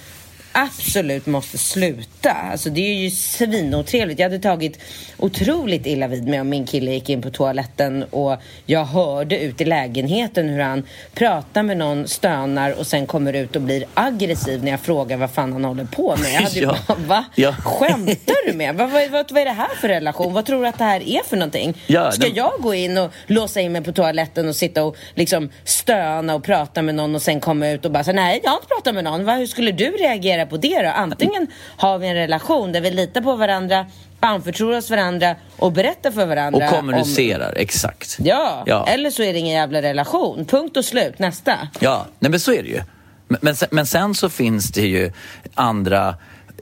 absolut 0.53 1.25
måste 1.25 1.57
sluta. 1.57 2.31
Alltså 2.31 2.69
det 2.69 2.81
är 2.81 2.93
ju 2.93 3.11
svinotrevligt. 3.11 4.19
Jag 4.19 4.25
hade 4.25 4.39
tagit 4.39 4.79
otroligt 5.17 5.85
illa 5.85 6.07
vid 6.07 6.27
mig 6.27 6.41
om 6.41 6.49
min 6.49 6.65
kille 6.65 6.91
gick 6.91 7.09
in 7.09 7.21
på 7.21 7.29
toaletten 7.29 8.03
och 8.03 8.37
jag 8.65 8.85
hörde 8.85 9.39
ut 9.39 9.61
i 9.61 9.65
lägenheten 9.65 10.49
hur 10.49 10.59
han 10.59 10.83
pratar 11.13 11.63
med 11.63 11.77
någon, 11.77 12.07
stönar 12.07 12.71
och 12.79 12.87
sen 12.87 13.05
kommer 13.07 13.33
ut 13.33 13.55
och 13.55 13.61
blir 13.61 13.85
aggressiv 13.93 14.63
när 14.63 14.71
jag 14.71 14.79
frågar 14.79 15.17
vad 15.17 15.31
fan 15.31 15.53
han 15.53 15.65
håller 15.65 15.85
på 15.85 16.15
med. 16.21 16.33
Jag 16.33 16.41
hade 16.41 16.59
ju 16.59 16.61
Ja. 16.65 16.77
bara, 16.87 16.97
va? 16.97 17.25
Ja. 17.35 17.55
Skämtar 17.63 18.47
du 18.51 18.53
med? 18.57 18.75
Vad, 18.75 18.89
vad, 18.91 19.09
vad, 19.11 19.31
vad 19.31 19.41
är 19.41 19.45
det 19.45 19.51
här 19.51 19.75
för 19.81 19.87
relation? 19.87 20.33
Vad 20.33 20.45
tror 20.45 20.61
du 20.61 20.67
att 20.67 20.77
det 20.77 20.83
här 20.83 21.09
är 21.09 21.23
för 21.29 21.37
någonting? 21.37 21.77
Ja, 21.87 22.11
Ska 22.11 22.23
de- 22.27 22.33
jag 22.35 22.51
gå 22.59 22.73
in 22.73 22.97
och 22.97 23.11
låsa 23.27 23.61
in 23.61 23.71
mig 23.71 23.81
på 23.83 23.91
toaletten 23.91 24.49
och 24.49 24.55
sitta 24.55 24.83
och 24.83 24.95
liksom 25.15 25.49
stöna 25.63 26.35
och 26.35 26.43
prata 26.43 26.81
med 26.81 26.95
någon 26.95 27.15
och 27.15 27.21
sen 27.21 27.39
komma 27.39 27.69
ut 27.69 27.85
och 27.85 27.91
bara 27.91 28.03
säga 28.03 28.15
nej, 28.15 28.39
jag 28.43 28.49
har 28.51 28.57
inte 28.57 28.67
pratat 28.67 28.95
med 28.95 29.03
någon. 29.03 29.25
Va? 29.25 29.33
Hur 29.35 29.47
skulle 29.47 29.71
du 29.71 29.85
reagera 29.91 30.42
på 30.45 30.57
det 30.57 30.81
då? 30.83 30.89
Antingen 30.89 31.47
har 31.77 31.97
vi 31.99 32.07
en 32.07 32.15
relation 32.15 32.71
där 32.71 32.81
vi 32.81 32.91
litar 32.91 33.21
på 33.21 33.35
varandra, 33.35 33.85
anförtror 34.19 34.77
oss 34.77 34.89
varandra 34.89 35.35
och 35.57 35.71
berättar 35.71 36.11
för 36.11 36.25
varandra. 36.25 36.57
Och 36.67 36.73
om- 36.73 36.79
kommunicerar, 36.79 37.53
exakt. 37.57 38.17
Ja. 38.19 38.63
Ja. 38.65 38.87
eller 38.87 39.09
så 39.11 39.23
är 39.23 39.33
det 39.33 39.39
ingen 39.39 39.53
jävla 39.55 39.81
relation. 39.81 40.45
Punkt 40.45 40.77
och 40.77 40.85
slut. 40.85 41.19
Nästa. 41.19 41.67
Ja, 41.79 42.05
nej 42.19 42.31
men 42.31 42.39
så 42.39 42.53
är 42.53 42.63
det 42.63 42.69
ju. 42.69 42.81
Men, 43.27 43.39
men, 43.41 43.55
sen, 43.55 43.67
men 43.71 43.85
sen 43.85 44.15
så 44.15 44.29
finns 44.29 44.71
det 44.71 44.81
ju 44.87 45.11
andra 45.55 46.07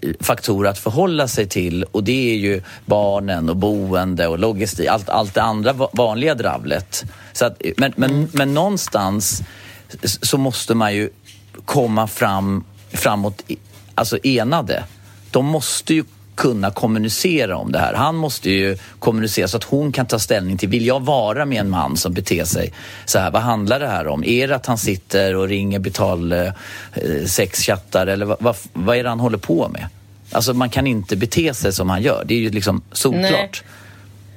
eh, 0.02 0.10
faktorer 0.20 0.70
att 0.70 0.80
förhålla 0.80 1.28
sig 1.28 1.48
till 1.48 1.84
och 1.84 2.04
det 2.04 2.32
är 2.34 2.38
ju 2.38 2.62
barnen 2.86 3.50
och 3.50 3.56
boende 3.56 4.28
och 4.28 4.40
logistik, 4.40 4.88
allt, 4.88 5.10
allt 5.10 5.34
det 5.34 5.42
andra 5.42 5.74
va- 5.74 5.90
vanliga 5.94 6.36
dravlet. 6.36 7.04
Så 7.34 7.46
att, 7.46 7.62
men, 7.78 7.94
men, 7.96 8.30
men 8.34 8.54
någonstans 8.54 9.42
så 10.04 10.38
måste 10.38 10.76
man 10.76 10.96
ju 10.96 11.10
komma 11.66 12.08
fram, 12.08 12.64
framåt, 12.94 13.42
alltså 13.96 14.18
enade. 14.24 14.84
De 15.32 15.46
måste 15.46 15.94
ju 15.94 16.04
kunna 16.36 16.72
kommunicera 16.72 17.58
om 17.58 17.72
det 17.72 17.80
här. 17.80 17.94
Han 17.94 18.16
måste 18.16 18.50
ju 18.50 18.78
kommunicera 19.00 19.48
så 19.48 19.58
att 19.58 19.64
hon 19.64 19.92
kan 19.92 20.06
ta 20.06 20.20
ställning 20.20 20.58
till, 20.58 20.70
vill 20.70 20.86
jag 20.86 21.00
vara 21.00 21.46
med 21.46 21.60
en 21.60 21.70
man 21.70 21.98
som 21.98 22.14
beter 22.14 22.46
sig 22.46 22.74
så 23.06 23.20
här? 23.20 23.32
Vad 23.32 23.42
handlar 23.42 23.80
det 23.80 23.88
här 23.88 24.08
om? 24.08 24.24
Är 24.24 24.48
det 24.48 24.56
att 24.56 24.66
han 24.66 24.78
sitter 24.78 25.36
och 25.36 25.48
ringer 25.48 25.80
betal 25.80 26.32
eh, 26.32 26.52
sexchattar 27.26 28.08
eller 28.08 28.26
vad, 28.26 28.38
vad, 28.42 28.56
vad 28.74 28.98
är 28.98 29.04
det 29.04 29.10
han 29.10 29.20
håller 29.20 29.38
på 29.38 29.70
med? 29.70 29.88
Alltså 30.32 30.54
man 30.54 30.70
kan 30.70 30.88
inte 30.88 31.16
bete 31.16 31.54
sig 31.54 31.74
som 31.74 31.90
han 31.90 32.02
gör. 32.02 32.24
Det 32.26 32.34
är 32.34 32.40
ju 32.40 32.50
liksom 32.50 32.82
solklart. 32.92 33.64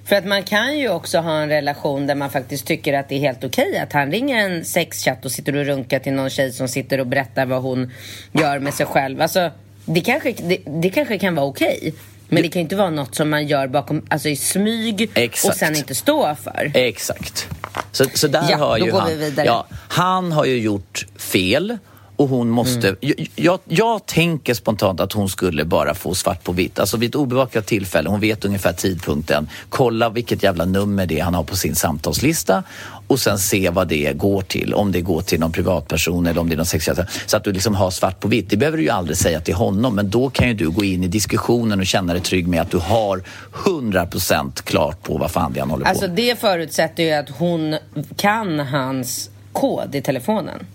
För 0.04 0.16
att 0.16 0.26
man 0.26 0.42
kan 0.42 0.78
ju 0.78 0.88
också 0.88 1.18
ha 1.18 1.40
en 1.42 1.48
relation 1.48 2.06
där 2.06 2.14
man 2.14 2.30
faktiskt 2.30 2.66
tycker 2.66 2.92
att 2.94 3.08
det 3.08 3.14
är 3.14 3.18
helt 3.20 3.44
okej 3.44 3.78
att 3.78 3.92
han 3.92 4.10
ringer 4.10 4.38
en 4.38 4.64
sexchatt 4.64 5.24
och 5.24 5.32
sitter 5.32 5.56
och 5.56 5.64
runkar 5.64 5.98
till 5.98 6.12
någon 6.12 6.30
tjej 6.30 6.52
som 6.52 6.68
sitter 6.68 7.00
och 7.00 7.06
berättar 7.06 7.46
vad 7.46 7.62
hon 7.62 7.92
gör 8.32 8.58
med 8.58 8.74
sig 8.74 8.86
själv. 8.86 9.20
Alltså, 9.20 9.50
det 9.84 10.00
kanske, 10.00 10.32
det, 10.32 10.58
det 10.66 10.90
kanske 10.90 11.18
kan 11.18 11.34
vara 11.34 11.46
okej. 11.46 11.94
Men 12.28 12.42
det 12.42 12.48
kan 12.48 12.60
ju 12.60 12.62
inte 12.62 12.76
vara 12.76 12.90
något 12.90 13.14
som 13.14 13.30
man 13.30 13.46
gör 13.46 13.66
bakom, 13.66 14.06
alltså 14.10 14.28
i 14.28 14.36
smyg 14.36 15.10
Exakt. 15.14 15.52
och 15.54 15.58
sen 15.58 15.76
inte 15.76 15.94
stå 15.94 16.34
för. 16.34 16.70
Exakt. 16.74 17.48
Så, 17.92 18.04
så 18.14 18.28
där 18.28 18.44
Ja, 18.50 18.56
har 18.56 18.78
ju 18.78 18.90
går 18.90 19.00
han... 19.00 19.08
vi 19.08 19.16
vidare. 19.16 19.46
Ja, 19.46 19.66
han 19.88 20.32
har 20.32 20.44
ju 20.44 20.58
gjort 20.58 21.06
fel 21.16 21.78
och 22.16 22.28
hon 22.28 22.50
måste... 22.50 22.88
Mm. 22.88 22.96
Jag, 23.00 23.28
jag, 23.36 23.58
jag 23.68 24.06
tänker 24.06 24.54
spontant 24.54 25.00
att 25.00 25.12
hon 25.12 25.28
skulle 25.28 25.64
bara 25.64 25.94
få 25.94 26.14
svart 26.14 26.42
på 26.44 26.52
vitt. 26.52 26.78
Alltså 26.78 26.96
vid 26.96 27.08
ett 27.08 27.14
obevakat 27.14 27.66
tillfälle, 27.66 28.08
hon 28.08 28.20
vet 28.20 28.44
ungefär 28.44 28.72
tidpunkten. 28.72 29.48
Kolla 29.68 30.08
vilket 30.08 30.42
jävla 30.42 30.64
nummer 30.64 31.06
det 31.06 31.18
är 31.20 31.24
han 31.24 31.34
har 31.34 31.44
på 31.44 31.56
sin 31.56 31.74
samtalslista 31.74 32.62
och 33.06 33.20
sen 33.20 33.38
se 33.38 33.70
vad 33.70 33.88
det 33.88 34.12
går 34.12 34.42
till. 34.42 34.74
Om 34.74 34.92
det 34.92 35.00
går 35.00 35.22
till 35.22 35.40
någon 35.40 35.52
privatperson 35.52 36.26
eller 36.26 36.40
om 36.40 36.48
det 36.48 36.54
är 36.54 36.56
någon 36.56 36.66
sexuell... 36.66 37.06
Så 37.26 37.36
att 37.36 37.44
du 37.44 37.52
liksom 37.52 37.74
har 37.74 37.90
svart 37.90 38.20
på 38.20 38.28
vitt. 38.28 38.50
Det 38.50 38.56
behöver 38.56 38.78
du 38.78 38.84
ju 38.84 38.90
aldrig 38.90 39.16
säga 39.16 39.40
till 39.40 39.54
honom 39.54 39.94
men 39.94 40.10
då 40.10 40.30
kan 40.30 40.48
ju 40.48 40.54
du 40.54 40.70
gå 40.70 40.84
in 40.84 41.04
i 41.04 41.08
diskussionen 41.08 41.80
och 41.80 41.86
känna 41.86 42.12
dig 42.12 42.22
trygg 42.22 42.48
med 42.48 42.60
att 42.60 42.70
du 42.70 42.78
har 42.78 43.22
100% 43.52 44.62
klart 44.64 45.02
på 45.02 45.18
vad 45.18 45.30
fan 45.30 45.52
det 45.52 45.58
är 45.58 45.60
han 45.60 45.70
håller 45.70 45.84
på 45.84 45.90
Alltså 45.90 46.06
med. 46.06 46.16
det 46.16 46.40
förutsätter 46.40 47.02
ju 47.02 47.10
att 47.12 47.30
hon 47.30 47.76
kan 48.16 48.58
hans 48.60 49.30
kod 49.52 49.94
i 49.94 50.02
telefonen. 50.02 50.66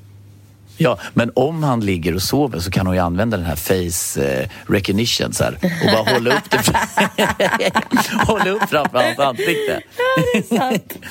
Ja, 0.82 1.00
men 1.14 1.32
om 1.36 1.64
han 1.64 1.80
ligger 1.86 2.16
och 2.16 2.22
sover 2.22 2.60
så 2.60 2.72
kan 2.72 2.88
hon 2.88 2.96
ju 2.96 3.02
använda 3.02 3.38
den 3.38 3.46
här 3.46 3.56
face 3.56 4.24
eh, 4.26 4.50
recognition 4.68 5.34
så 5.34 5.44
här, 5.44 5.54
och 5.86 5.92
bara 5.92 6.14
hålla 6.14 6.38
upp 6.38 6.50
det 6.50 6.58
hålla 8.28 8.50
upp 8.50 8.70
framför 8.70 8.98
hans 9.04 9.20
ansikte. 9.20 9.82
Det 10.34 10.38
är 10.38 10.58
sant. 10.58 10.94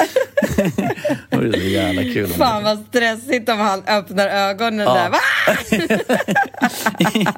Det 1.31 1.37
är 1.37 1.53
så 1.53 1.59
jävla 1.59 2.03
kul. 2.03 2.29
Fan 2.29 2.63
vad 2.65 2.79
stressigt 2.89 3.49
om 3.49 3.59
han 3.59 3.83
öppnar 3.87 4.29
ögonen 4.29 4.87
Ja. 4.87 4.95
där. 4.95 5.11
Va? 5.11 5.19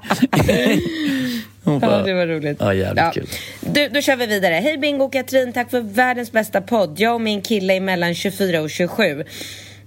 Hon 1.65 1.75
Ja, 1.75 1.81
bara, 1.89 2.03
det 2.03 2.15
var 2.15 2.27
roligt. 2.27 2.57
Ja, 2.61 2.75
jävligt 2.75 3.15
kul. 3.15 3.27
Du, 3.61 3.89
då 3.89 4.01
kör 4.01 4.17
vi 4.17 4.27
vidare. 4.27 4.55
Hej 4.55 4.79
Bingo 4.79 5.05
och 5.05 5.13
Katrin, 5.13 5.53
tack 5.53 5.71
för 5.71 5.81
världens 5.81 6.33
bästa 6.33 6.61
podd. 6.61 7.01
Jag 7.01 7.15
och 7.15 7.21
min 7.21 7.43
kille 7.43 7.75
är 7.77 7.81
mellan 7.81 8.15
24 8.15 8.61
och 8.61 8.71
27. 8.71 9.25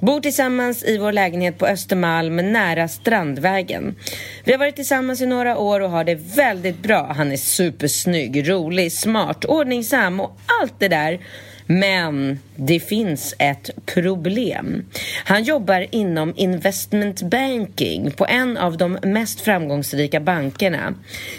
Bor 0.06 0.20
tillsammans 0.20 0.84
i 0.84 0.98
vår 0.98 1.12
lägenhet 1.12 1.58
på 1.58 1.68
Östermalm 1.68 2.36
nära 2.36 2.88
Strandvägen. 2.88 3.96
Vi 4.44 4.52
har 4.52 4.60
varit 4.60 4.76
tillsammans 4.76 5.22
i 5.22 5.26
några 5.26 5.58
år 5.58 5.80
och 5.80 5.90
har 5.90 6.04
det 6.04 6.16
väldigt 6.16 6.84
bra. 6.84 7.14
Han 7.18 7.32
är 7.32 7.38
supersnygg, 7.38 8.50
rolig, 8.50 8.92
smart, 8.92 9.46
ordningsam 9.46 10.20
och 10.20 10.38
allt 10.62 10.74
det 10.80 10.88
där. 10.88 11.20
Men 11.66 12.40
det 12.56 12.80
finns 12.80 13.36
ett 13.40 13.70
problem. 13.86 14.86
Han 15.26 15.44
jobbar 15.44 15.88
inom 15.92 16.34
investment 16.36 17.22
banking 17.22 18.12
på 18.12 18.26
en 18.26 18.58
av 18.58 18.78
de 18.78 18.98
mest 19.04 19.42
framgångsrika 19.42 20.20
bankerna. 20.20 20.94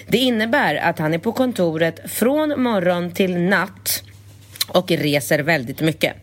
Det 0.09 0.19
innebär 0.19 0.77
att 0.77 0.99
han 0.99 1.15
är 1.15 1.19
på 1.19 1.33
kontoret 1.33 2.11
från 2.11 2.63
morgon 2.63 3.13
till 3.13 3.39
natt 3.39 4.03
och 4.69 4.91
reser 4.91 5.39
väldigt 5.39 5.81
mycket. 5.81 6.15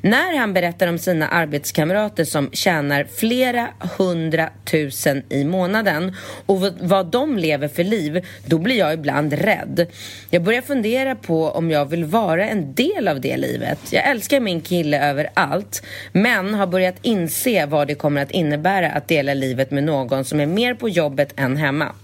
När 0.00 0.38
han 0.38 0.52
berättar 0.52 0.86
om 0.86 0.98
sina 0.98 1.28
arbetskamrater 1.28 2.24
som 2.24 2.50
tjänar 2.52 3.06
flera 3.16 3.68
hundratusen 3.98 5.22
i 5.28 5.44
månaden 5.44 6.16
och 6.46 6.60
vad- 6.80 7.10
de 7.10 7.38
lever 7.38 7.68
för 7.68 7.84
liv, 7.84 8.26
då 8.46 8.58
blir 8.58 8.78
jag 8.78 8.94
ibland 8.94 9.32
rädd. 9.32 9.86
Jag 10.30 10.42
börjar 10.42 10.62
fundera 10.62 11.14
på 11.14 11.48
om 11.50 11.70
jag 11.70 11.86
vill 11.86 12.04
vara 12.04 12.48
en 12.48 12.74
del 12.74 13.08
av 13.08 13.20
det 13.20 13.36
livet. 13.36 13.78
Jag 13.90 14.08
älskar 14.10 14.40
min 14.40 14.60
kille 14.60 15.08
över 15.10 15.30
allt, 15.34 15.82
men 16.12 16.54
har 16.54 16.66
börjat 16.66 16.96
inse 17.02 17.66
vad 17.66 17.88
det 17.88 17.94
kommer 17.94 18.22
att 18.22 18.30
innebära 18.30 18.90
att 18.90 19.08
dela 19.08 19.34
livet 19.34 19.70
med 19.70 19.84
någon 19.84 20.24
som 20.24 20.40
är 20.40 20.46
mer 20.46 20.74
på 20.74 20.88
jobbet 20.88 21.32
än 21.36 21.56
hemma. 21.56 21.94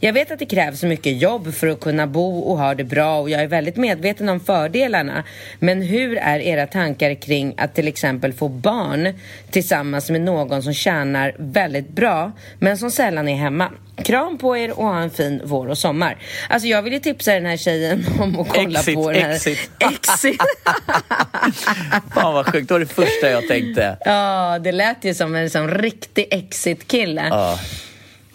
Jag 0.00 0.12
vet 0.12 0.30
att 0.30 0.38
det 0.38 0.46
krävs 0.46 0.82
mycket 0.82 1.20
jobb 1.20 1.54
för 1.54 1.66
att 1.66 1.80
kunna 1.80 2.06
bo 2.06 2.38
och 2.38 2.58
ha 2.58 2.74
det 2.74 2.84
bra 2.84 3.20
och 3.20 3.30
jag 3.30 3.42
är 3.42 3.46
väldigt 3.46 3.76
medveten 3.76 4.28
om 4.28 4.40
fördelarna. 4.40 5.24
Men 5.58 5.82
hur 5.82 6.16
är 6.16 6.38
era 6.38 6.66
tankar 6.66 7.14
kring 7.14 7.54
att 7.56 7.74
till 7.74 7.88
exempel 7.88 8.32
få 8.32 8.48
barn 8.48 9.14
tillsammans 9.50 10.10
med 10.10 10.20
någon 10.20 10.62
som 10.62 10.74
tjänar 10.74 11.34
väldigt 11.38 11.88
bra 11.88 12.32
men 12.58 12.78
som 12.78 12.90
sällan 12.90 13.28
är 13.28 13.36
hemma? 13.36 13.70
Kram 14.04 14.38
på 14.38 14.56
er 14.56 14.78
och 14.78 14.86
ha 14.86 15.00
en 15.00 15.10
fin 15.10 15.40
vår 15.44 15.66
och 15.66 15.78
sommar. 15.78 16.16
Alltså 16.48 16.68
jag 16.68 16.82
vill 16.82 16.92
ju 16.92 16.98
tipsa 16.98 17.32
den 17.32 17.46
här 17.46 17.56
tjejen 17.56 18.06
om 18.20 18.40
att 18.40 18.48
kolla 18.48 18.78
Exit, 18.78 18.94
på 18.94 19.12
den 19.12 19.22
här... 19.22 19.30
exit. 19.30 19.70
Exit. 19.78 20.40
Fan 22.14 22.34
vad 22.34 22.46
sjukt, 22.46 22.68
det 22.68 22.74
var 22.74 22.80
det 22.80 22.86
första 22.86 23.30
jag 23.30 23.48
tänkte. 23.48 23.96
ja, 24.04 24.58
det 24.58 24.72
lät 24.72 25.04
ju 25.04 25.14
som 25.14 25.34
en 25.34 25.50
sån 25.50 25.70
riktig 25.70 26.26
exit-kille. 26.30 27.26
Ja. 27.30 27.58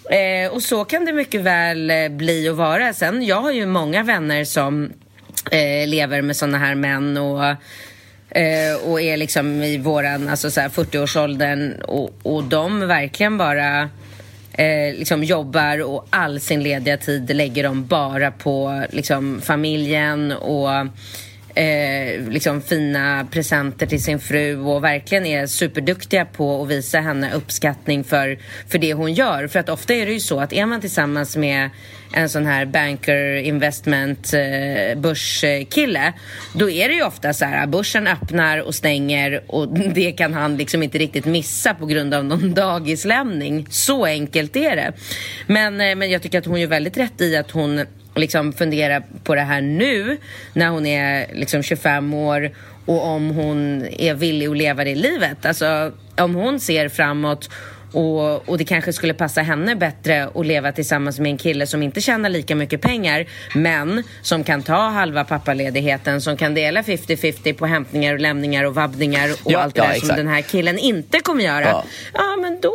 Eh, 0.09 0.51
och 0.51 0.61
så 0.61 0.85
kan 0.85 1.05
det 1.05 1.13
mycket 1.13 1.41
väl 1.41 1.89
eh, 1.89 2.09
bli 2.09 2.49
och 2.49 2.57
vara. 2.57 2.93
Sen, 2.93 3.25
jag 3.25 3.41
har 3.41 3.51
ju 3.51 3.65
många 3.65 4.03
vänner 4.03 4.43
som 4.43 4.93
eh, 5.51 5.87
lever 5.87 6.21
med 6.21 6.35
såna 6.35 6.57
här 6.57 6.75
män 6.75 7.17
och, 7.17 7.45
eh, 8.37 8.75
och 8.85 9.01
är 9.01 9.17
liksom 9.17 9.63
i 9.63 9.77
våran, 9.77 10.29
alltså 10.29 10.51
så 10.51 10.61
40-årsåldern 10.61 11.81
och, 11.81 12.09
och 12.23 12.43
de 12.43 12.87
verkligen 12.87 13.37
bara 13.37 13.81
eh, 14.53 14.93
liksom 14.97 15.23
jobbar 15.23 15.81
och 15.81 16.07
all 16.09 16.39
sin 16.39 16.63
lediga 16.63 16.97
tid 16.97 17.35
lägger 17.35 17.63
de 17.63 17.85
bara 17.85 18.31
på 18.31 18.83
liksom 18.89 19.41
familjen 19.41 20.31
och 20.31 20.69
eh, 21.55 22.29
liksom 22.29 22.61
fina 22.61 23.27
presenter 23.31 23.85
till 23.85 24.03
sin 24.03 24.19
fru 24.19 24.57
och 24.57 24.83
verkligen 24.83 25.25
är 25.25 25.47
superduktiga 25.47 26.25
på 26.25 26.63
att 26.63 26.69
visa 26.69 26.99
henne 26.99 27.33
uppskattning 27.33 28.03
för, 28.03 28.39
för 28.67 28.77
det 28.77 28.93
hon 28.93 29.13
gör. 29.13 29.47
För 29.47 29.59
att 29.59 29.69
ofta 29.69 29.93
är 29.93 30.05
det 30.05 30.13
ju 30.13 30.19
så 30.19 30.39
att 30.39 30.53
är 30.53 30.65
man 30.65 30.81
tillsammans 30.81 31.35
med 31.35 31.69
en 32.13 32.29
sån 32.29 32.45
här 32.45 32.65
banker 32.65 33.35
investment 33.35 34.33
eh, 34.33 34.99
börskille 34.99 36.13
då 36.53 36.69
är 36.69 36.89
det 36.89 36.95
ju 36.95 37.03
ofta 37.03 37.33
så 37.33 37.45
här 37.45 37.67
börsen 37.67 38.07
öppnar 38.07 38.57
och 38.57 38.75
stänger 38.75 39.43
och 39.47 39.67
det 39.93 40.11
kan 40.11 40.33
han 40.33 40.57
liksom 40.57 40.83
inte 40.83 40.97
riktigt 40.97 41.25
missa 41.25 41.73
på 41.73 41.85
grund 41.85 42.13
av 42.13 42.25
någon 42.25 42.53
dagislämning. 42.53 43.67
Så 43.69 44.05
enkelt 44.05 44.55
är 44.55 44.75
det. 44.75 44.93
Men, 45.47 45.81
eh, 45.81 45.95
men 45.95 46.09
jag 46.09 46.21
tycker 46.21 46.39
att 46.39 46.45
hon 46.45 46.61
gör 46.61 46.67
väldigt 46.67 46.97
rätt 46.97 47.21
i 47.21 47.37
att 47.37 47.51
hon 47.51 47.85
liksom 48.19 48.53
fundera 48.53 49.01
på 49.23 49.35
det 49.35 49.41
här 49.41 49.61
nu 49.61 50.17
när 50.53 50.69
hon 50.69 50.85
är 50.85 51.27
liksom 51.33 51.63
25 51.63 52.13
år 52.13 52.51
och 52.85 53.05
om 53.05 53.29
hon 53.29 53.87
är 53.99 54.13
villig 54.13 54.47
att 54.47 54.57
leva 54.57 54.83
det 54.83 54.95
livet. 54.95 55.45
Alltså 55.45 55.91
om 56.17 56.35
hon 56.35 56.59
ser 56.59 56.89
framåt 56.89 57.49
och, 57.91 58.49
och 58.49 58.57
det 58.57 58.65
kanske 58.65 58.93
skulle 58.93 59.13
passa 59.13 59.41
henne 59.41 59.75
bättre 59.75 60.29
att 60.35 60.45
leva 60.45 60.71
tillsammans 60.71 61.19
med 61.19 61.29
en 61.31 61.37
kille 61.37 61.67
som 61.67 61.83
inte 61.83 62.01
tjänar 62.01 62.29
lika 62.29 62.55
mycket 62.55 62.81
pengar 62.81 63.25
men 63.55 64.03
som 64.21 64.43
kan 64.43 64.63
ta 64.63 64.89
halva 64.89 65.23
pappaledigheten, 65.23 66.21
som 66.21 66.37
kan 66.37 66.53
dela 66.53 66.81
50-50 66.81 67.53
på 67.53 67.65
hämtningar 67.65 68.13
och 68.13 68.19
lämningar 68.19 68.63
och 68.63 68.75
vabbningar 68.75 69.29
och 69.43 69.51
Ja, 69.51 69.59
allt 69.59 69.75
det 69.75 69.81
ja, 69.81 69.87
där 69.87 69.91
exakt. 69.93 70.07
som 70.07 70.17
den 70.17 70.27
här 70.27 70.41
killen 70.41 70.79
inte 70.79 71.19
kommer 71.19 71.43
göra. 71.43 71.65
Ja. 71.65 71.83
Ja, 72.13 72.37
men 72.41 72.59
då, 72.61 72.73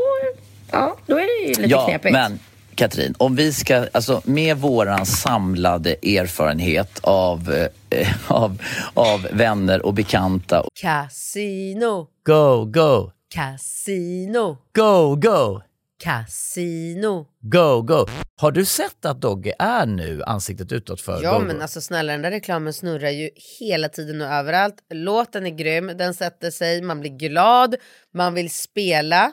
ja, 0.70 0.96
då 1.06 1.16
är 1.18 1.42
det 1.42 1.48
ju 1.48 1.62
lite 1.62 1.70
ja, 1.70 1.86
knepigt. 1.86 2.12
men 2.12 2.38
Katrin, 2.74 3.14
om 3.18 3.36
vi 3.36 3.52
ska, 3.52 3.86
alltså 3.92 4.22
med 4.24 4.56
våran 4.56 5.06
samlade 5.06 5.90
erfarenhet 5.92 6.98
av, 7.02 7.68
eh, 7.90 8.08
av, 8.32 8.62
av 8.94 9.26
vänner 9.32 9.86
och 9.86 9.94
bekanta. 9.94 10.64
Casino, 10.80 12.06
Go, 12.26 12.64
go, 12.64 13.10
casino, 13.34 14.56
go, 14.74 15.16
go, 15.16 15.60
casino. 16.02 17.26
go, 17.40 17.82
go. 17.82 18.06
Har 18.40 18.52
du 18.52 18.64
sett 18.64 19.04
att 19.04 19.20
Dogge 19.20 19.54
är 19.58 19.86
nu 19.86 20.22
ansiktet 20.22 20.72
utåt 20.72 21.00
för 21.00 21.22
Ja 21.22 21.38
go, 21.38 21.44
men 21.44 21.56
go? 21.56 21.62
alltså 21.62 21.80
snälla 21.80 22.12
den 22.12 22.22
där 22.22 22.30
reklamen 22.30 22.72
snurrar 22.72 23.10
ju 23.10 23.30
hela 23.60 23.88
tiden 23.88 24.20
och 24.22 24.28
överallt. 24.28 24.74
Låten 24.94 25.46
är 25.46 25.50
grym, 25.50 25.86
den 25.98 26.14
sätter 26.14 26.50
sig, 26.50 26.82
man 26.82 27.00
blir 27.00 27.10
glad, 27.10 27.74
man 28.14 28.34
vill 28.34 28.50
spela 28.50 29.32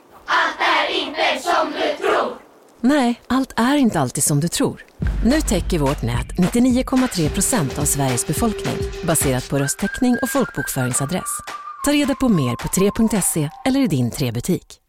Nej, 2.81 3.21
allt 3.27 3.53
är 3.55 3.75
inte 3.75 3.99
alltid 3.99 4.23
som 4.23 4.39
du 4.39 4.47
tror. 4.47 4.85
Nu 5.25 5.41
täcker 5.41 5.79
vårt 5.79 6.01
nät 6.01 6.27
99,3 6.37 7.29
procent 7.29 7.79
av 7.79 7.85
Sveriges 7.85 8.27
befolkning 8.27 8.77
baserat 9.03 9.49
på 9.49 9.59
röstteckning 9.59 10.17
och 10.21 10.29
folkbokföringsadress. 10.29 11.39
Ta 11.85 11.91
reda 11.91 12.15
på 12.15 12.29
mer 12.29 12.55
på 12.55 12.67
3.se 12.67 13.49
eller 13.65 13.79
i 13.79 13.87
din 13.87 14.11
3-butik. 14.11 14.81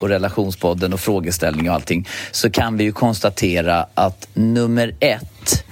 och 0.00 0.08
relationspodden 0.08 0.92
och 0.92 1.00
frågeställning 1.00 1.68
och 1.68 1.74
allting 1.74 2.08
så 2.30 2.50
kan 2.50 2.76
vi 2.76 2.84
ju 2.84 2.92
konstatera 2.92 3.86
att 3.94 4.28
nummer 4.34 4.94
ett 5.00 5.64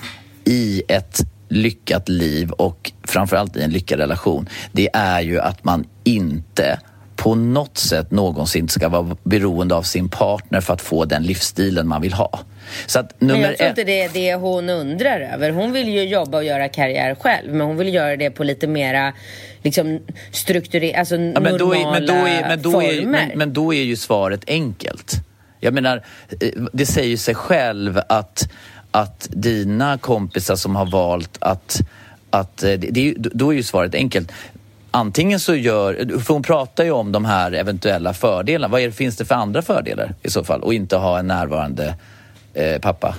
i 0.44 0.82
ett 0.88 1.20
lyckat 1.48 2.08
liv 2.08 2.50
och 2.50 2.92
framförallt 3.04 3.56
i 3.56 3.62
en 3.62 3.70
lyckad 3.70 4.00
relation 4.00 4.48
det 4.72 4.88
är 4.92 5.20
ju 5.20 5.40
att 5.40 5.64
man 5.64 5.84
inte 6.04 6.78
på 7.16 7.34
något 7.34 7.78
sätt 7.78 8.10
någonsin 8.10 8.68
ska 8.68 8.88
vara 8.88 9.16
beroende 9.22 9.74
av 9.74 9.82
sin 9.82 10.08
partner 10.08 10.60
för 10.60 10.72
att 10.72 10.80
få 10.80 11.04
den 11.04 11.22
livsstilen 11.22 11.88
man 11.88 12.02
vill 12.02 12.12
ha. 12.12 12.40
Så 12.86 12.98
att 12.98 13.14
Men 13.18 13.28
nummer 13.28 13.48
jag 13.48 13.56
tror 13.56 13.68
inte 13.68 13.84
det 13.84 14.02
är 14.02 14.08
det 14.08 14.34
hon 14.34 14.70
undrar 14.70 15.20
över. 15.20 15.50
Hon 15.50 15.72
vill 15.72 15.88
ju 15.88 16.02
jobba 16.02 16.38
och 16.38 16.44
göra 16.44 16.68
karriär 16.68 17.14
själv, 17.14 17.54
men 17.54 17.66
hon 17.66 17.76
vill 17.76 17.94
göra 17.94 18.16
det 18.16 18.30
på 18.30 18.44
lite 18.44 18.66
mera 18.66 19.12
liksom, 19.62 20.00
strukturerat, 20.32 20.98
alltså 20.98 21.16
Ja, 21.16 21.40
men, 21.40 21.58
då 21.58 21.74
är, 21.74 21.90
men, 21.90 22.06
då 22.06 22.14
är, 22.14 22.48
men, 22.48 22.62
då 22.62 22.70
former. 22.70 22.88
är, 22.88 23.06
men, 23.06 23.30
men 23.34 23.52
då 23.52 23.74
är 23.74 23.82
ju 23.82 23.96
svaret 23.96 24.44
enkelt. 24.46 25.14
Jag 25.60 25.74
menar, 25.74 26.04
eh, 26.40 26.50
det 26.72 26.86
säger 26.86 27.16
sig 27.16 27.34
själv 27.34 28.00
att, 28.08 28.48
att 28.90 29.28
dina 29.30 29.98
kompisar 29.98 30.56
som 30.56 30.76
har 30.76 30.86
valt 30.86 31.36
att... 31.40 31.80
att 32.30 32.62
eh, 32.62 32.72
det, 32.72 33.14
då 33.18 33.50
är 33.52 33.56
ju 33.56 33.62
svaret 33.62 33.94
enkelt. 33.94 34.32
Antingen 34.90 35.40
så 35.40 35.54
gör... 35.54 36.18
För 36.18 36.32
hon 36.34 36.42
pratar 36.42 36.84
ju 36.84 36.90
om 36.90 37.12
de 37.12 37.24
här 37.24 37.52
eventuella 37.52 38.14
fördelarna. 38.14 38.72
Vad 38.72 38.80
det- 38.80 38.92
finns 38.92 39.16
det 39.16 39.24
för 39.24 39.34
andra 39.34 39.62
fördelar 39.62 40.14
i 40.22 40.30
så 40.30 40.44
fall? 40.44 40.62
Och 40.62 40.74
inte 40.74 40.96
ha 40.96 41.18
en 41.18 41.26
närvarande 41.26 41.94
eh, 42.54 42.78
pappa 42.80 43.14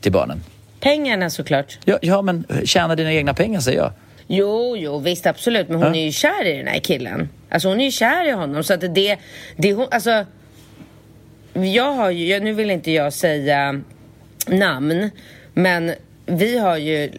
till 0.00 0.12
barnen. 0.12 0.42
Pengarna 0.80 1.30
såklart. 1.30 1.78
Ja, 1.84 1.98
ja, 2.02 2.22
men 2.22 2.46
tjäna 2.64 2.94
dina 2.96 3.12
egna 3.12 3.34
pengar 3.34 3.60
säger 3.60 3.78
jag. 3.78 3.92
Jo, 4.26 4.76
jo, 4.76 4.98
visst 4.98 5.26
absolut. 5.26 5.68
Men 5.68 5.82
hon 5.82 5.94
Ja. 5.94 6.00
är 6.00 6.04
ju 6.04 6.12
kär 6.12 6.46
i 6.46 6.56
den 6.56 6.66
här 6.66 6.78
killen. 6.78 7.28
Alltså 7.50 7.68
hon 7.68 7.80
är 7.80 7.84
ju 7.84 7.90
kär 7.90 8.28
i 8.28 8.30
honom. 8.32 8.64
Så 8.64 8.74
att 8.74 8.80
det, 8.94 9.18
det 9.56 9.72
hon, 9.72 9.86
alltså. 9.90 10.24
Jag 11.54 11.92
har 11.92 12.10
ju, 12.10 12.40
nu 12.40 12.52
vill 12.52 12.70
inte 12.70 12.90
jag 12.90 13.12
säga 13.12 13.80
namn, 14.48 15.10
men 15.54 15.92
vi 16.26 16.58
har 16.58 16.76
ju 16.76 17.10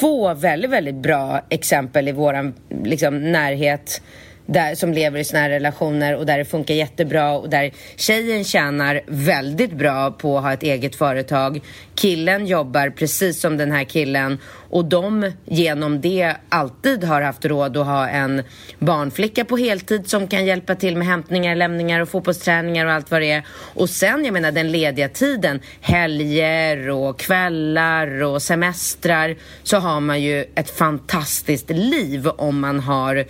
två 0.00 0.34
väldigt, 0.34 0.70
väldigt 0.70 0.94
bra 0.94 1.40
exempel 1.48 2.08
i 2.08 2.12
våran 2.12 2.54
liksom, 2.84 3.32
närhet 3.32 4.02
där, 4.46 4.74
som 4.74 4.92
lever 4.92 5.18
i 5.18 5.24
såna 5.24 5.40
här 5.40 5.50
relationer 5.50 6.16
och 6.16 6.26
där 6.26 6.38
det 6.38 6.44
funkar 6.44 6.74
jättebra 6.74 7.32
och 7.32 7.50
där 7.50 7.70
tjejen 7.96 8.44
tjänar 8.44 9.00
väldigt 9.06 9.72
bra 9.72 10.10
på 10.10 10.38
att 10.38 10.44
ha 10.44 10.52
ett 10.52 10.62
eget 10.62 10.96
företag. 10.96 11.60
Killen 11.94 12.46
jobbar 12.46 12.90
precis 12.90 13.40
som 13.40 13.56
den 13.56 13.72
här 13.72 13.84
killen 13.84 14.38
och 14.70 14.84
de 14.84 15.32
genom 15.44 16.00
det 16.00 16.34
alltid 16.48 17.04
har 17.04 17.22
haft 17.22 17.44
råd 17.44 17.76
att 17.76 17.86
ha 17.86 18.08
en 18.08 18.42
barnflicka 18.78 19.44
på 19.44 19.56
heltid 19.56 20.10
som 20.10 20.28
kan 20.28 20.46
hjälpa 20.46 20.74
till 20.74 20.96
med 20.96 21.06
hämtningar, 21.06 21.56
lämningar 21.56 22.00
och 22.00 22.08
fotbollsträningar 22.08 22.86
och 22.86 22.92
allt 22.92 23.10
vad 23.10 23.20
det 23.20 23.30
är. 23.30 23.42
Och 23.74 23.90
sen, 23.90 24.24
jag 24.24 24.32
menar 24.32 24.52
den 24.52 24.72
lediga 24.72 25.08
tiden, 25.08 25.60
helger 25.80 26.90
och 26.90 27.18
kvällar 27.18 28.22
och 28.22 28.42
semestrar 28.42 29.36
så 29.62 29.76
har 29.76 30.00
man 30.00 30.22
ju 30.22 30.44
ett 30.54 30.70
fantastiskt 30.70 31.70
liv 31.70 32.28
om 32.28 32.60
man 32.60 32.80
har 32.80 33.24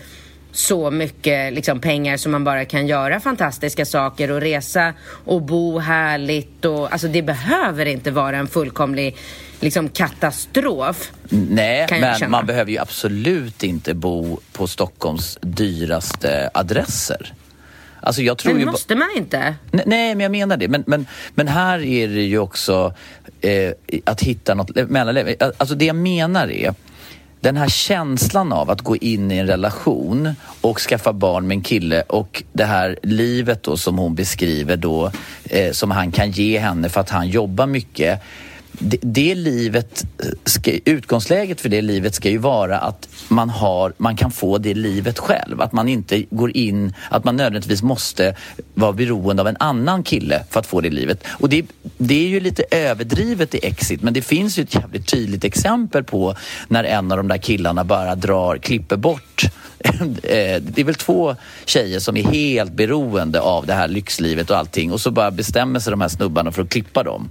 så 0.53 0.91
mycket 0.91 1.53
liksom, 1.53 1.81
pengar 1.81 2.17
som 2.17 2.33
man 2.33 2.45
bara 2.45 2.65
kan 2.65 2.87
göra 2.87 3.21
fantastiska 3.21 3.85
saker 3.85 4.31
och 4.31 4.41
resa 4.41 4.95
och 5.25 5.43
bo 5.43 5.79
härligt. 5.79 6.65
Och, 6.65 6.93
alltså, 6.93 7.09
det 7.09 7.23
behöver 7.23 7.87
inte 7.87 8.11
vara 8.11 8.37
en 8.37 8.47
fullkomlig 8.47 9.17
liksom, 9.61 9.89
katastrof. 9.89 11.13
Nej, 11.29 11.87
men 11.91 12.19
känna. 12.19 12.31
man 12.31 12.47
behöver 12.47 12.71
ju 12.71 12.79
absolut 12.79 13.63
inte 13.63 13.95
bo 13.95 14.41
på 14.53 14.67
Stockholms 14.67 15.39
dyraste 15.41 16.51
adresser. 16.55 17.35
Alltså 18.01 18.23
jag 18.23 18.39
tror 18.39 18.55
Men 18.55 18.67
måste 18.67 18.95
man 18.95 19.09
inte? 19.17 19.55
Nej, 19.71 19.85
nej, 19.87 20.15
men 20.15 20.21
jag 20.21 20.33
menar 20.33 20.57
det. 20.57 20.69
Men, 20.69 20.85
men, 20.87 21.07
men 21.35 21.49
här 21.49 21.79
är 21.79 22.09
det 22.09 22.23
ju 22.23 22.39
också 22.39 22.95
eh, 23.41 23.73
att 24.05 24.23
hitta 24.23 24.55
något 24.55 24.91
mellanläge. 24.91 25.53
Alltså 25.57 25.75
det 25.75 25.85
jag 25.85 25.97
menar 25.97 26.51
är 26.51 26.75
den 27.43 27.57
här 27.57 27.69
känslan 27.69 28.53
av 28.53 28.71
att 28.71 28.81
gå 28.81 28.97
in 28.97 29.31
i 29.31 29.37
en 29.37 29.47
relation 29.47 30.35
och 30.61 30.79
skaffa 30.79 31.13
barn 31.13 31.47
med 31.47 31.55
en 31.55 31.63
kille 31.63 32.03
och 32.03 32.43
det 32.53 32.65
här 32.65 32.99
livet 33.03 33.63
då 33.63 33.77
som 33.77 33.99
hon 33.99 34.15
beskriver 34.15 34.77
då 34.77 35.11
eh, 35.45 35.73
som 35.73 35.91
han 35.91 36.13
kan 36.13 36.31
ge 36.31 36.59
henne 36.59 36.89
för 36.89 37.01
att 37.01 37.11
han 37.11 37.29
jobbar 37.29 37.67
mycket. 37.67 38.23
Det, 38.79 38.99
det 39.01 39.35
livet, 39.35 40.05
eh, 40.19 40.29
ska, 40.45 40.71
utgångsläget 40.85 41.61
för 41.61 41.69
det 41.69 41.83
livet 41.83 42.15
ska 42.15 42.31
ju 42.31 42.39
vara 42.39 42.79
att 42.79 43.09
man, 43.29 43.51
har, 43.51 43.93
man 43.97 44.17
kan 44.17 44.31
få 44.31 44.59
det 44.59 44.75
livet 44.75 45.19
själv. 45.19 45.61
Att 45.61 45.73
man 45.73 45.89
inte 45.89 46.25
går 46.31 46.57
in, 46.57 46.95
att 47.11 47.25
man 47.25 47.37
nödvändigtvis 47.37 47.83
måste 47.83 48.37
vara 48.75 48.93
beroende 48.93 49.43
av 49.43 49.49
en 49.49 49.57
annan 49.61 50.03
kille 50.03 50.45
för 50.51 50.61
att 50.61 50.67
få 50.67 50.81
det 50.81 50.91
livet. 50.91 51.25
Och 51.29 51.49
det, 51.49 51.67
det 51.99 52.25
är 52.25 52.29
ju 52.29 52.41
lite 52.41 52.65
överdrivet 52.71 53.55
i 53.55 53.67
Exit 53.67 54.03
men 54.03 54.15
det 54.15 54.23
finns 54.23 54.59
ju 54.59 54.63
ett 54.63 54.75
jävligt 54.75 55.07
tydligt 55.07 55.45
exempel 55.45 56.05
på 56.05 56.37
när 56.69 56.85
en 56.85 57.13
av 57.13 57.19
de 57.19 57.29
där 57.29 57.39
killarna 57.39 57.85
bara 57.85 58.15
drar, 58.15 58.57
klipper 58.57 58.97
bort 58.97 59.43
eh, 60.23 60.63
det 60.63 60.79
är 60.79 60.85
väl 60.85 60.95
två 60.95 61.37
tjejer 61.65 62.01
som 62.01 62.17
är 62.17 62.23
helt 62.23 62.73
beroende 62.73 63.41
av 63.41 63.67
det 63.67 63.75
här 63.75 63.89
lyxlivet 63.89 64.51
och 64.51 64.57
allting 64.57 64.93
och 64.93 65.01
så 65.01 65.11
bara 65.11 65.31
bestämmer 65.31 65.81
sig 65.81 65.91
de 65.91 66.01
här 66.01 66.09
snubbarna 66.09 66.53
för 66.53 66.63
att 66.63 66.69
klippa 66.69 67.03
dem. 67.03 67.31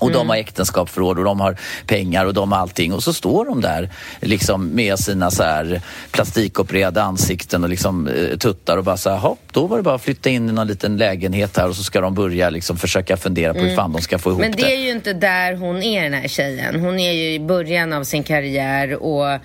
Och 0.00 0.12
de 0.12 0.28
har 0.28 0.36
äktenskapsförråd 0.36 1.18
och 1.18 1.24
de 1.24 1.40
har 1.40 1.56
pengar 1.86 2.26
och 2.26 2.34
de 2.34 2.52
har 2.52 2.58
allting. 2.58 2.92
Och 2.92 3.02
så 3.02 3.12
står 3.12 3.44
de 3.44 3.60
där 3.60 3.88
liksom 4.20 4.68
med 4.68 4.98
sina 4.98 5.30
så 5.30 5.42
här 5.42 5.80
plastikopererade 6.10 7.02
ansikten 7.02 7.64
och 7.64 7.70
liksom 7.70 8.08
eh, 8.08 8.36
tuttar 8.38 8.76
och 8.76 8.84
bara 8.84 8.96
så 8.96 9.10
här, 9.10 9.36
då 9.52 9.66
var 9.66 9.76
det 9.76 9.82
bara 9.82 9.94
att 9.94 10.02
flytta 10.02 10.30
in 10.30 10.48
i 10.48 10.52
någon 10.52 10.66
liten 10.66 10.96
lägenhet 10.96 11.56
här 11.56 11.68
och 11.68 11.76
så 11.76 11.82
ska 11.82 12.00
de 12.00 12.14
börja 12.14 12.50
liksom 12.50 12.76
försöka 12.76 13.16
fundera 13.16 13.54
på 13.54 13.60
hur 13.60 13.76
fan 13.76 13.92
de 13.92 14.02
ska 14.02 14.18
få 14.18 14.30
ihop 14.30 14.40
Men 14.40 14.50
det. 14.50 14.56
det 14.56 14.74
är 14.74 14.80
ju 14.80 14.90
inte 14.90 15.12
där 15.12 15.56
hon 15.56 15.82
är 15.82 16.02
den 16.02 16.14
här 16.14 16.28
tjejen. 16.28 16.80
Hon 16.80 16.98
är 16.98 17.12
ju 17.12 17.34
i 17.34 17.40
början 17.40 17.92
av 17.92 18.04
sin 18.04 18.22
karriär 18.22 19.02
och 19.02 19.40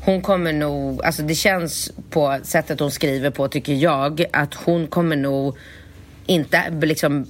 hon 0.00 0.22
kommer 0.22 0.52
nog, 0.52 1.04
alltså 1.04 1.22
det 1.22 1.34
känns 1.34 1.90
på 2.10 2.38
sättet 2.42 2.80
hon 2.80 2.90
skriver 2.90 3.30
på 3.30 3.48
tycker 3.48 3.72
jag 3.72 4.24
att 4.32 4.54
hon 4.54 4.86
kommer 4.86 5.16
nog 5.16 5.56
inte 6.28 6.70
liksom 6.82 7.26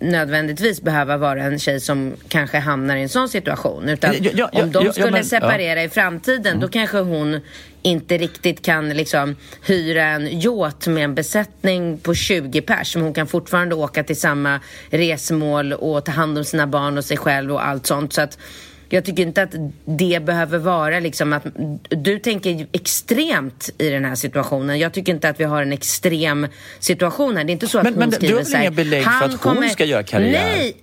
nödvändigtvis 0.00 0.82
behöva 0.82 1.16
vara 1.16 1.42
en 1.42 1.58
tjej 1.58 1.80
som 1.80 2.12
kanske 2.28 2.58
hamnar 2.58 2.96
i 2.96 3.02
en 3.02 3.08
sån 3.08 3.28
situation. 3.28 3.88
Utan 3.88 4.14
Ja, 4.20 4.30
ja, 4.34 4.50
ja, 4.52 4.62
om 4.62 4.72
de 4.72 4.92
skulle 4.92 5.10
men- 5.10 5.24
separera 5.24 5.82
i 5.82 5.88
framtiden 5.88 6.60
då 6.60 6.68
kanske 6.68 6.98
hon 6.98 7.40
inte 7.82 8.18
riktigt 8.18 8.62
kan 8.64 8.88
liksom 8.88 9.36
hyra 9.66 10.02
en 10.04 10.40
yacht 10.40 10.86
med 10.86 11.04
en 11.04 11.14
besättning 11.14 11.98
på 11.98 12.14
20 12.14 12.60
pers. 12.60 12.94
Men 12.96 13.04
hon 13.04 13.14
kan 13.14 13.26
fortfarande 13.26 13.74
åka 13.74 14.04
till 14.04 14.20
samma 14.20 14.60
resmål 14.90 15.72
och 15.72 16.04
ta 16.04 16.12
hand 16.12 16.38
om 16.38 16.44
sina 16.44 16.66
barn 16.66 16.98
och 16.98 17.04
sig 17.04 17.16
själv 17.16 17.52
och 17.52 17.66
allt 17.66 17.86
sånt. 17.86 18.12
Så 18.12 18.20
att 18.20 18.38
jag 18.88 19.04
tycker 19.04 19.22
inte 19.22 19.42
att 19.42 19.54
det 19.84 20.22
behöver 20.24 20.58
vara 20.58 21.00
liksom 21.00 21.32
att 21.32 21.46
du 21.88 22.18
tänker 22.18 22.66
extremt 22.72 23.70
i 23.78 23.88
den 23.88 24.04
här 24.04 24.14
situationen. 24.14 24.78
Jag 24.78 24.92
tycker 24.92 25.12
inte 25.12 25.28
att 25.28 25.40
vi 25.40 25.44
har 25.44 25.62
en 25.62 25.72
extrem 25.72 26.46
situation 26.80 27.36
här. 27.36 27.44
Det 27.44 27.50
är 27.50 27.52
inte 27.52 27.66
så 27.68 27.78
att 27.78 27.84
Men- 27.84 27.92
hon 27.94 28.00
men 28.00 28.10
du 28.10 28.16
skriver 28.16 28.32
har 28.34 28.38
väl 28.38 28.46
så 28.46 28.56
här, 28.56 28.62
inga 28.62 28.70
belägg 28.70 29.02
för 29.02 29.10
"Han 29.10 29.30
att 29.34 29.44
hon 29.44 29.68
ska 29.70 29.84
göra 29.84 30.02
karriär?" 30.02 30.30
Nej, 30.32 30.76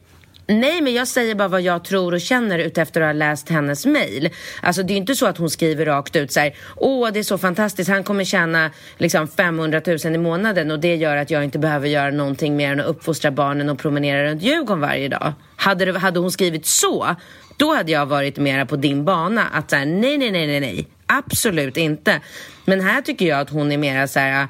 Nej, 0.48 0.82
men 0.82 0.94
jag 0.94 1.08
säger 1.08 1.36
bara 1.36 1.48
vad 1.48 1.62
jag 1.62 1.84
tror 1.84 2.14
och 2.14 2.22
känner 2.22 2.60
utefter 2.60 3.02
att 3.02 3.08
ha 3.08 3.14
läst 3.14 3.50
hennes 3.50 3.86
mejl. 3.86 4.30
Alltså 4.62 4.84
det 4.84 4.94
är 4.94 4.98
inte 4.98 5.16
så 5.16 5.26
att 5.26 5.38
hon 5.38 5.50
skriver 5.50 5.86
rakt 5.86 6.16
ut 6.16 6.32
så 6.32 6.40
här, 6.40 6.56
åh 6.76 7.10
det 7.14 7.20
är 7.20 7.24
så 7.24 7.38
fantastiskt, 7.38 7.90
han 7.90 8.04
kommer 8.04 8.24
tjäna 8.24 8.72
liksom 8.98 9.28
500 9.28 9.82
000 9.88 10.16
i 10.16 10.18
månaden 10.18 10.72
och 10.72 10.80
det 10.80 10.96
gör 10.96 11.18
att 11.18 11.32
jag 11.32 11.44
inte 11.44 11.60
behöver 11.60 11.88
göra 11.88 12.12
någonting 12.12 12.56
mer 12.56 12.72
än 12.72 12.80
att 12.80 12.86
uppfostra 12.86 13.32
barnen 13.32 13.70
och 13.70 13.80
promenera 13.80 14.24
runt 14.24 14.42
Djurgården 14.42 14.82
varje 14.82 15.08
dag. 15.10 15.34
Hade, 15.64 15.86
det, 15.86 16.00
hade 16.00 16.20
hon 16.20 16.32
skrivit 16.32 16.66
så, 16.66 17.16
då 17.58 17.76
hade 17.76 17.92
jag 17.92 18.06
varit 18.06 18.38
mera 18.38 18.66
på 18.66 18.76
din 18.76 19.06
bana. 19.06 19.44
Att 19.54 19.70
så 19.70 19.76
här, 19.76 19.86
nej, 19.86 20.18
nej, 20.18 20.32
nej, 20.32 20.48
nej, 20.48 20.60
nej, 20.60 20.88
absolut 21.06 21.78
inte. 21.78 22.20
Men 22.66 22.82
här 22.82 23.02
tycker 23.02 23.26
jag 23.26 23.40
att 23.40 23.50
hon 23.50 23.72
är 23.72 23.78
mera 23.78 24.08
så 24.08 24.20
här, 24.20 24.48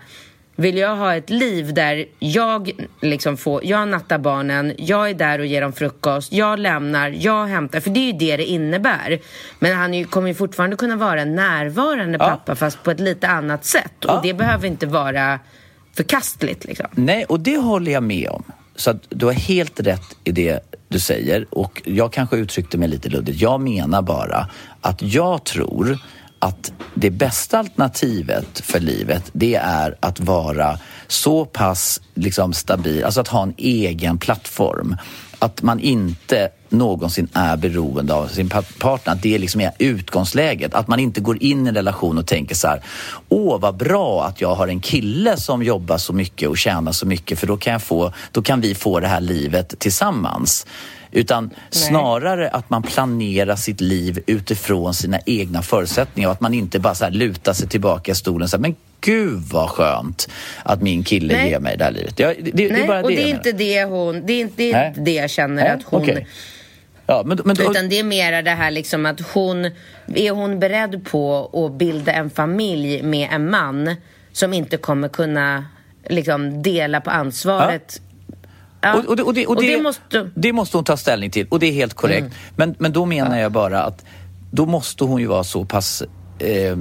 vill 0.56 0.78
jag 0.78 0.95
ha 0.95 1.15
ett 1.15 1.30
liv 1.30 1.73
där 1.73 2.06
jag 2.19 2.71
liksom 3.02 3.38
får, 3.38 3.65
jag 3.65 3.88
nattar 3.88 4.17
barnen, 4.17 4.73
jag 4.78 5.10
är 5.10 5.13
där 5.13 5.39
och 5.39 5.45
ger 5.45 5.62
dem 5.62 5.73
frukost, 5.73 6.34
jag 6.34 6.60
lämnar, 6.60 7.10
jag 7.10 7.45
hämtar, 7.45 7.80
för 7.80 7.89
det 7.89 7.99
är 7.99 8.06
ju 8.06 8.12
det 8.13 8.38
det 8.38 8.45
innebär. 8.45 9.19
Men 9.60 9.78
han 9.78 9.93
ju, 9.93 10.06
kommer 10.06 10.28
ju 10.28 10.34
fortfarande 10.34 10.76
kunna 10.76 10.95
vara 10.95 11.21
en 11.21 11.36
närvarande 11.36 12.17
Ja. 12.21 12.30
pappa 12.30 12.56
fast 12.56 12.84
på 12.84 12.91
ett 12.91 12.99
lite 12.99 13.28
annat 13.28 13.65
sätt. 13.65 13.93
Ja. 13.99 14.13
Och 14.17 14.23
det 14.23 14.34
behöver 14.34 14.67
inte 14.67 14.86
vara 14.88 15.39
förkastligt 15.95 16.65
liksom. 16.65 16.88
Nej, 16.91 17.26
och 17.26 17.39
det 17.39 17.58
håller 17.58 17.91
jag 17.91 18.04
med 18.04 18.30
om. 18.30 18.43
Så 18.76 18.89
att 18.91 19.04
du 19.10 19.26
har 19.26 19.34
helt 19.34 19.80
rätt 19.80 20.17
i 20.23 20.32
det 20.32 20.60
du 20.93 20.99
säger 20.99 21.45
och 21.49 21.82
jag 21.86 22.13
kanske 22.13 22.38
uttryckte 22.38 22.77
mig 22.77 22.88
lite 22.88 23.10
luddigt. 23.10 23.41
Jag 23.41 23.62
menar 23.62 24.01
bara 24.01 24.49
att 24.82 25.01
jag 25.01 25.43
tror 25.43 25.97
att 26.39 26.73
det 26.93 27.10
bästa 27.10 27.60
alternativet 27.60 28.60
för 28.60 28.79
livet 28.79 29.29
det 29.34 29.56
är 29.56 29.95
att 29.99 30.19
vara 30.19 30.79
så 31.08 31.45
pass 31.45 32.01
liksom, 32.13 32.53
stabil, 32.53 33.03
alltså 33.03 33.21
att 33.21 33.27
ha 33.27 33.43
en 33.43 33.53
egen 33.58 34.17
plattform. 34.17 34.97
Att 35.43 35.62
man 35.62 35.79
inte 35.79 36.49
någonsin 36.69 37.27
är 37.34 37.58
beroende 37.58 38.13
av 38.13 38.27
sin 38.27 38.49
pa- 38.49 38.63
partner. 38.79 39.13
Att 39.13 39.21
det 39.21 39.38
liksom 39.38 39.62
är 39.62 39.71
utgångsläget. 39.79 40.73
Att 40.73 40.88
man 40.88 40.99
inte 40.99 41.21
går 41.21 41.43
in 41.43 41.65
i 41.65 41.69
en 41.69 41.75
relation 41.75 42.17
och 42.17 42.27
tänker 42.27 42.56
så 42.56 42.67
här. 42.67 42.82
Åh, 43.29 43.60
vad 43.60 43.77
bra 43.77 44.25
att 44.25 44.41
jag 44.41 44.56
har 44.56 44.67
en 44.67 44.79
kille 44.79 45.38
som 45.38 45.63
jobbar 45.63 45.97
så 45.97 46.13
mycket 46.13 46.49
och 46.49 46.58
tjänar 46.58 46.91
så 46.91 47.06
mycket 47.06 47.39
för 47.39 47.47
då 47.47 47.58
kan, 47.58 47.73
jag 47.73 47.82
få, 47.82 48.13
då 48.32 48.41
kan 48.41 48.62
vi 48.62 48.75
få 48.75 48.99
det 48.99 49.08
här 49.08 49.21
livet 49.21 49.79
tillsammans. 49.79 50.65
Utan 51.12 51.49
snarare 51.69 52.49
att 52.49 52.69
man 52.69 52.84
planerar 52.84 53.56
sitt 53.56 53.82
liv 53.82 54.19
utifrån 54.27 54.93
sina 54.93 55.19
egna 55.25 55.62
förutsättningar 55.62 56.29
och 56.29 56.34
att 56.34 56.41
man 56.41 56.53
inte 56.53 56.79
bara 56.79 56.95
så 56.95 57.10
lutar 57.10 57.53
sig 57.53 57.67
tillbaka 57.69 58.12
i 58.12 58.15
stolen 58.15 58.43
och 58.43 58.49
säger 58.49 58.62
men 58.62 58.75
gud 59.06 59.42
vad 59.52 59.70
skönt 59.70 60.28
att 60.63 60.82
min 60.82 61.04
kille 61.04 61.34
Nej. 61.34 61.50
ger 61.50 61.60
mig 61.60 61.78
det 61.78 61.84
här 61.84 61.92
livet. 61.92 62.20
Ja, 62.20 62.28
det, 62.28 62.34
det, 62.42 62.52
det 62.52 62.70
är 62.70 62.72
Nej, 62.72 62.88
bara 62.88 63.02
och 63.02 63.10
det 63.10 63.16
det 63.16 63.22
jag 63.22 63.30
är 63.30 63.36
inte 63.36 63.52
det 63.52 63.84
hon, 63.84 64.26
det 64.26 64.34
är 64.34 64.42
inte, 64.42 64.56
det, 64.58 64.72
är 64.72 64.74
Nej. 64.74 64.88
inte 64.88 65.02
det 65.02 65.13
jag 65.13 65.30
känner 65.30 65.63
Nej, 65.63 65.72
att 65.72 65.84
hon... 65.84 66.02
okej. 66.02 66.28
Ja, 67.06 67.24
men, 67.26 67.39
men, 67.46 67.62
Utan 67.62 67.89
det 67.89 68.00
är 68.00 68.04
mera 68.04 68.42
det 68.42 68.52
här 68.52 68.72
liksom 68.72 69.06
att 69.06 69.22
hon, 69.22 69.66
är 70.16 70.32
hon 70.32 70.60
beredd 70.60 71.06
på 71.06 71.50
att 71.66 71.78
bilda 71.78 72.12
en 72.12 72.30
familj 72.30 73.04
med 73.04 73.30
en 73.32 73.50
man 73.50 73.96
som 74.32 74.54
inte 74.54 74.78
kommer 74.78 75.08
kunna 75.08 75.66
liksom 76.10 76.62
dela 76.63 77.02
på 77.02 77.10
ansvaret? 77.10 78.02
Ja. 78.82 78.94
Och, 78.94 79.06
och, 79.06 79.16
det, 79.16 79.24
och, 79.24 79.34
det, 79.34 79.46
och, 79.46 79.62
det, 79.62 79.82
måste... 79.82 80.30
det 80.36 80.54
måste 80.54 80.78
hon 80.78 80.84
ta 80.84 80.98
ställning 80.98 81.32
till 81.32 81.48
och 81.48 81.60
det 81.60 81.68
är 81.68 81.72
helt 81.72 81.94
korrekt. 81.94 82.22
Mm. 82.22 82.34
Men, 82.56 82.76
men 82.80 82.94
då 82.94 83.06
menar 83.06 83.39
jag 83.39 83.52
bara 83.52 83.84
att 83.84 84.06
då 84.52 84.66
måste 84.66 85.04
hon 85.04 85.22
ju 85.22 85.28
vara 85.28 85.44
så 85.44 85.66
pass 85.66 86.04
eh, 86.39 86.78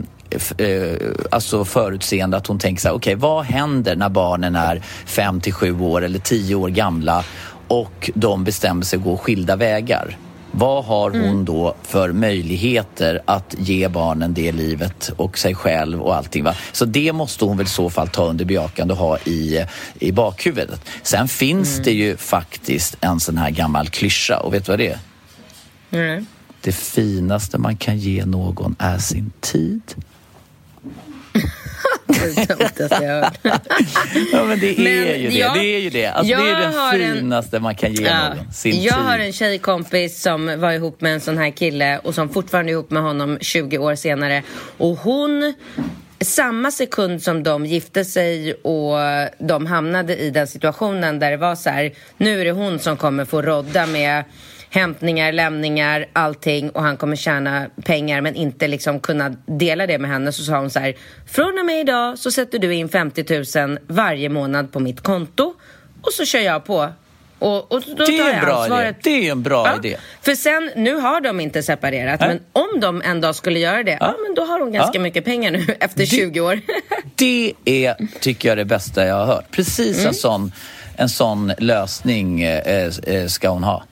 alltså 1.31 1.65
förutseende 1.65 2.37
att 2.37 2.47
hon 2.47 2.59
tänker 2.59 2.81
så 2.83 2.89
här, 2.89 2.95
okej 2.95 3.15
vad 3.15 3.45
händer 3.45 3.97
när 3.97 4.09
barnen 4.09 4.55
är 4.57 4.83
fem 5.05 5.41
till 5.41 5.53
sju 5.53 5.81
år 5.81 6.05
eller 6.05 6.19
tio 6.19 6.55
år 6.55 6.69
gamla 6.69 7.25
och 7.69 8.11
de 8.15 8.45
bestämmer 8.45 8.83
sig 8.85 8.97
att 8.97 9.03
gå 9.05 9.17
skilda 9.17 9.57
vägar? 9.57 10.17
Vad 10.55 10.85
har 10.85 11.11
hon 11.11 11.21
Mm. 11.21 11.45
då 11.45 11.75
för 11.83 12.13
möjligheter 12.13 13.21
att 13.25 13.55
ge 13.59 13.89
barnen 13.89 14.35
det 14.35 14.53
livet 14.53 15.13
och 15.17 15.39
sig 15.39 15.55
själv 15.55 16.03
och 16.03 16.15
allting? 16.17 16.45
Va? 16.45 16.55
Så 16.73 16.85
det 16.85 17.13
måste 17.13 17.45
hon 17.45 17.57
väl 17.57 17.67
i 17.67 17.71
så 17.71 17.91
fall 17.91 18.09
ta 18.09 18.25
under 18.27 18.45
beakande 18.45 18.95
och 18.95 19.01
ha 19.01 19.19
i, 19.19 19.65
i 19.99 20.13
bakhuvudet. 20.13 20.81
Sen 21.03 21.29
finns 21.29 21.73
Mm. 21.73 21.85
det 21.85 21.93
ju 21.93 22.17
faktiskt 22.17 22.97
en 23.01 23.21
sån 23.21 23.39
här 23.39 23.51
gammal 23.51 23.89
klyscha 23.89 24.41
och 24.41 24.55
vet 24.55 24.65
du 24.67 24.73
vad 24.73 24.79
det 24.79 24.89
är? 24.89 24.99
Mm. 25.91 26.27
Det 26.61 26.73
finaste 26.73 27.59
man 27.59 27.77
kan 27.77 27.99
ge 27.99 28.25
någon 28.25 28.77
är 28.79 28.99
sin 28.99 29.33
tid. 29.41 29.83
Jag 32.79 32.99
hört. 33.09 33.39
Ja, 34.33 34.45
men 34.45 34.61
det 34.61 34.71
är 34.71 34.83
Men 34.83 34.93
ju 34.93 35.05
det. 35.31 35.39
jag- 35.39 35.55
det 35.55 35.61
är 35.75 35.79
ju 35.81 35.91
det. 35.91 36.07
Alltså, 36.07 36.37
det 36.37 36.51
är 36.51 36.57
det 37.01 37.07
en- 37.09 37.17
finaste 37.17 37.61
man 37.61 37.75
kan 37.75 37.93
ge 37.93 38.05
Ja. 38.07 38.29
någon. 38.35 38.53
Sin 38.53 38.83
jag 38.83 38.95
tid. 38.95 39.05
har 39.05 39.19
en 39.19 39.33
tjejkompis 39.33 40.23
som 40.23 40.61
var 40.61 40.73
ihop 40.73 41.01
med 41.01 41.13
en 41.15 41.21
sån 41.21 41.39
här 41.39 41.51
kille 41.51 41.99
och 41.99 42.15
som 42.15 42.29
fortfarande 42.29 42.71
är 42.71 42.75
ihop 42.75 42.91
med 42.91 43.03
honom 43.03 43.39
20 43.41 43.79
år 43.79 43.95
senare. 43.95 44.43
Och 44.79 44.97
hon, 44.97 45.55
samma 46.21 46.71
sekund 46.71 47.23
som 47.23 47.43
de 47.43 47.67
gifte 47.67 48.05
sig 48.05 48.53
och 48.55 48.97
de 49.39 49.67
hamnade 49.67 50.17
i 50.17 50.31
den 50.31 50.47
situationen 50.47 51.19
där 51.19 51.31
det 51.31 51.37
var 51.37 51.55
så 51.55 51.71
här, 51.71 51.93
nu 52.17 52.41
är 52.41 52.45
det 52.45 52.51
hon 52.53 52.79
som 52.79 52.97
kommer 52.97 53.25
få 53.25 53.43
rodda 53.43 53.87
med 53.87 54.25
hämtningar, 54.75 55.33
lämningar, 55.33 56.07
allting 56.13 56.71
och 56.71 56.83
han 56.83 56.97
kommer 56.97 57.17
tjäna 57.17 57.67
pengar 57.85 58.21
men 58.21 58.35
inte 58.35 58.69
liksom 58.69 59.01
kunna 59.01 59.37
dela 59.47 59.87
det 59.87 59.99
med 59.99 60.11
henne 60.11 60.33
så 60.33 60.43
sa 60.45 60.59
hon 60.59 60.71
så 60.71 60.79
här 60.81 60.95
från 61.27 61.59
och 61.59 61.67
med 61.67 61.81
idag 61.81 62.19
så 62.19 62.31
sätter 62.31 62.59
du 62.59 62.75
in 62.75 62.89
50 62.89 63.25
000 63.67 63.79
varje 63.87 64.29
månad 64.29 64.73
på 64.73 64.81
mitt 64.81 65.01
konto 65.01 65.55
och 66.03 66.13
så 66.13 66.25
kör 66.25 66.41
jag 66.41 66.65
på 66.65 66.89
och, 67.39 67.73
och 67.73 67.83
då 67.97 68.05
det 68.05 68.19
är 68.19 68.33
en 68.35 68.45
bra 68.45 68.67
idé. 68.67 68.95
Det 69.03 69.29
är 69.29 69.33
en 69.33 69.43
bra 69.43 69.67
Ja, 69.67 69.77
idé. 69.77 69.97
För 70.23 70.35
sen, 70.35 70.71
nu 70.77 70.95
har 70.95 71.21
de 71.21 71.41
inte 71.41 71.63
separerat, 71.63 72.21
Nej. 72.21 72.29
men 72.29 72.41
om 72.53 72.81
de 72.81 73.03
en 73.03 73.21
dag 73.21 73.35
skulle 73.35 73.59
göra 73.59 73.83
det, 73.83 73.97
ja, 74.01 74.15
men 74.27 74.35
då 74.35 74.45
har 74.45 74.61
hon 74.61 74.73
ganska 74.73 74.99
Ja. 74.99 75.03
mycket 75.03 75.25
pengar 75.25 75.51
nu 75.51 75.67
efter 75.81 76.07
20 76.07 76.41
år. 76.41 76.61
Det 77.15 77.53
är, 77.65 77.97
tycker 78.21 78.49
jag, 78.49 78.59
det 78.59 78.65
bästa 78.65 79.07
jag 79.07 79.15
har 79.15 79.27
hört. 79.27 79.45
Precis 79.51 79.97
Mm. 79.97 80.09
en, 80.09 80.15
sån, 80.15 80.53
en 80.97 81.09
sån 81.09 81.53
lösning 81.59 82.43
eh, 82.43 82.91
eh, 83.07 83.27
ska 83.27 83.49
hon 83.49 83.65
ha. 83.65 83.85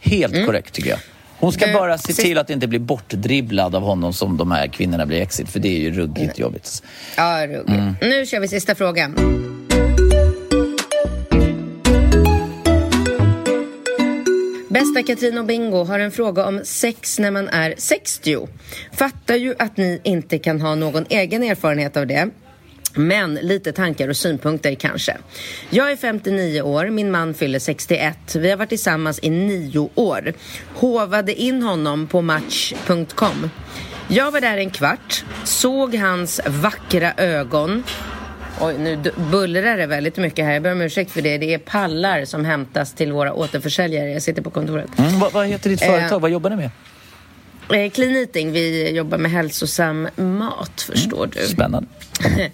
Helt 0.00 0.34
Mm. 0.34 0.46
korrekt, 0.46 0.72
tycker 0.74 0.90
jag. 0.90 0.98
Hon 1.38 1.52
ska 1.52 1.66
Du, 1.66 1.72
bara 1.72 1.98
se 1.98 2.12
till 2.12 2.38
att 2.38 2.50
inte 2.50 2.66
bli 2.66 2.78
bortdribblad 2.78 3.74
av 3.74 3.82
honom 3.82 4.12
som 4.12 4.36
de 4.36 4.50
här 4.50 4.66
kvinnorna 4.66 5.06
blir 5.06 5.20
exit, 5.22 5.48
för 5.50 5.60
det 5.60 5.68
är 5.68 5.78
ju 5.80 5.90
ruggigt 5.92 6.38
jobbigt. 6.38 6.82
Ja, 7.16 7.46
ruggigt. 7.46 7.68
Mm. 7.68 7.94
Nu 8.00 8.26
kör 8.26 8.40
vi 8.40 8.48
sista 8.48 8.74
frågan. 8.74 9.14
Bästa 14.70 15.02
Katrin 15.02 15.38
och 15.38 15.44
Bingo 15.44 15.84
har 15.84 15.98
en 15.98 16.10
fråga 16.10 16.46
om 16.46 16.60
sex 16.64 17.18
när 17.18 17.30
man 17.30 17.48
är 17.48 17.74
60. 17.78 18.48
Fattar 18.92 19.34
ju 19.36 19.54
att 19.58 19.76
ni 19.76 20.00
inte 20.04 20.38
kan 20.38 20.60
ha 20.60 20.74
någon 20.74 21.04
egen 21.08 21.42
erfarenhet 21.42 21.96
av 21.96 22.06
det. 22.06 22.28
Men 22.94 23.34
lite 23.34 23.72
tankar 23.72 24.08
och 24.08 24.16
synpunkter 24.16 24.74
kanske. 24.74 25.16
Jag 25.70 25.92
är 25.92 25.96
59 25.96 26.62
år, 26.62 26.86
min 26.86 27.10
man 27.10 27.34
fyller 27.34 27.58
61. 27.58 28.16
Vi 28.34 28.50
har 28.50 28.56
varit 28.56 28.68
tillsammans 28.68 29.18
i 29.22 29.30
nio 29.30 29.90
år. 29.94 30.32
Håvade 30.74 31.34
in 31.34 31.62
honom 31.62 32.06
på 32.06 32.22
Match.com. 32.22 33.50
Jag 34.08 34.30
var 34.30 34.40
där 34.40 34.56
en 34.58 34.70
kvart, 34.70 35.24
såg 35.44 35.94
hans 35.94 36.40
vackra 36.46 37.12
ögon 37.16 37.84
Oj, 38.60 38.74
nu 38.78 38.98
bullrar 39.30 39.76
det 39.76 39.86
väldigt 39.86 40.16
mycket 40.16 40.44
här. 40.44 40.52
Jag 40.52 40.62
ber 40.62 40.72
om 40.72 40.80
ursäkt 40.80 41.10
för 41.10 41.22
det. 41.22 41.38
Det 41.38 41.54
är 41.54 41.58
pallar 41.58 42.24
som 42.24 42.44
hämtas 42.44 42.92
till 42.94 43.12
våra 43.12 43.32
återförsäljare. 43.32 44.10
Jag 44.10 44.22
sitter 44.22 44.42
på 44.42 44.50
kontoret. 44.50 44.98
Mm, 44.98 45.18
vad, 45.20 45.32
vad 45.32 45.46
heter 45.46 45.70
ditt 45.70 45.82
Eh. 45.82 45.88
företag? 45.88 46.20
Vad 46.20 46.30
jobbar 46.30 46.50
ni 46.50 46.56
med? 46.56 46.70
Eh, 47.72 47.90
Clean 47.90 48.16
Eating, 48.16 48.52
vi 48.52 48.90
jobbar 48.90 49.18
med 49.18 49.30
hälsosam 49.30 50.08
mat, 50.16 50.80
förstår 50.92 51.26
du. 51.26 51.46
Spännande. 51.46 51.88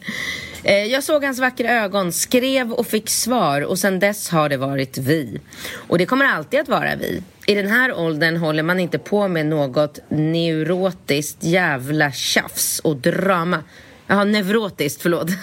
Eh, 0.67 0.85
Jag 0.85 1.05
såg 1.05 1.25
hans 1.25 1.39
vackra 1.39 1.71
ögon, 1.71 2.12
skrev 2.12 2.73
och 2.73 2.87
fick 2.87 3.11
svar 3.11 3.61
och 3.61 3.79
sen 3.79 3.99
dess 3.99 4.29
har 4.29 4.49
det 4.49 4.57
varit 4.57 4.99
vi. 4.99 5.41
Och 5.73 5.99
det 5.99 6.07
kommer 6.07 6.25
alltid 6.25 6.61
att 6.61 6.69
vara 6.69 6.97
vi. 6.97 7.23
I 7.47 7.55
den 7.55 7.67
här 7.71 7.93
åldern 7.99 8.37
håller 8.37 8.62
man 8.62 8.81
inte 8.81 8.99
på 8.99 9.29
med 9.29 9.47
något 9.47 9.99
neurotiskt 10.09 11.45
jävla 11.45 12.12
tjafs 12.12 12.79
och 12.79 12.97
drama. 12.97 13.59
Jaha, 14.07 14.24
neurotiskt, 14.24 15.02
förlåt. 15.02 15.28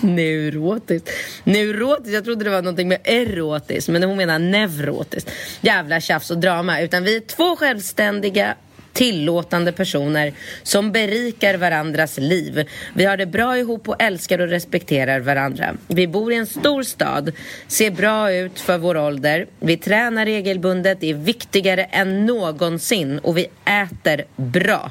neurotiskt. 0.00 1.10
Neurotiskt, 1.44 2.14
jag 2.14 2.24
trodde 2.24 2.44
det 2.44 2.50
var 2.50 2.62
någonting 2.62 2.88
med 2.88 3.00
erotiskt, 3.04 3.88
men 3.88 4.02
hon 4.02 4.16
menar 4.16 4.38
neurotiskt. 4.38 5.30
Jävla 5.60 6.00
tjafs 6.00 6.30
och 6.30 6.38
drama. 6.38 6.80
Utan 6.80 7.04
vi 7.04 7.16
är 7.16 7.20
två 7.20 7.56
självständiga 7.56 8.54
tillåtande 8.98 9.72
personer 9.72 10.32
som 10.62 10.92
berikar 10.92 11.54
varandras 11.54 12.18
liv. 12.18 12.68
Vi 12.94 13.04
har 13.04 13.16
det 13.16 13.26
bra 13.26 13.58
ihop 13.58 13.88
och 13.88 14.02
älskar 14.02 14.38
och 14.38 14.48
respekterar 14.48 15.20
varandra. 15.20 15.74
Vi 15.86 16.06
bor 16.06 16.32
i 16.32 16.36
en 16.36 16.46
stor 16.46 16.82
stad, 16.82 17.32
ser 17.66 17.90
bra 17.90 18.32
ut 18.32 18.60
för 18.60 18.78
vår 18.78 18.96
ålder. 18.96 19.46
Vi 19.60 19.76
tränar 19.76 20.26
regelbundet, 20.26 21.00
det 21.00 21.10
är 21.10 21.14
viktigare 21.14 21.84
än 21.84 22.26
någonsin 22.26 23.18
och 23.18 23.38
vi 23.38 23.46
äter 23.64 24.24
bra. 24.36 24.90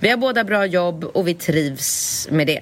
Vi 0.00 0.08
har 0.08 0.16
båda 0.16 0.44
bra 0.44 0.66
jobb 0.66 1.04
och 1.04 1.28
vi 1.28 1.34
trivs 1.34 2.28
med 2.30 2.46
det. 2.46 2.60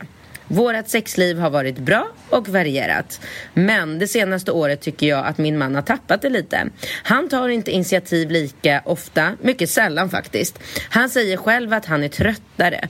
Vårat 0.53 0.89
sexliv 0.89 1.39
har 1.39 1.51
varit 1.51 1.79
bra 1.79 2.07
och 2.29 2.49
varierat. 2.49 3.21
Men 3.55 3.99
det 3.99 4.07
senaste 4.07 4.53
året 4.53 4.81
tycker 4.81 5.07
jag 5.07 5.27
att 5.27 5.39
min 5.39 5.59
man 5.59 5.75
har 5.75 5.83
tappat 5.83 6.23
det 6.23 6.31
lite. 6.31 6.69
Han 7.03 7.29
tar 7.29 7.49
inte 7.49 7.71
initiativ 7.71 8.31
lika 8.31 8.83
ofta, 8.85 9.37
mycket 9.43 9.71
sällan 9.71 10.11
faktiskt. 10.11 10.59
Han 10.89 11.11
säger 11.11 11.37
själv 11.37 11.73
att 11.73 11.87
han 11.87 12.03
är 12.03 12.09
tröttare. 12.09 12.89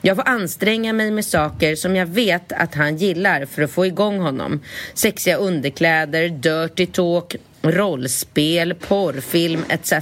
Jag 0.00 0.16
får 0.16 0.28
anstränga 0.28 0.92
mig 0.92 1.10
med 1.10 1.24
saker 1.24 1.76
som 1.76 1.96
jag 1.96 2.06
vet 2.06 2.52
att 2.52 2.74
han 2.74 2.96
gillar 2.96 3.46
för 3.46 3.62
att 3.62 3.70
få 3.70 3.86
igång 3.86 4.18
honom. 4.20 4.60
Sexiga 4.94 5.36
underkläder, 5.36 6.28
dirty 6.28 6.86
talk, 6.86 7.36
rollspel, 7.62 8.74
porrfilm 8.74 9.64
etc. 9.68 9.92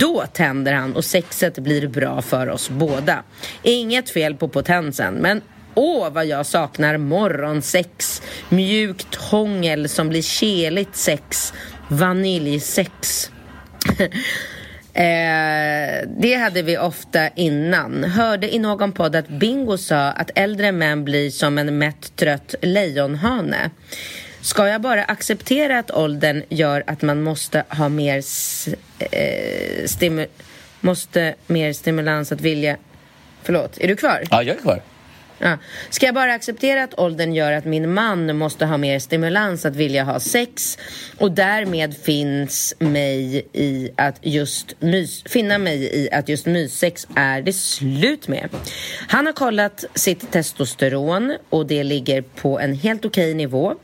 Då 0.00 0.24
tänder 0.32 0.72
han 0.72 0.96
och 0.96 1.04
sexet 1.04 1.58
blir 1.58 1.88
bra 1.88 2.22
för 2.22 2.48
oss 2.48 2.70
båda. 2.70 3.22
Inget 3.62 4.10
fel 4.10 4.34
på 4.34 4.48
potensen, 4.48 5.14
men 5.14 5.42
Åh, 5.78 6.10
vad 6.10 6.26
jag 6.26 6.46
saknar 6.46 6.96
morgonsex, 6.96 8.22
mjukt 8.48 9.14
hångel 9.14 9.88
som 9.88 10.08
blir 10.08 10.22
keligt 10.22 10.96
sex, 10.96 11.52
vaniljsex. 11.88 13.30
Eh, 14.98 16.08
det 16.18 16.34
hade 16.34 16.62
vi 16.62 16.78
ofta 16.78 17.28
innan. 17.28 18.04
Hörde 18.04 18.54
i 18.54 18.58
någon 18.58 18.92
podd 18.92 19.16
att 19.16 19.28
Bingo 19.28 19.78
sa 19.78 19.96
att 20.08 20.30
äldre 20.34 20.72
män 20.72 21.04
blir 21.04 21.30
som 21.30 21.58
en 21.58 21.78
mätt 21.78 22.16
trött 22.16 22.54
lejonhane. 22.62 23.70
Ska 24.40 24.68
jag 24.68 24.80
bara 24.80 25.04
acceptera 25.04 25.78
att 25.78 25.90
åldern 25.90 26.42
gör 26.48 26.84
att 26.86 27.02
man 27.02 27.22
måste 27.22 27.64
ha 27.68 27.88
mer, 27.88 28.16
eh, 28.98 29.82
stimu- 29.84 30.28
måste 30.80 31.34
mer 31.46 31.72
stimulans 31.72 32.32
att 32.32 32.40
vilja... 32.40 32.76
Förlåt, 33.42 33.78
är 33.80 33.88
du 33.88 33.96
kvar? 33.96 34.22
Ja, 34.30 34.42
jag 34.42 34.56
är 34.56 34.60
kvar. 34.60 34.82
Ja. 35.38 35.58
Ska 35.90 36.06
jag 36.06 36.14
bara 36.14 36.32
acceptera 36.32 36.84
att 36.84 36.98
åldern 36.98 37.32
gör 37.32 37.52
att 37.52 37.64
min 37.64 37.94
man 37.94 38.36
måste 38.36 38.66
ha 38.66 38.76
mer 38.76 38.98
stimulans 38.98 39.66
att 39.66 39.76
vilja 39.76 40.04
ha 40.04 40.20
sex 40.20 40.78
och 41.18 41.32
därmed 41.32 41.96
finns 41.96 42.74
mig 42.78 43.46
i 43.52 43.90
att 43.96 44.18
just 44.22 44.80
mys, 44.80 45.22
finna 45.22 45.58
mig 45.58 45.90
i 45.92 46.08
att 46.12 46.28
just 46.28 46.46
myssex 46.46 47.06
är 47.16 47.42
det 47.42 47.52
slut 47.52 48.28
med. 48.28 48.48
Han 49.08 49.26
har 49.26 49.32
kollat 49.32 49.84
sitt 49.94 50.30
testosteron 50.30 51.36
och 51.50 51.66
det 51.66 51.84
ligger 51.84 52.22
på 52.22 52.60
en 52.60 52.74
helt 52.74 53.04
okej 53.04 53.34
nivå. 53.34 53.74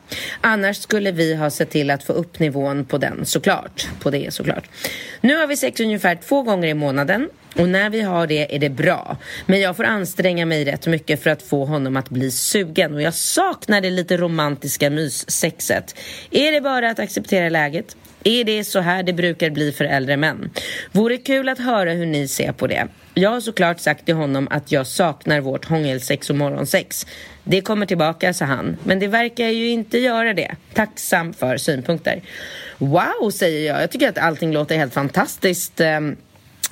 Annars 0.41 0.77
skulle 0.77 1.13
vi 1.13 1.35
ha 1.35 1.51
sett 1.51 1.71
till 1.71 1.91
att 1.91 2.03
få 2.03 2.13
upp 2.13 2.39
nivån 2.39 2.85
på 2.85 2.99
den 2.99 3.27
såklart. 3.27 3.89
På 4.01 4.11
det 4.11 4.35
såklart. 4.35 4.69
Nu 5.21 5.37
har 5.37 5.47
vi 5.47 5.57
sex 5.57 5.81
ungefär 5.81 6.15
två 6.15 6.43
gånger 6.43 6.69
i 6.69 6.75
månaden 6.75 7.29
och 7.57 7.69
när 7.69 7.91
vi 7.91 8.01
har 8.01 8.27
det 8.27 8.55
är 8.55 8.59
det 8.59 8.71
bra. 8.71 9.17
Men 9.47 9.61
jag 9.61 9.77
får 9.77 9.85
anstränga 9.85 10.47
mig 10.47 10.65
rätt 10.65 10.87
mycket 10.87 11.23
för 11.23 11.31
att 11.31 11.43
få 11.43 11.65
honom 11.65 11.97
att 11.97 12.11
bli 12.11 12.31
sugen. 12.31 12.95
Och 12.95 13.03
jag 13.03 13.15
saknar 13.15 13.81
det 13.81 13.91
lite 13.91 14.17
romantiska 14.17 14.91
myssexet. 14.91 15.95
Är 16.31 16.53
det 16.53 16.61
bara 16.61 16.91
att 16.91 16.99
acceptera 16.99 17.49
läget? 17.49 17.97
Är 18.25 18.45
det 18.45 18.65
så 18.65 18.81
här 18.81 19.03
det 19.03 19.13
brukar 19.13 19.51
bli 19.51 19.73
för 19.73 19.85
äldre 19.85 20.17
män? 20.17 20.51
Vore 20.93 21.17
kul 21.17 21.49
att 21.49 21.59
höra 21.59 21.93
hur 21.93 22.07
ni 22.07 22.29
ser 22.29 22.53
på 22.53 22.67
det. 22.67 22.89
Jag 23.15 23.31
har 23.31 23.41
såklart 23.41 23.81
sagt 23.81 24.05
till 24.05 24.15
honom 24.15 24.49
att 24.51 24.73
jag 24.73 24.87
saknar 24.87 25.41
vårt 25.41 25.65
hångelsex 25.65 26.31
och 26.31 26.37
morgonsex. 26.37 27.07
Det 27.45 27.61
kommer 27.61 27.87
tillbaka, 27.87 28.35
sa 28.35 28.45
han. 28.45 28.77
Men 28.85 28.99
det 28.99 29.07
verkar 29.07 29.49
ju 29.49 29.69
inte 29.69 29.99
göra 29.99 30.35
det. 30.35 30.55
Tacksam 30.75 31.33
för 31.33 31.57
synpunkter. 31.57 32.23
Wow, 32.79 33.31
säger 33.31 33.73
jag. 33.73 33.83
Jag 33.83 33.91
tycker 33.91 34.09
att 34.09 34.19
allting 34.19 34.53
låter 34.53 34.77
helt 34.77 34.95
fantastiskt. 34.95 35.81
Ehm, 35.81 36.17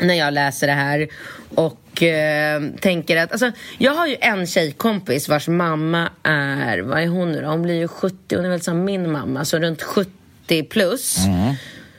när 0.00 0.14
jag 0.14 0.34
läser 0.34 0.66
det 0.66 0.72
här 0.72 1.08
och 1.54 2.02
eh, 2.02 2.62
tänker 2.80 3.16
att, 3.16 3.32
alltså, 3.32 3.52
jag 3.78 3.92
har 3.92 4.06
ju 4.06 4.16
en 4.20 4.46
tjejkompis 4.46 5.28
vars 5.28 5.48
mamma 5.48 6.10
är, 6.22 6.78
vad 6.78 7.02
är 7.02 7.06
hon 7.06 7.32
nu 7.32 7.40
då? 7.40 7.48
Hon 7.48 7.62
blir 7.62 7.74
ju 7.74 7.88
70, 7.88 8.36
hon 8.36 8.44
är 8.44 8.50
väl 8.50 8.60
som 8.60 8.84
min 8.84 9.12
mamma, 9.12 9.44
så 9.44 9.58
runt 9.58 9.82
70 9.82 10.62
plus. 10.62 11.26
Mm. 11.26 11.54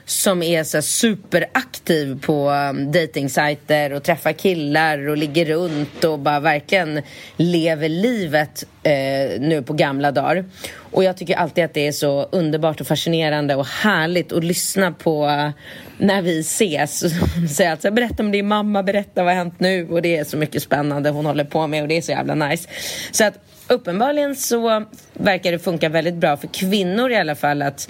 Som 0.05 0.43
är 0.43 0.63
så 0.63 0.81
superaktiv 0.81 2.21
på 2.21 2.49
um, 2.49 2.91
dejtingsajter 2.91 3.93
och 3.93 4.03
träffar 4.03 4.31
killar 4.31 5.07
och 5.07 5.17
ligger 5.17 5.45
runt 5.45 6.03
och 6.03 6.19
bara 6.19 6.39
verkligen 6.39 7.01
lever 7.37 7.89
livet 7.89 8.65
eh, 8.83 9.41
nu 9.41 9.63
på 9.65 9.73
gamla 9.73 10.11
dagar. 10.11 10.45
Och 10.75 11.03
jag 11.03 11.17
tycker 11.17 11.35
alltid 11.35 11.63
att 11.63 11.73
det 11.73 11.87
är 11.87 11.91
så 11.91 12.23
underbart 12.31 12.81
och 12.81 12.87
fascinerande 12.87 13.55
och 13.55 13.65
härligt 13.65 14.31
att 14.31 14.43
lyssna 14.43 14.91
på 14.91 15.25
eh, 15.25 15.49
när 15.97 16.21
vi 16.21 16.39
ses. 16.39 17.03
Och 17.03 17.09
säga 17.49 17.73
att 17.73 17.81
så 17.81 17.91
berätta 17.91 18.23
om 18.23 18.31
din 18.31 18.47
mamma, 18.47 18.83
berätta 18.83 19.23
vad 19.23 19.33
har 19.33 19.37
hänt 19.37 19.59
nu 19.59 19.89
och 19.89 20.01
det 20.01 20.17
är 20.17 20.23
så 20.23 20.37
mycket 20.37 20.63
spännande 20.63 21.09
hon 21.09 21.25
håller 21.25 21.43
på 21.43 21.67
med 21.67 21.81
och 21.81 21.87
det 21.87 21.97
är 21.97 22.01
så 22.01 22.11
jävla 22.11 22.35
nice. 22.35 22.69
Så 23.11 23.23
att 23.23 23.39
uppenbarligen 23.67 24.35
så 24.35 24.85
verkar 25.13 25.51
det 25.51 25.59
funka 25.59 25.89
väldigt 25.89 26.15
bra 26.15 26.37
för 26.37 26.47
kvinnor 26.47 27.11
i 27.11 27.15
alla 27.15 27.35
fall 27.35 27.61
att 27.61 27.89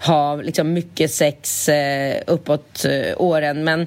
ha 0.00 0.36
liksom 0.36 0.72
mycket 0.72 1.10
sex 1.10 1.68
eh, 1.68 2.22
uppåt 2.26 2.84
eh, 2.84 3.14
åren. 3.16 3.64
Men 3.64 3.86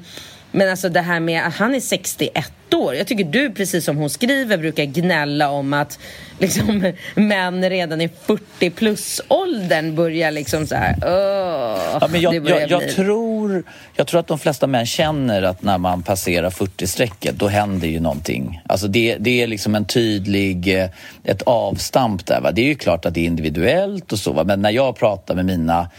Men 0.51 0.69
alltså 0.69 0.89
det 0.89 1.01
här 1.01 1.19
med 1.19 1.47
att 1.47 1.55
han 1.55 1.75
är 1.75 1.79
61 1.79 2.53
år. 2.73 2.95
Jag 2.95 3.07
tycker 3.07 3.23
du, 3.23 3.51
precis 3.51 3.85
som 3.85 3.97
hon 3.97 4.09
skriver, 4.09 4.57
brukar 4.57 4.83
gnälla 4.83 5.49
om 5.49 5.73
att 5.73 5.99
liksom, 6.39 6.93
män 7.15 7.69
redan 7.69 8.01
i 8.01 8.09
40 8.25 8.69
plus-åldern 8.69 9.95
börjar 9.95 10.31
liksom 10.31 10.67
så 10.67 10.75
här... 10.75 10.95
Ja, 11.01 12.07
men 12.11 12.21
jag, 12.21 12.49
jag, 12.49 12.69
jag, 12.69 12.89
tror, 12.89 13.63
jag 13.95 14.07
tror 14.07 14.19
att 14.19 14.27
de 14.27 14.39
flesta 14.39 14.67
män 14.67 14.85
känner 14.85 15.43
att 15.43 15.63
när 15.63 15.77
man 15.77 16.03
passerar 16.03 16.49
40-strecket, 16.49 17.31
då 17.31 17.47
händer 17.47 17.87
ju 17.87 17.99
någonting. 17.99 18.61
Alltså 18.67 18.87
det, 18.87 19.17
det 19.19 19.41
är 19.41 19.47
liksom 19.47 19.75
en 19.75 19.85
tydlig, 19.85 20.79
eh, 20.81 20.89
ett 21.23 21.41
avstamp 21.41 22.25
där. 22.25 22.41
Va? 22.41 22.51
Det 22.51 22.61
är 22.61 22.67
ju 22.67 22.75
klart 22.75 23.05
att 23.05 23.13
det 23.13 23.19
är 23.19 23.25
individuellt 23.25 24.11
och 24.11 24.19
så, 24.19 24.33
va? 24.33 24.43
men 24.43 24.61
när 24.61 24.71
jag 24.71 24.95
pratar 24.95 25.35
med 25.35 25.45
mina 25.45 25.89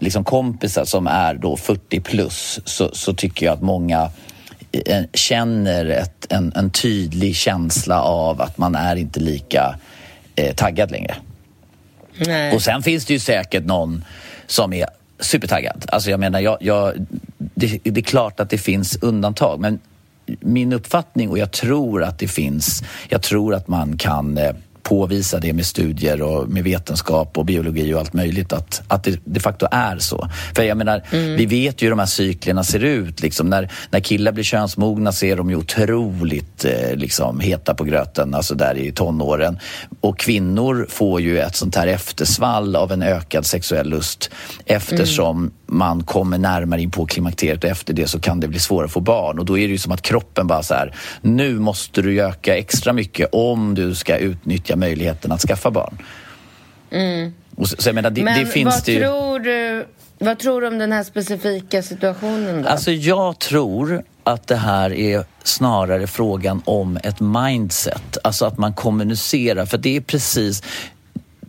liksom 0.00 0.24
kompisar 0.24 0.84
som 0.84 1.06
är 1.06 1.34
då 1.34 1.56
40 1.56 2.00
plus 2.00 2.60
så, 2.64 2.90
så 2.92 3.14
tycker 3.14 3.46
jag 3.46 3.52
att 3.52 3.62
många 3.62 4.10
känner 5.12 5.86
ett, 5.86 6.32
en, 6.32 6.52
en 6.56 6.70
tydlig 6.70 7.36
känsla 7.36 8.02
av 8.02 8.40
att 8.40 8.58
man 8.58 8.74
är 8.74 8.96
inte 8.96 9.20
lika 9.20 9.78
eh, 10.36 10.54
taggad 10.54 10.90
längre. 10.90 11.14
Nej. 12.26 12.54
Och 12.54 12.62
sen 12.62 12.82
finns 12.82 13.04
det 13.04 13.12
ju 13.12 13.18
säkert 13.18 13.64
någon 13.64 14.04
som 14.46 14.72
är 14.72 14.86
supertaggad. 15.20 15.84
Alltså 15.88 16.10
jag 16.10 16.20
menar, 16.20 16.40
jag, 16.40 16.56
jag, 16.60 17.06
det, 17.38 17.78
det 17.82 18.00
är 18.00 18.04
klart 18.04 18.40
att 18.40 18.50
det 18.50 18.58
finns 18.58 18.98
undantag 19.02 19.60
men 19.60 19.78
min 20.40 20.72
uppfattning 20.72 21.30
och 21.30 21.38
jag 21.38 21.52
tror 21.52 22.02
att 22.02 22.18
det 22.18 22.28
finns, 22.28 22.82
jag 23.08 23.22
tror 23.22 23.54
att 23.54 23.68
man 23.68 23.98
kan 23.98 24.38
eh, 24.38 24.54
påvisa 24.86 25.38
det 25.40 25.52
med 25.52 25.66
studier 25.66 26.22
och 26.22 26.48
med 26.48 26.64
vetenskap 26.64 27.38
och 27.38 27.44
biologi 27.44 27.94
och 27.94 28.00
allt 28.00 28.12
möjligt 28.12 28.52
att, 28.52 28.82
att 28.88 29.04
det 29.04 29.20
de 29.24 29.40
facto 29.40 29.66
är 29.70 29.98
så. 29.98 30.28
För 30.54 30.62
jag 30.62 30.76
menar, 30.76 31.02
vi 31.36 31.46
vet 31.46 31.82
ju 31.82 31.86
hur 31.86 31.90
de 31.90 31.98
här 31.98 32.06
cyklerna 32.06 32.64
ser 32.64 32.84
ut. 32.84 33.22
Liksom. 33.22 33.50
När, 33.50 33.72
när 33.90 34.00
killar 34.00 34.32
blir 34.32 34.44
könsmogna 34.44 35.12
så 35.12 35.26
är 35.26 35.36
de 35.36 35.50
ju 35.50 35.56
otroligt 35.56 36.64
eh, 36.64 36.96
liksom, 36.96 37.40
heta 37.40 37.74
på 37.74 37.84
gröten, 37.84 38.34
alltså 38.34 38.54
där 38.54 38.74
i 38.76 38.92
tonåren. 38.92 39.58
Och 40.00 40.18
kvinnor 40.18 40.86
får 40.88 41.20
ju 41.20 41.38
ett 41.38 41.56
sånt 41.56 41.76
här 41.76 41.86
eftersvall 41.86 42.76
av 42.76 42.92
en 42.92 43.02
ökad 43.02 43.46
sexuell 43.46 43.88
lust 43.88 44.30
eftersom 44.66 45.50
man 45.66 46.02
kommer 46.02 46.38
närmare 46.38 46.82
in 46.82 46.90
på 46.90 47.06
klimakteriet 47.06 47.64
och 47.64 47.70
efter 47.70 47.94
det 47.94 48.06
så 48.06 48.20
kan 48.20 48.40
det 48.40 48.48
bli 48.48 48.58
svårare 48.58 48.86
att 48.86 48.92
få 48.92 49.00
barn 49.00 49.38
och 49.38 49.44
då 49.44 49.58
är 49.58 49.66
det 49.66 49.72
ju 49.72 49.78
som 49.78 49.92
att 49.92 50.02
kroppen 50.02 50.46
bara 50.46 50.62
så 50.62 50.74
här, 50.74 50.94
nu 51.20 51.58
måste 51.58 52.02
du 52.02 52.22
öka 52.22 52.56
extra 52.56 52.92
mycket 52.92 53.28
om 53.32 53.74
du 53.74 53.94
ska 53.94 54.16
utnyttja 54.16 54.75
möjligheten 54.76 55.32
att 55.32 55.40
skaffa 55.40 55.70
barn. 55.70 55.98
Och 57.56 57.68
så, 57.68 57.76
så 57.78 57.92
menar, 57.92 58.10
det, 58.10 58.22
Men 58.22 58.38
det 58.38 58.46
finns 58.46 58.74
vad, 58.74 58.84
det 58.84 58.92
ju... 58.92 59.00
tror 59.00 59.38
du, 59.38 59.86
vad 60.18 60.38
tror 60.38 60.60
du 60.60 60.66
om 60.66 60.78
den 60.78 60.92
här 60.92 61.04
specifika 61.04 61.82
situationen 61.82 62.62
då? 62.62 62.68
Alltså 62.68 62.90
jag 62.92 63.38
tror 63.38 64.02
att 64.24 64.46
det 64.46 64.56
här 64.56 64.92
är 64.92 65.24
snarare 65.42 66.06
frågan 66.06 66.62
om 66.64 66.96
ett 66.96 67.20
mindset. 67.20 68.18
Alltså 68.24 68.44
att 68.44 68.58
man 68.58 68.74
kommunicerar. 68.74 69.66
För 69.66 69.78
det 69.78 69.96
är 69.96 70.00
precis, 70.00 70.62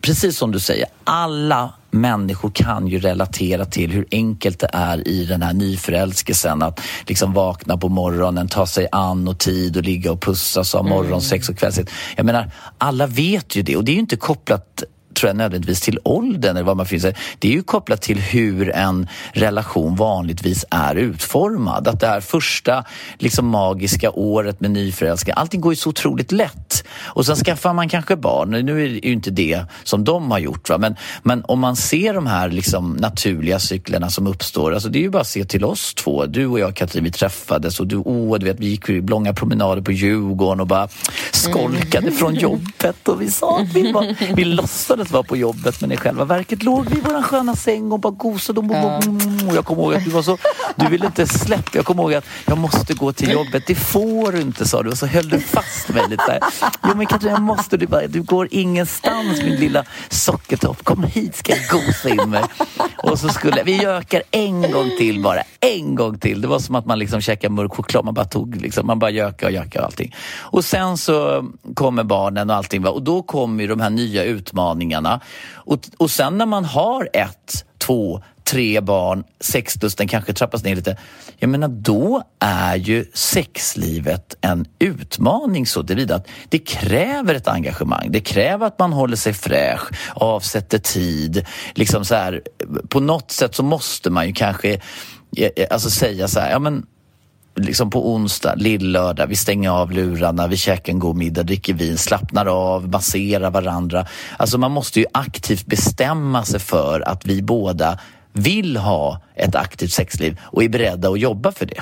precis 0.02 0.38
som 0.38 0.52
du 0.52 0.60
säger, 0.60 0.88
alla 1.04 1.74
människor 1.92 2.52
kan 2.54 2.88
ju 2.88 3.00
relatera 3.00 3.66
till 3.66 3.92
hur 3.92 4.06
enkelt 4.12 4.60
det 4.60 4.70
är 4.74 5.08
i 5.08 5.26
den 5.26 5.42
här 5.42 5.54
nyförälskelsen 5.54 6.62
att 6.62 6.82
liksom 7.08 7.34
vakna 7.34 7.78
på 7.78 7.90
morgonen, 7.90 8.48
ta 8.48 8.68
sig 8.68 8.88
an 8.92 9.28
och 9.28 9.38
tid 9.38 9.78
och 9.78 9.84
ligga 9.84 10.12
och 10.12 10.22
pussas 10.22 10.74
och 10.74 10.84
ha 10.84 10.90
morgonsex 10.90 11.50
och 11.50 11.58
kvällsex. 11.58 11.94
Jag 12.16 12.26
menar, 12.26 12.52
alla 12.78 13.08
vet 13.08 13.56
ju 13.56 13.62
det 13.62 13.76
och 13.76 13.84
det 13.84 13.92
är 13.92 13.94
ju 13.94 14.00
inte 14.00 14.18
kopplat 14.18 14.84
tror 15.18 15.30
jag 15.30 15.36
nödvändigtvis 15.38 15.82
till 15.82 16.00
åldern 16.04 16.56
eller 16.56 16.66
vad 16.66 16.78
man 16.78 16.86
finner 16.86 17.02
sig. 17.02 17.16
Det 17.40 17.48
är 17.48 17.52
ju 17.52 17.64
kopplat 17.64 18.02
till 18.02 18.18
hur 18.20 18.70
en 18.70 19.08
relation 19.34 19.96
vanligtvis 19.96 20.66
är 20.70 20.96
utformad. 20.96 21.88
Att 21.88 22.00
det 22.00 22.08
här 22.08 22.22
första 22.22 22.84
liksom 23.18 23.48
magiska 23.48 24.12
året 24.12 24.60
med 24.60 24.72
nyförälskning, 24.72 25.34
allting 25.38 25.62
går 25.62 25.72
ju 25.72 25.76
så 25.76 25.90
otroligt 25.90 26.32
lätt. 26.32 26.84
Och 27.04 27.26
sen 27.26 27.36
skaffar 27.36 27.74
man 27.74 27.90
kanske 27.90 28.16
barn. 28.16 28.50
Nu 28.50 28.86
är 28.86 28.90
det 28.90 29.08
ju 29.08 29.14
inte 29.14 29.32
det 29.32 29.66
som 29.84 30.04
de 30.04 30.32
har 30.32 30.40
gjort. 30.40 30.70
Va? 30.70 30.78
Men, 30.78 30.96
men 31.24 31.44
om 31.48 31.60
man 31.60 31.76
ser 31.76 32.14
de 32.14 32.28
här 32.28 32.50
liksom 32.50 32.94
naturliga 32.94 33.60
cyklerna 33.60 34.10
som 34.10 34.28
uppstår, 34.28 34.74
alltså 34.74 34.90
det 34.90 35.00
är 35.00 35.02
ju 35.02 35.10
bara 35.10 35.22
att 35.22 35.28
se 35.28 35.46
till 35.46 35.66
oss 35.66 35.94
två. 35.94 36.26
Du 36.26 36.46
och 36.48 36.60
jag 36.60 36.76
Katrin, 36.76 37.04
vi 37.04 37.12
träffades 37.12 37.80
och 37.80 37.88
du, 37.88 37.96
åh, 37.96 38.40
du 38.40 38.46
vet, 38.46 38.60
vi 38.60 38.68
gick 38.68 39.10
långa 39.10 39.34
promenader 39.34 39.82
på 39.82 39.92
Djurgården 39.92 40.60
och 40.60 40.68
bara 40.68 40.88
skolkade 41.32 42.12
från 42.12 42.36
jobbet 42.36 43.08
och 43.08 43.22
vi 43.22 43.32
sa 43.32 43.60
att 43.60 43.74
vi, 43.74 43.92
var, 43.92 44.36
vi 44.36 44.46
låtsades 44.58 45.07
vara 45.12 45.24
på 45.24 45.38
jobbet 45.38 45.82
men 45.82 45.92
i 45.92 45.98
själva 45.98 46.26
verket 46.26 46.64
låg 46.64 46.90
vi 46.90 46.98
i 46.98 47.02
våran 47.02 47.24
sköna 47.24 47.56
säng 47.56 47.92
och 47.92 48.00
bara 48.00 48.14
gosade. 48.14 48.60
Och, 48.60 48.68
och 49.50 49.56
jag 49.56 49.66
kommer 49.66 49.84
ihåg 49.84 49.94
att 49.96 50.04
du 50.04 50.10
var 50.10 50.22
så, 50.22 50.38
du 50.76 50.88
ville 50.88 51.06
inte 51.06 51.28
släppa. 51.28 51.70
Jag 51.74 51.86
kommer 51.86 52.04
ihåg 52.04 52.14
att 52.14 52.26
jag 52.46 52.58
måste 52.58 52.94
gå 52.94 53.14
till 53.14 53.32
jobbet. 53.32 53.64
Det 53.68 53.76
får 53.76 54.32
du 54.32 54.42
inte 54.42 54.68
sa 54.68 54.84
du 54.84 54.90
och 54.90 54.98
så 54.98 55.06
höll 55.06 55.30
du 55.30 55.40
fast 55.40 55.90
mig 55.90 56.04
lite. 56.10 56.24
där. 56.28 56.40
Jo 56.88 56.96
men 56.96 57.06
Katrin 57.06 57.32
jag 57.32 57.42
måste, 57.42 57.78
du, 57.78 57.88
bara, 57.88 58.08
du 58.08 58.22
går 58.22 58.48
ingenstans 58.52 59.42
min 59.44 59.56
lilla 59.56 59.86
sockertopp. 60.10 60.84
Kom 60.84 61.04
hit 61.04 61.36
ska 61.36 61.54
jag 61.56 61.82
gosa 61.82 62.10
in 62.10 62.30
mig. 62.30 62.44
Och 63.12 63.20
så 63.20 63.30
skulle 63.30 63.64
vi 63.64 63.86
ökar 63.86 64.24
en 64.32 64.72
gång 64.72 64.92
till 64.98 65.22
bara. 65.22 65.42
En 65.60 65.96
gång 65.96 66.20
till. 66.20 66.42
Det 66.42 66.48
var 66.48 66.60
som 66.60 66.76
att 66.76 66.86
man 66.86 67.00
liksom 67.00 67.22
käkade 67.22 67.54
mörk 67.54 67.74
choklad. 67.74 68.06
Man 68.06 68.14
bara 68.14 68.26
tog 68.26 68.56
liksom, 68.56 68.88
man 68.88 69.00
bara 69.00 69.12
gökade 69.12 69.46
och 69.46 69.52
gökade 69.52 69.80
och 69.80 69.86
allting. 69.86 70.16
Och 70.40 70.66
sen 70.66 70.98
så 70.98 71.46
kommer 71.74 72.04
barnen 72.04 72.50
och 72.50 72.56
allting. 72.56 72.86
Och 72.86 73.02
då 73.02 73.22
kommer 73.22 73.68
de 73.68 73.80
här 73.80 73.90
nya 73.90 74.24
utmaningarna. 74.24 75.20
Och, 75.54 75.80
och 75.98 76.12
sen 76.12 76.38
när 76.38 76.46
man 76.46 76.66
har 76.66 77.10
ett, 77.14 77.66
två, 77.78 78.22
tre 78.52 78.82
barn, 78.82 79.24
sexlusten 79.40 80.08
kanske 80.08 80.34
trappas 80.34 80.64
ner 80.64 80.76
lite. 80.76 80.98
Jag 81.38 81.50
menar 81.50 81.68
då 81.68 82.24
är 82.40 82.76
ju 82.76 83.06
sexlivet 83.14 84.36
en 84.42 84.66
utmaning 84.80 85.66
så 85.66 85.84
tillvida 85.84 86.16
att 86.16 86.28
det 86.50 86.60
kräver 86.60 87.36
ett 87.36 87.48
engagemang. 87.48 88.12
Det 88.12 88.20
kräver 88.20 88.68
att 88.68 88.80
man 88.80 88.94
håller 88.94 89.16
sig 89.16 89.34
fräsch, 89.34 89.90
avsätter 90.14 90.78
tid. 90.78 91.46
Liksom 91.76 92.06
så 92.06 92.16
här, 92.16 92.42
på 92.90 93.00
något 93.00 93.32
sätt 93.32 93.56
så 93.56 93.64
måste 93.64 94.10
man 94.10 94.28
ju 94.28 94.34
kanske 94.34 94.74
eh, 95.38 95.50
eh, 95.56 95.68
alltså 95.70 95.90
säga 95.90 96.28
så 96.28 96.40
här, 96.40 96.52
ja 96.52 96.60
men 96.60 96.86
liksom 97.58 97.90
på 97.90 98.14
onsdag, 98.14 98.56
lillördag, 98.56 99.28
vi 99.28 99.36
stänger 99.36 99.70
av 99.70 99.92
lurarna, 99.92 100.48
vi 100.48 100.58
käkar 100.58 100.94
en 100.94 101.00
god 101.00 101.16
middag, 101.16 101.44
dricker 101.44 101.74
vin, 101.74 101.98
slappnar 101.98 102.46
av, 102.46 102.90
masserar 102.90 103.52
varandra. 103.52 104.06
Alltså 104.38 104.58
man 104.58 104.72
måste 104.72 105.00
ju 105.00 105.06
aktivt 105.12 105.66
bestämma 105.66 106.44
sig 106.44 106.60
för 106.60 107.02
att 107.02 107.26
vi 107.26 107.42
båda 107.42 108.00
vill 108.38 108.78
ha 108.78 109.22
ett 109.36 109.56
aktivt 109.56 109.94
sexliv 109.94 110.40
och 110.44 110.64
är 110.64 110.70
beredda 110.70 111.10
att 111.10 111.20
jobba 111.20 111.52
för 111.52 111.66
det. 111.66 111.82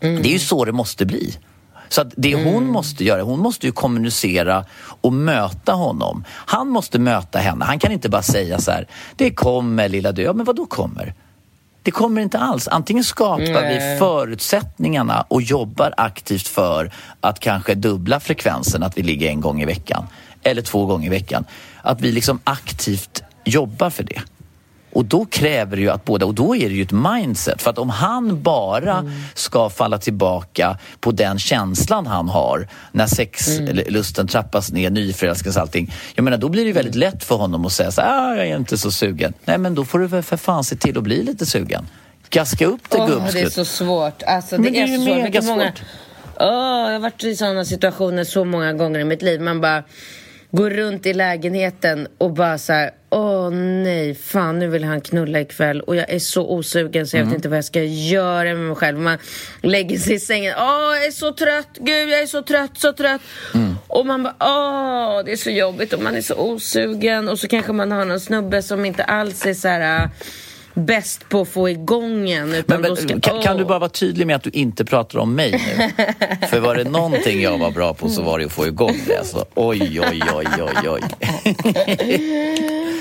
Det 0.00 0.28
är 0.28 0.32
ju 0.32 0.38
så 0.38 0.64
det 0.64 0.72
måste 0.72 1.06
bli. 1.06 1.36
Så 1.88 2.04
det 2.16 2.34
hon 2.34 2.66
måste 2.66 3.04
göra, 3.04 3.22
hon 3.22 3.38
måste 3.38 3.66
ju 3.66 3.72
kommunicera 3.72 4.64
och 5.00 5.12
möta 5.12 5.72
honom. 5.72 6.24
Han 6.28 6.68
måste 6.68 6.98
möta 6.98 7.38
henne. 7.38 7.64
Han 7.64 7.78
kan 7.78 7.92
inte 7.92 8.08
bara 8.08 8.22
säga 8.22 8.58
så 8.58 8.70
här, 8.70 8.86
det 9.16 9.30
kommer 9.30 9.88
lilla 9.88 10.12
du. 10.12 10.22
Ja, 10.22 10.32
men 10.32 10.44
vad 10.46 10.56
då 10.56 10.66
kommer? 10.66 11.14
Det 11.82 11.90
kommer 11.90 12.22
inte 12.22 12.38
alls. 12.38 12.68
Antingen 12.68 13.04
skapar 13.04 13.68
vi 13.68 13.98
förutsättningarna 13.98 15.24
och 15.28 15.42
jobbar 15.42 15.94
aktivt 15.96 16.48
för 16.48 16.92
att 17.20 17.40
kanske 17.40 17.74
dubbla 17.74 18.20
frekvensen, 18.20 18.82
att 18.82 18.98
vi 18.98 19.02
ligger 19.02 19.28
en 19.28 19.40
gång 19.40 19.62
i 19.62 19.64
veckan 19.64 20.06
eller 20.42 20.62
två 20.62 20.86
gånger 20.86 21.06
i 21.06 21.10
veckan. 21.10 21.44
Att 21.82 22.00
vi 22.00 22.12
liksom 22.12 22.40
aktivt 22.44 23.22
jobbar 23.44 23.90
för 23.90 24.02
det. 24.02 24.20
Och 24.92 25.04
då 25.04 25.24
kräver 25.24 25.76
det 25.76 25.82
ju 25.82 25.90
att 25.90 26.04
båda, 26.04 26.26
och 26.26 26.34
då 26.34 26.56
är 26.56 26.68
det 26.68 26.74
ju 26.74 26.82
ett 26.82 26.92
mindset. 26.92 27.62
För 27.62 27.70
att 27.70 27.78
om 27.78 27.90
han 27.90 28.42
bara 28.42 29.04
ska 29.34 29.70
falla 29.70 29.98
tillbaka 29.98 30.78
på 31.00 31.10
den 31.10 31.38
känslan 31.38 32.06
han 32.06 32.28
har 32.28 32.68
när 32.92 33.06
sexlusten 33.06 34.26
trappas 34.26 34.72
ner, 34.72 34.90
nyförälskelse 34.90 35.58
och 35.58 35.62
allting. 35.62 35.94
Jag 36.14 36.22
menar, 36.22 36.38
då 36.38 36.48
blir 36.48 36.62
det 36.62 36.66
ju 36.66 36.72
väldigt 36.72 36.94
lätt 36.94 37.24
för 37.24 37.34
honom 37.36 37.66
att 37.66 37.72
säga 37.72 37.90
så 37.90 38.00
här, 38.00 38.32
ah, 38.32 38.36
jag 38.36 38.46
är 38.48 38.56
inte 38.56 38.78
så 38.78 38.90
sugen. 38.90 39.32
Nej, 39.44 39.58
men 39.58 39.74
då 39.74 39.84
får 39.84 39.98
du 39.98 40.06
väl 40.06 40.22
för 40.22 40.36
fan 40.36 40.64
se 40.64 40.76
till 40.76 40.98
att 40.98 41.04
bli 41.04 41.22
lite 41.22 41.46
sugen. 41.46 41.86
Gaska 42.30 42.66
upp 42.66 42.90
det 42.90 42.98
Åh, 42.98 43.06
det 43.08 43.12
är 43.12 43.18
gubbskutt. 43.20 43.52
så 43.52 43.64
svårt. 43.64 44.22
Alltså, 44.22 44.54
Men 44.54 44.62
det, 44.64 44.70
det 44.70 44.78
är 44.78 44.82
är 44.82 44.96
så 44.98 45.04
svårt. 45.04 45.14
mega 45.16 45.24
Vilka 45.24 45.42
många... 45.42 45.64
svårt. 45.72 45.82
Åh, 46.40 46.46
jag 46.86 46.92
har 46.92 46.98
varit 46.98 47.24
i 47.24 47.36
sådana 47.36 47.64
situationer 47.64 48.24
så 48.24 48.44
många 48.44 48.72
gånger 48.72 49.00
i 49.00 49.04
mitt 49.04 49.22
liv. 49.22 49.40
Man 49.40 49.60
bara 49.60 49.82
går 50.50 50.70
runt 50.70 51.06
i 51.06 51.12
lägenheten 51.12 52.08
och 52.18 52.32
bara 52.32 52.58
så 52.58 52.72
här, 52.72 52.90
åh 53.10 53.50
nej, 53.50 54.14
fan 54.14 54.58
nu 54.58 54.68
vill 54.68 54.84
han 54.84 55.00
knulla 55.00 55.40
ikväll 55.40 55.80
och 55.80 55.96
jag 55.96 56.10
är 56.10 56.18
så 56.18 56.50
osugen 56.50 57.06
så 57.06 57.16
jag 57.16 57.20
Mm. 57.20 57.28
vet 57.30 57.36
inte 57.36 57.48
vad 57.48 57.58
jag 57.58 57.64
ska 57.64 57.82
göra 57.82 58.44
med 58.44 58.56
mig 58.66 58.76
själv. 58.76 58.98
Man 58.98 59.18
lägger 59.62 59.98
sig 59.98 60.14
i 60.14 60.20
sängen, 60.20 60.54
åh 60.58 60.96
jag 60.96 61.06
är 61.06 61.10
så 61.10 61.32
trött, 61.32 61.68
gud 61.78 62.08
jag 62.08 62.20
är 62.20 62.26
så 62.26 62.42
trött, 62.42 62.70
så 62.78 62.92
trött. 62.92 63.20
Mm. 63.54 63.74
Och 63.86 64.06
man 64.06 64.22
bara, 64.22 64.34
åh 64.40 65.24
det 65.24 65.32
är 65.32 65.36
så 65.36 65.50
jobbigt 65.50 65.92
och 65.92 66.02
man 66.02 66.16
är 66.16 66.20
så 66.22 66.34
osugen 66.34 67.28
och 67.28 67.38
så 67.38 67.48
kanske 67.48 67.72
man 67.72 67.92
har 67.92 68.04
någon 68.04 68.20
snubbe 68.20 68.62
som 68.62 68.84
inte 68.84 69.04
alls 69.04 69.46
är 69.46 69.54
så 69.54 69.68
här 69.68 70.08
bäst 70.74 71.28
på 71.28 71.40
att 71.40 71.48
få 71.48 71.68
igång 71.68 72.30
en. 72.30 72.54
Utan 72.54 72.80
Men, 72.80 72.90
då 72.90 72.96
ska, 72.96 73.06
men, 73.06 73.20
kan, 73.20 73.42
kan 73.42 73.56
du 73.56 73.64
bara 73.64 73.78
vara 73.78 73.90
tydlig 73.90 74.26
med 74.26 74.36
att 74.36 74.42
du 74.42 74.50
inte 74.50 74.84
pratar 74.84 75.18
om 75.18 75.34
mig 75.34 75.50
nu? 75.52 75.90
För 76.46 76.60
var 76.60 76.74
det 76.74 76.84
någonting 76.84 77.40
jag 77.42 77.58
var 77.58 77.70
bra 77.70 77.94
på 77.94 78.08
så 78.08 78.22
var 78.22 78.38
det 78.38 78.44
att 78.44 78.52
få 78.52 78.66
igång 78.66 78.96
det. 79.06 79.16
Alltså, 79.18 79.44
oj, 79.54 80.00
oj, 80.00 80.22
oj, 80.34 80.46
oj, 80.58 80.88
oj. 80.88 81.00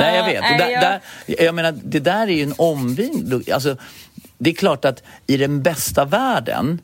Nej, 0.00 0.16
jag 0.16 0.24
vet. 0.24 0.58
Där, 0.58 0.70
jag- 0.70 0.80
där, 0.82 1.00
jag 1.44 1.54
menar, 1.54 1.74
det 1.84 2.00
där 2.00 2.22
är 2.26 2.32
ju 2.32 2.42
en 2.42 2.54
omvänd... 2.58 3.42
Alltså, 3.52 3.76
det 4.38 4.50
är 4.50 4.54
klart 4.54 4.84
att 4.84 5.02
i 5.26 5.36
den 5.36 5.62
bästa 5.62 6.04
världen 6.04 6.80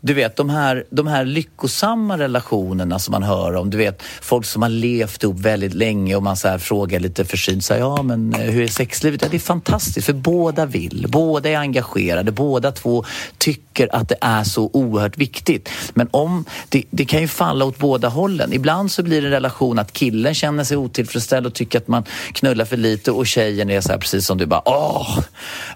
du 0.00 0.14
vet 0.14 0.36
de 0.36 0.50
här, 0.50 0.84
de 0.90 1.06
här 1.06 1.24
lyckosamma 1.24 2.18
relationerna 2.18 2.98
som 2.98 3.12
man 3.12 3.22
hör 3.22 3.56
om. 3.56 3.70
Du 3.70 3.78
vet 3.78 4.02
folk 4.20 4.46
som 4.46 4.62
har 4.62 4.68
levt 4.68 5.22
ihop 5.22 5.40
väldigt 5.40 5.74
länge 5.74 6.16
och 6.16 6.22
man 6.22 6.36
så 6.36 6.48
här 6.48 6.58
frågar 6.58 7.00
lite 7.00 7.24
försynt 7.24 7.64
så 7.64 7.74
här, 7.74 7.80
ja 7.80 8.02
men 8.02 8.34
eh, 8.34 8.40
hur 8.40 8.62
är 8.62 8.68
sexlivet? 8.68 9.22
Ja, 9.22 9.28
det 9.30 9.36
är 9.36 9.38
fantastiskt 9.38 10.06
för 10.06 10.12
båda 10.12 10.66
vill, 10.66 11.06
båda 11.08 11.48
är 11.48 11.56
engagerade, 11.56 12.32
båda 12.32 12.72
två 12.72 13.04
tycker 13.38 13.94
att 13.94 14.08
det 14.08 14.16
är 14.20 14.44
så 14.44 14.70
oerhört 14.72 15.18
viktigt. 15.18 15.70
Men 15.94 16.08
om, 16.10 16.44
det, 16.68 16.84
det 16.90 17.04
kan 17.04 17.20
ju 17.20 17.28
falla 17.28 17.64
åt 17.64 17.78
båda 17.78 18.08
hållen. 18.08 18.52
Ibland 18.52 18.90
så 18.90 19.02
blir 19.02 19.20
det 19.20 19.26
en 19.26 19.32
relation 19.32 19.78
att 19.78 19.92
killen 19.92 20.34
känner 20.34 20.64
sig 20.64 20.76
otillfredsställd 20.76 21.46
och 21.46 21.54
tycker 21.54 21.78
att 21.78 21.88
man 21.88 22.04
knullar 22.32 22.64
för 22.64 22.76
lite 22.76 23.10
och 23.10 23.26
tjejen 23.26 23.70
är 23.70 23.80
så 23.80 23.92
här 23.92 23.98
precis 23.98 24.26
som 24.26 24.38
du 24.38 24.46
bara, 24.46 24.62
åh, 24.64 25.18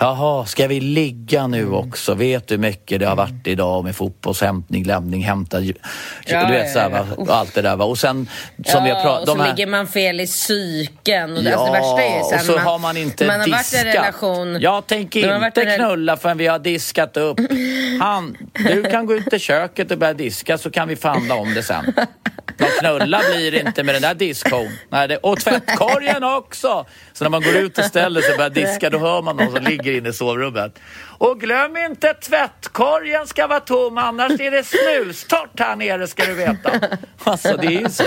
jaha, 0.00 0.46
ska 0.46 0.66
vi 0.66 0.80
ligga 0.80 1.46
nu 1.46 1.70
också? 1.70 2.14
Vet 2.14 2.48
du 2.48 2.54
hur 2.54 2.60
mycket 2.62 3.00
det 3.00 3.06
har 3.06 3.16
varit 3.16 3.46
idag 3.46 3.84
med 3.84 3.96
fotboll? 3.96 4.11
Fotbollshämtning, 4.12 4.84
lämning, 4.84 5.22
hämta, 5.24 5.60
Ja, 5.60 5.72
du 6.46 6.52
vet 6.52 6.66
ja, 6.66 6.72
så 6.72 6.78
här, 6.78 6.90
ja. 6.90 7.06
och 7.16 7.34
allt 7.36 7.54
det 7.54 7.62
där. 7.62 7.76
Va? 7.76 7.84
Och 7.84 7.98
sen 7.98 8.28
som 8.66 8.84
vi 8.84 8.90
har 8.90 8.96
Ja, 8.96 9.02
pratat 9.02 9.28
och 9.28 9.36
så 9.36 9.42
här... 9.42 9.50
ligger 9.50 9.66
man 9.66 9.86
fel 9.86 10.20
i 10.20 10.26
psyken. 10.26 11.36
Och 11.36 11.42
det, 11.44 11.50
Ja, 11.50 11.56
alltså, 11.56 11.72
det 11.72 11.78
värsta 11.80 12.02
är 12.02 12.18
ju 12.18 12.24
sen 12.24 12.38
och 12.38 12.44
så 12.44 12.52
man, 12.52 12.60
har 12.60 12.78
man 12.78 12.96
inte 12.96 13.26
man 13.26 13.40
har 13.40 13.48
varit 13.48 13.72
i 13.72 13.76
diskat. 13.76 13.94
relation. 13.94 14.58
Jag 14.60 14.86
tänker 14.86 15.44
inte 15.46 15.60
i 15.60 15.66
en 15.66 15.76
knulla 15.78 16.16
förrän 16.16 16.38
vi 16.38 16.46
har 16.46 16.58
diskat 16.58 17.16
upp. 17.16 17.38
Han, 18.00 18.36
du 18.52 18.82
kan 18.82 19.06
gå 19.06 19.14
ut 19.14 19.30
till 19.30 19.40
köket 19.40 19.90
och 19.90 19.98
börja 19.98 20.14
diska 20.14 20.58
så 20.58 20.70
kan 20.70 20.88
vi 20.88 20.96
förhandla 20.96 21.34
om 21.34 21.54
det 21.54 21.62
sen. 21.62 21.94
Någon 22.62 22.70
knulla 22.98 23.20
blir 23.32 23.54
inte 23.54 23.82
med 23.82 23.94
den 23.94 24.02
där 24.02 24.14
diskon. 24.14 24.68
Nej, 24.88 25.08
det, 25.08 25.16
och 25.16 25.40
tvättkorgen 25.40 26.24
också! 26.24 26.86
Så 27.12 27.24
när 27.24 27.30
man 27.30 27.42
går 27.42 27.56
ut 27.56 27.78
och 27.78 27.84
ställer 27.84 28.20
sig 28.20 28.30
och 28.30 28.36
börjar 28.36 28.50
diska 28.50 28.90
då 28.90 28.98
hör 28.98 29.22
man 29.22 29.36
någon 29.36 29.52
som 29.54 29.64
ligger 29.64 29.92
inne 29.92 30.08
i 30.08 30.12
sovrummet. 30.12 30.78
Och 31.18 31.40
glöm 31.40 31.76
inte 31.76 32.14
tvättkorgen 32.14 33.26
ska 33.26 33.46
vara 33.46 33.60
tom 33.60 33.98
annars 33.98 34.40
är 34.40 34.50
det 34.50 34.64
snustort 34.66 35.60
här 35.60 35.76
nere 35.76 36.06
ska 36.06 36.24
du 36.24 36.34
veta. 36.34 36.72
Alltså 37.24 37.56
det 37.56 37.66
är 37.66 37.80
ju 37.80 37.88
så. 37.88 38.04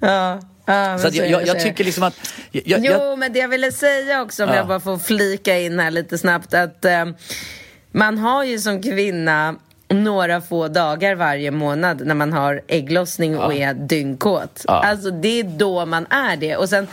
Ja, 0.00 0.40
ja, 0.66 0.98
Så 0.98 1.08
jag, 1.12 1.30
jag, 1.30 1.46
jag 1.46 1.60
tycker 1.60 1.84
liksom 1.84 2.02
att... 2.02 2.32
Jag, 2.52 2.80
Jo, 2.84 3.16
men 3.16 3.32
det 3.32 3.38
jag 3.38 3.48
ville 3.48 3.72
säga 3.72 4.22
också, 4.22 4.42
om 4.44 4.48
Ja. 4.50 4.56
jag 4.56 4.66
bara 4.66 4.80
får 4.80 4.98
flika 4.98 5.58
in 5.58 5.80
här 5.80 5.90
lite 5.90 6.18
snabbt, 6.18 6.54
att 6.54 6.84
eh, 6.84 7.04
man 7.92 8.18
har 8.18 8.44
ju 8.44 8.58
som 8.58 8.82
kvinna 8.82 9.54
några 9.90 10.40
få 10.40 10.68
dagar 10.68 11.14
varje 11.14 11.50
månad 11.50 12.06
när 12.06 12.14
man 12.14 12.32
har 12.32 12.62
ägglossning 12.68 13.38
och 13.38 13.54
är 13.54 13.74
dyngkåt. 13.74 14.64
Alltså 14.66 15.10
det 15.10 15.40
är 15.40 15.44
då 15.44 15.86
man 15.86 16.06
är 16.10 16.36
det. 16.36 16.56
Och 16.56 16.68
sen 16.68 16.86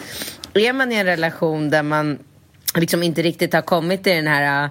är 0.54 0.74
man 0.74 0.92
i 0.92 0.96
en 0.96 1.06
relation 1.06 1.70
där 1.70 1.84
man 1.84 2.20
liksom 2.76 3.04
inte 3.04 3.22
riktigt 3.22 3.54
har 3.54 3.62
kommit 3.62 4.04
till 4.04 4.16
den 4.16 4.28
här 4.28 4.70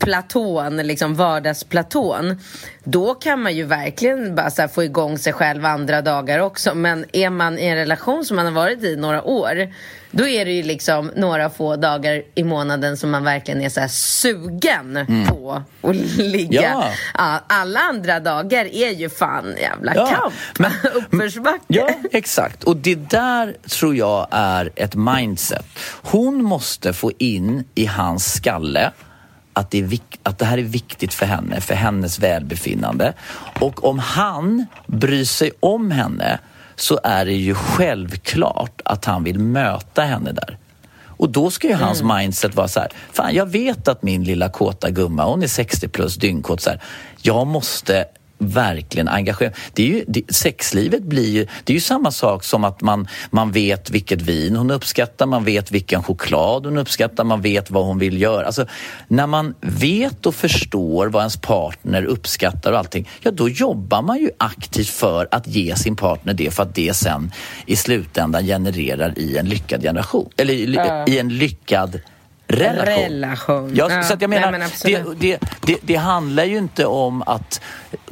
platån, 0.00 0.76
liksom 0.76 1.14
vardagsplatån 1.14 2.40
då 2.84 3.14
kan 3.14 3.42
man 3.42 3.56
ju 3.56 3.64
verkligen 3.64 4.34
bara 4.34 4.68
få 4.68 4.84
igång 4.84 5.18
sig 5.18 5.32
själv 5.32 5.64
andra 5.66 6.02
dagar 6.02 6.38
också 6.38 6.74
men 6.74 7.04
är 7.12 7.30
man 7.30 7.58
i 7.58 7.66
en 7.66 7.76
relation 7.76 8.24
som 8.24 8.36
man 8.36 8.44
har 8.46 8.52
varit 8.52 8.82
i 8.84 8.96
några 8.96 9.22
år 9.22 9.68
då 10.10 10.26
är 10.28 10.44
det 10.44 10.50
ju 10.52 10.62
liksom 10.62 11.10
några 11.16 11.50
få 11.50 11.76
dagar 11.76 12.22
i 12.34 12.44
månaden 12.44 12.96
som 12.96 13.10
man 13.10 13.24
verkligen 13.24 13.60
är 13.62 13.68
så 13.68 13.80
här 13.80 13.88
sugen 13.88 15.06
på 15.28 15.62
att 15.82 15.96
ligga. 16.16 16.62
Ja. 16.62 16.90
Ja, 17.18 17.40
alla 17.46 17.80
andra 17.80 18.20
dagar 18.20 18.64
är 18.64 18.90
ju 18.90 19.08
fan 19.10 19.54
jävla 19.60 19.94
Ja, 19.94 20.06
kamp. 20.06 20.34
men- 20.58 20.72
Uppförsbacke. 20.94 21.60
Ja, 21.66 21.88
exakt. 22.12 22.64
Och 22.64 22.76
det 22.76 22.94
där 22.94 23.56
tror 23.68 23.96
jag 23.96 24.26
är 24.30 24.70
ett 24.76 24.94
mindset. 24.94 25.66
Hon 26.02 26.42
måste 26.44 26.92
få 26.92 27.12
in 27.18 27.64
i 27.74 27.86
hans 27.86 28.32
skalle 28.34 28.92
att 29.60 29.70
det, 29.70 29.78
är 29.78 29.98
att 30.22 30.38
det 30.38 30.44
här 30.44 30.58
är 30.58 30.62
viktigt 30.62 31.14
för 31.14 31.26
henne, 31.26 31.60
för 31.60 31.74
hennes 31.74 32.18
välbefinnande. 32.18 33.12
Och 33.60 33.84
om 33.84 33.98
han 33.98 34.66
bryr 34.86 35.24
sig 35.24 35.50
om 35.60 35.90
henne 35.90 36.38
så 36.76 37.00
är 37.04 37.24
det 37.24 37.32
ju 37.32 37.54
självklart 37.54 38.80
att 38.84 39.04
han 39.04 39.24
vill 39.24 39.38
möta 39.38 40.02
henne 40.02 40.32
där. 40.32 40.58
Och 41.20 41.30
då 41.30 41.50
ska 41.50 41.68
ju 41.68 41.74
hans 41.74 42.02
mindset 42.02 42.54
vara 42.54 42.68
så 42.68 42.80
här, 42.80 42.88
fan 43.12 43.34
jag 43.34 43.46
vet 43.46 43.88
att 43.88 44.02
min 44.02 44.24
lilla 44.24 44.48
kåta 44.48 44.90
gumma, 44.90 45.24
hon 45.24 45.42
är 45.42 45.46
60 45.46 45.88
plus 45.88 46.16
dyngkåt 46.16 46.60
så 46.60 46.70
här, 46.70 46.80
jag 47.22 47.46
måste 47.46 48.04
verkligen 48.40 49.08
engagera 49.08 49.52
det 49.72 49.82
är 49.82 49.86
ju, 49.86 50.04
det, 50.08 50.34
Sexlivet 50.34 51.02
blir 51.02 51.30
ju, 51.30 51.46
det 51.64 51.72
är 51.72 51.74
ju 51.74 51.80
samma 51.80 52.10
sak 52.10 52.44
som 52.44 52.64
att 52.64 52.80
man, 52.80 53.08
man 53.30 53.52
vet 53.52 53.90
vilket 53.90 54.22
vin 54.22 54.56
hon 54.56 54.70
uppskattar, 54.70 55.26
man 55.26 55.44
vet 55.44 55.70
vilken 55.70 56.02
choklad 56.02 56.66
hon 56.66 56.78
uppskattar, 56.78 57.24
man 57.24 57.40
vet 57.40 57.70
vad 57.70 57.84
hon 57.84 57.98
vill 57.98 58.20
göra. 58.20 58.46
Alltså, 58.46 58.66
när 59.08 59.26
man 59.26 59.54
vet 59.60 60.26
och 60.26 60.34
förstår 60.34 61.06
vad 61.06 61.22
ens 61.22 61.36
partner 61.36 62.04
uppskattar 62.04 62.72
och 62.72 62.78
allting, 62.78 63.08
ja 63.22 63.30
då 63.30 63.48
jobbar 63.48 64.02
man 64.02 64.18
ju 64.18 64.30
aktivt 64.38 64.88
för 64.88 65.28
att 65.30 65.46
ge 65.46 65.76
sin 65.76 65.96
partner 65.96 66.34
det 66.34 66.54
för 66.54 66.62
att 66.62 66.74
det 66.74 66.94
sen 66.94 67.32
i 67.66 67.76
slutändan 67.76 68.44
genererar 68.44 69.18
i 69.18 69.36
en 69.36 69.48
lyckad 69.48 69.82
generation, 69.82 70.30
eller 70.36 70.54
i, 70.54 70.78
i 71.06 71.18
en 71.18 71.28
lyckad 71.28 72.00
relation. 72.50 73.04
Relation. 73.04 73.70
Ja, 73.74 73.90
Ja, 73.90 74.02
så 74.02 74.16
jag 74.20 74.30
nej, 74.30 74.40
menar, 74.40 74.58
men 74.58 74.70
det, 74.84 75.04
det, 75.20 75.38
det, 75.60 75.76
det 75.82 75.96
handlar 75.96 76.44
ju 76.44 76.58
inte 76.58 76.86
om 76.86 77.22
att 77.22 77.60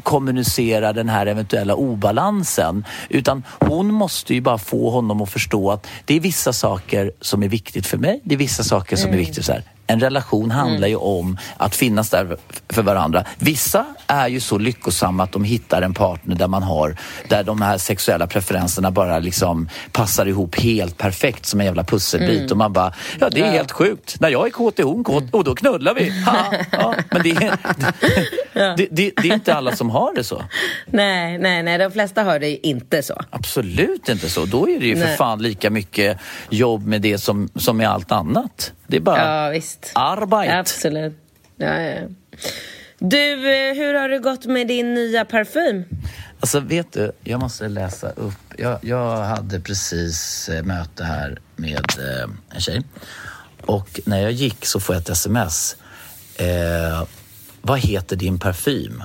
kommunicera 0.03 0.93
den 0.93 1.09
här 1.09 1.26
eventuella 1.26 1.74
obalansen 1.74 2.84
utan 3.09 3.45
hon 3.61 3.95
måste 3.95 4.34
ju 4.34 4.41
bara 4.41 4.59
få 4.59 4.91
honom 4.91 5.22
att 5.22 5.30
förstå 5.30 5.70
att 5.70 5.86
det 6.05 6.14
är 6.16 6.20
vissa 6.20 6.53
saker 6.53 7.12
som 7.20 7.43
är 7.43 7.49
viktigt 7.49 7.86
för 7.86 7.99
mig, 7.99 8.20
det 8.24 8.34
är 8.34 8.39
vissa 8.39 8.64
saker 8.64 8.97
som 8.97 9.12
är 9.12 9.16
viktigt 9.16 9.45
så 9.45 9.53
här. 9.53 9.62
En 9.91 10.01
relation 10.01 10.51
handlar 10.51 10.89
ju 10.89 10.97
om 10.97 11.39
att 11.57 11.76
finnas 11.76 12.11
där 12.11 12.36
för 12.68 12.82
varandra. 12.82 13.24
Vissa 13.39 13.86
är 14.07 14.28
ju 14.28 14.41
så 14.41 14.59
lyckosamma 14.59 15.22
att 15.22 15.32
de 15.32 15.45
hittar 15.45 15.82
en 15.82 15.95
partner 15.95 16.34
där 16.34 16.49
man 16.49 16.62
har, 16.62 16.97
där 17.28 17.45
de 17.45 17.62
här 17.62 17.78
sexuella 17.78 18.26
preferenserna 18.26 18.91
bara 18.91 19.18
liksom 19.18 19.68
passar 19.93 20.26
ihop 20.26 20.61
helt 20.61 20.99
perfekt 20.99 21.47
som 21.47 21.61
en 21.61 21.66
jävla 21.66 21.84
pusselbit 21.84 22.51
och 22.51 22.57
man 22.57 22.72
bara, 22.72 22.93
ja 23.20 23.30
det 23.30 23.41
är 23.41 23.51
helt 23.51 23.72
sjukt. 23.72 24.20
När 24.20 24.28
jag 24.28 24.47
är 24.47 24.51
kåt 24.51 24.78
är 24.78 24.82
hon 24.82 25.05
kåt 25.05 25.24
och 25.30 25.45
då 25.45 25.55
knullar 25.55 25.95
vi. 25.95 26.11
Ha, 26.24 26.45
ja, 26.72 26.95
men 27.11 27.22
det 27.22 27.30
är, 27.30 27.57
det, 28.76 28.89
det, 28.91 29.12
det 29.22 29.28
är 29.28 29.34
inte 29.34 29.55
alla 29.55 29.76
som 29.76 29.91
har 29.91 30.14
det 30.14 30.24
så. 30.24 30.43
Nej, 30.86 31.39
nej, 31.39 31.62
nej, 31.62 31.78
de 31.78 31.91
flesta 31.91 32.22
har 32.22 32.39
det 32.39 32.66
inte 32.66 33.03
så. 33.03 33.20
Absolut 33.30 34.09
inte 34.09 34.30
så. 34.30 34.45
Då 34.45 34.68
är 34.68 34.80
det 34.80 34.86
ju 34.86 34.97
för 34.97 35.05
Nej. 35.05 35.16
fan 35.16 35.43
lika 35.43 35.70
mycket 35.70 36.18
jobb 36.51 36.86
med 36.86 37.03
det 37.03 37.18
som, 37.18 37.49
som 37.55 37.76
med 37.76 37.89
allt 37.89 38.12
annat. 38.12 38.72
Det 38.89 38.97
är 38.97 39.01
bara 39.01 39.45
Ja, 39.45 39.51
visst. 39.51 39.93
arbete. 39.95 40.59
Absolut. 40.59 41.16
Ja, 41.57 41.80
ja. 41.80 42.01
Du, 42.99 43.32
eh, 43.32 43.74
hur 43.74 43.95
har 43.95 44.09
det 44.09 44.18
gått 44.18 44.47
med 44.47 44.66
din 44.68 44.95
nya 44.95 45.24
parfym? 45.24 45.84
Alltså 46.41 46.61
vet 46.61 46.93
du, 46.93 47.12
jag 47.24 47.41
måste 47.41 47.68
läsa 47.68 48.11
upp. 48.11 48.34
Jag, 48.57 48.78
jag 48.82 49.16
hade 49.24 49.61
precis 49.61 50.49
eh, 50.49 50.62
möte 50.64 51.05
här 51.05 51.39
med 51.57 51.86
eh, 51.99 52.30
en 52.55 52.61
tjej. 52.61 52.82
Och 53.66 54.01
när 54.05 54.20
jag 54.20 54.32
gick 54.32 54.66
så 54.66 54.80
får 54.80 54.95
jag 54.95 55.03
ett 55.03 55.09
sms. 55.09 55.76
Eh, 56.36 57.05
vad 57.62 57.78
heter 57.78 58.16
din 58.16 58.39
parfym? 58.39 59.03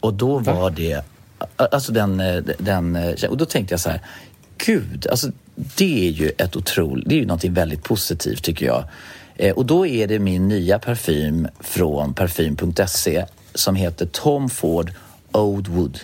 Och 0.00 0.14
då 0.14 0.38
var 0.38 0.70
det, 0.70 1.04
alltså 1.56 1.92
den, 1.92 2.20
eh, 2.20 2.42
den 2.58 3.14
och 3.28 3.36
då 3.36 3.44
tänkte 3.44 3.72
jag 3.72 3.80
så 3.80 3.90
här, 3.90 4.00
gud, 4.66 5.06
alltså 5.10 5.30
det 5.76 6.08
är 6.08 6.10
ju 6.10 6.30
ett 6.38 6.56
otroligt, 6.56 7.08
det 7.08 7.14
är 7.14 7.18
ju 7.18 7.26
någonting 7.26 7.54
väldigt 7.54 7.84
positivt 7.84 8.44
tycker 8.44 8.66
jag. 8.66 8.84
Eh, 9.36 9.54
och 9.54 9.66
då 9.66 9.86
är 9.86 10.06
det 10.06 10.18
min 10.18 10.48
nya 10.48 10.78
parfym 10.78 11.48
från 11.60 12.14
parfym.se 12.14 13.24
som 13.54 13.74
heter 13.74 14.06
Tom 14.06 14.50
Ford 14.50 14.92
Oud 15.32 15.68
Wood. 15.68 15.98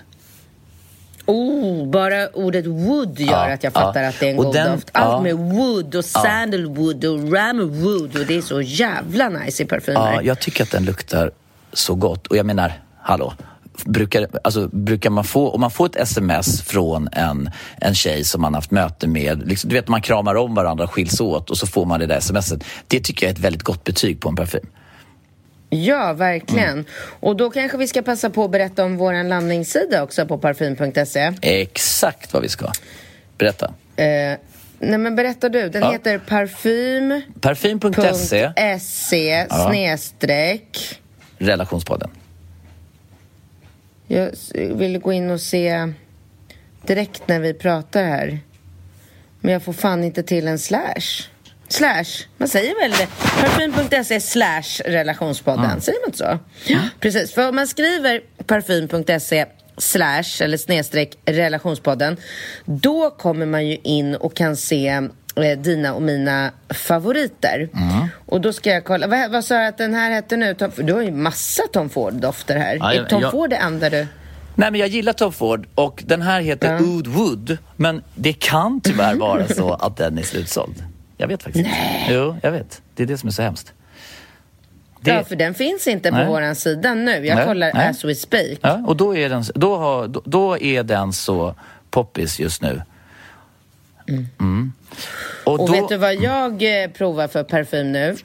Oh, 1.27 1.91
bara 1.91 2.29
ordet 2.29 2.67
wood 2.67 3.21
gör 3.21 3.49
Ja, 3.49 3.55
att 3.55 3.65
jag 3.65 3.73
fattar 3.73 4.03
ja. 4.03 4.09
att 4.09 4.21
det 4.21 4.27
är 4.27 4.31
en 4.31 4.37
god 4.37 4.55
doft. 4.55 4.89
Allt 4.93 5.13
ja. 5.13 5.21
med 5.21 5.37
wood 5.37 5.95
och 5.95 6.05
sandalwood 6.05 7.05
och 7.05 7.33
ramwood 7.33 8.17
och 8.17 8.27
det 8.27 8.37
är 8.37 8.43
så 8.43 8.61
jävla 8.61 9.29
nice 9.29 9.63
i 9.63 9.67
parfymer. 9.67 10.13
Ja, 10.13 10.23
jag 10.23 10.41
tycker 10.41 10.63
att 10.63 10.71
den 10.71 10.85
luktar 10.85 11.31
så 11.73 11.95
gott. 11.95 12.27
Och 12.27 12.37
jag 12.37 12.47
menar, 12.47 12.73
hallå, 13.01 13.35
brukar, 13.85 14.27
alltså, 14.45 14.69
brukar 14.73 15.11
man 15.11 15.25
få, 15.25 15.51
om 15.51 15.61
man 15.61 15.71
får 15.71 15.87
ett 15.87 15.97
sms 15.97 16.63
från 16.63 17.09
en, 17.13 17.51
en 17.81 17.95
tjej 17.95 18.25
som 18.25 18.41
man 18.43 18.55
haft 18.55 18.71
möte 18.71 19.07
med, 19.07 19.49
liksom, 19.49 19.71
du 19.71 19.77
vet 19.77 19.89
man 19.89 20.03
kramar 20.03 20.35
om 20.35 20.55
varandra 20.55 20.89
skiljs 20.89 21.21
åt 21.21 21.51
och 21.51 21.59
så 21.59 21.67
får 21.67 21.85
man 21.87 22.01
det 22.01 22.07
där 22.07 22.21
smset. 22.21 22.65
Det 22.87 23.01
tycker 23.01 23.27
jag 23.27 23.31
är 23.31 23.35
ett 23.35 23.41
väldigt 23.45 23.63
gott 23.63 23.85
betyg 23.85 24.21
på 24.21 24.29
en 24.29 24.37
parfym. 24.37 24.67
Ja, 25.71 26.13
verkligen. 26.13 26.69
Mm. 26.73 26.85
Och 27.21 27.37
då 27.37 27.51
kanske 27.51 27.79
vi 27.79 27.89
ska 27.89 28.03
passa 28.03 28.31
på 28.31 28.45
att 28.45 28.51
berätta 28.51 28.85
om 28.85 28.97
vår 28.97 29.29
landningssida 29.29 30.03
också 30.03 30.27
på 30.27 30.39
parfym.se. 30.39 31.33
Exakt 31.43 32.33
vad 32.33 32.43
vi 32.43 32.49
ska. 32.49 32.71
Berätta. 33.39 33.67
Eh, 33.97 34.05
nej 34.79 34.99
men 34.99 35.17
berätta 35.17 35.49
du, 35.49 35.69
den 35.69 35.83
Ja. 35.83 35.91
heter 35.93 36.19
parfym.se 36.19 37.41
Parfym.se, 37.41 39.47
snedstreck. 39.69 41.01
relationspodden. 41.39 42.11
Jag 44.07 44.31
vill 44.55 44.99
gå 44.99 45.13
in 45.13 45.31
och 45.31 45.41
se 45.41 45.93
direkt 46.87 47.29
när 47.29 47.41
vi 47.41 47.55
pratar 47.55 48.05
här. 48.05 48.39
Men 49.41 49.53
jag 49.53 49.63
får 49.63 49.73
fan 49.73 50.05
inte 50.05 50.23
till 50.23 50.49
en 50.49 50.59
slash. 50.59 51.29
Slash, 51.69 52.05
man 52.37 52.49
säger 52.49 52.75
väl 52.81 52.93
parfym.se 53.41 54.21
slash 54.21 54.83
relationspodden, 54.85 55.81
säger 55.81 56.01
man 56.01 56.09
inte 56.09 56.19
så? 56.19 56.39
Ja, 56.67 56.79
precis. 57.01 57.33
För 57.33 57.49
om 57.49 57.57
man 57.57 57.67
skriver 57.67 58.21
parfym.se 58.47 59.47
slash 59.79 60.41
eller 60.41 60.57
snedstreck 60.57 61.19
relationspodden, 61.25 62.17
då 62.65 63.11
kommer 63.11 63.47
man 63.47 63.67
ju 63.67 63.77
in 63.83 64.15
och 64.15 64.35
kan 64.35 64.57
se 64.57 65.09
eh, 65.45 65.59
dina 65.59 65.95
och 65.95 66.03
mina 66.03 66.51
favoriter. 66.69 67.69
Och 68.27 68.41
då 68.41 68.53
ska 68.53 68.71
jag 68.71 68.85
kolla, 68.85 69.07
vad, 69.07 69.31
vad 69.31 69.45
sa 69.45 69.55
jag 69.55 69.67
att 69.69 69.79
den 69.79 69.95
här 69.95 70.11
hette 70.11 70.37
nu? 70.37 70.55
Tom, 70.55 70.71
du 70.77 70.93
har 70.93 71.03
ju 71.03 71.11
massa 71.11 71.63
Tom 71.73 71.89
Ford-dofter 71.91 72.57
här. 72.57 72.77
Ja, 72.77 72.93
är 72.95 73.05
Tom 73.05 73.23
jag- 73.23 73.31
Ford 73.31 73.51
det 73.51 73.57
enda 73.57 73.91
du... 73.91 74.07
Nej, 74.59 74.71
men 74.71 74.81
jag 74.81 74.89
gillar 74.89 75.13
Tom 75.13 75.33
Ford 75.33 75.67
och 75.75 76.03
den 76.07 76.23
här 76.23 76.41
heter 76.41 76.83
Oud 76.83 77.07
Wood. 77.07 77.59
Men 77.77 78.03
det 78.15 78.33
kan 78.33 78.81
tyvärr 78.81 79.15
vara 79.19 79.49
så 79.49 79.73
att 79.75 79.97
den 79.97 80.19
är 80.19 80.23
slutsåld. 80.23 80.85
Jag 81.17 81.29
vet 81.29 81.43
faktiskt 81.43 81.67
inte. 81.67 81.79
Jo, 82.09 82.37
jag 82.43 82.53
vet. 82.53 82.83
Det 82.95 83.03
är 83.03 83.07
det 83.07 83.19
som 83.19 83.27
är 83.29 83.33
så 83.33 83.43
hemskt. 83.43 83.73
Det, 85.01 85.11
Ja, 85.11 85.25
för 85.25 85.37
den 85.37 85.55
finns 85.55 85.87
inte 85.87 86.11
på 86.11 86.17
Nej. 86.17 86.27
våran 86.27 86.55
sida 86.57 86.95
nu. 86.95 87.27
Jag 87.27 87.37
Nej, 87.37 87.47
kollar 87.47 87.71
nej. 87.75 87.89
as 87.89 88.05
we 88.05 88.15
speak. 88.15 88.59
Ja, 88.61 88.83
och 88.87 88.97
då 88.97 89.17
är, 89.17 89.29
den, 89.29 89.45
då, 89.55 89.77
har, 89.77 90.09
då, 90.09 90.23
då 90.25 90.59
är 90.59 90.83
den 90.83 91.13
så 91.13 91.55
poppis 91.91 92.41
just 92.41 92.63
nu. 92.63 92.83
Mm. 94.09 94.73
Och, 95.45 95.61
Och 95.61 95.67
då, 95.67 95.73
vet 95.73 95.89
du 95.89 95.97
vad 95.97 96.15
jag 96.15 96.83
eh, 96.83 96.91
provar 96.91 97.29
för 97.29 97.45
parfym 97.45 97.93
nu? 97.93 98.17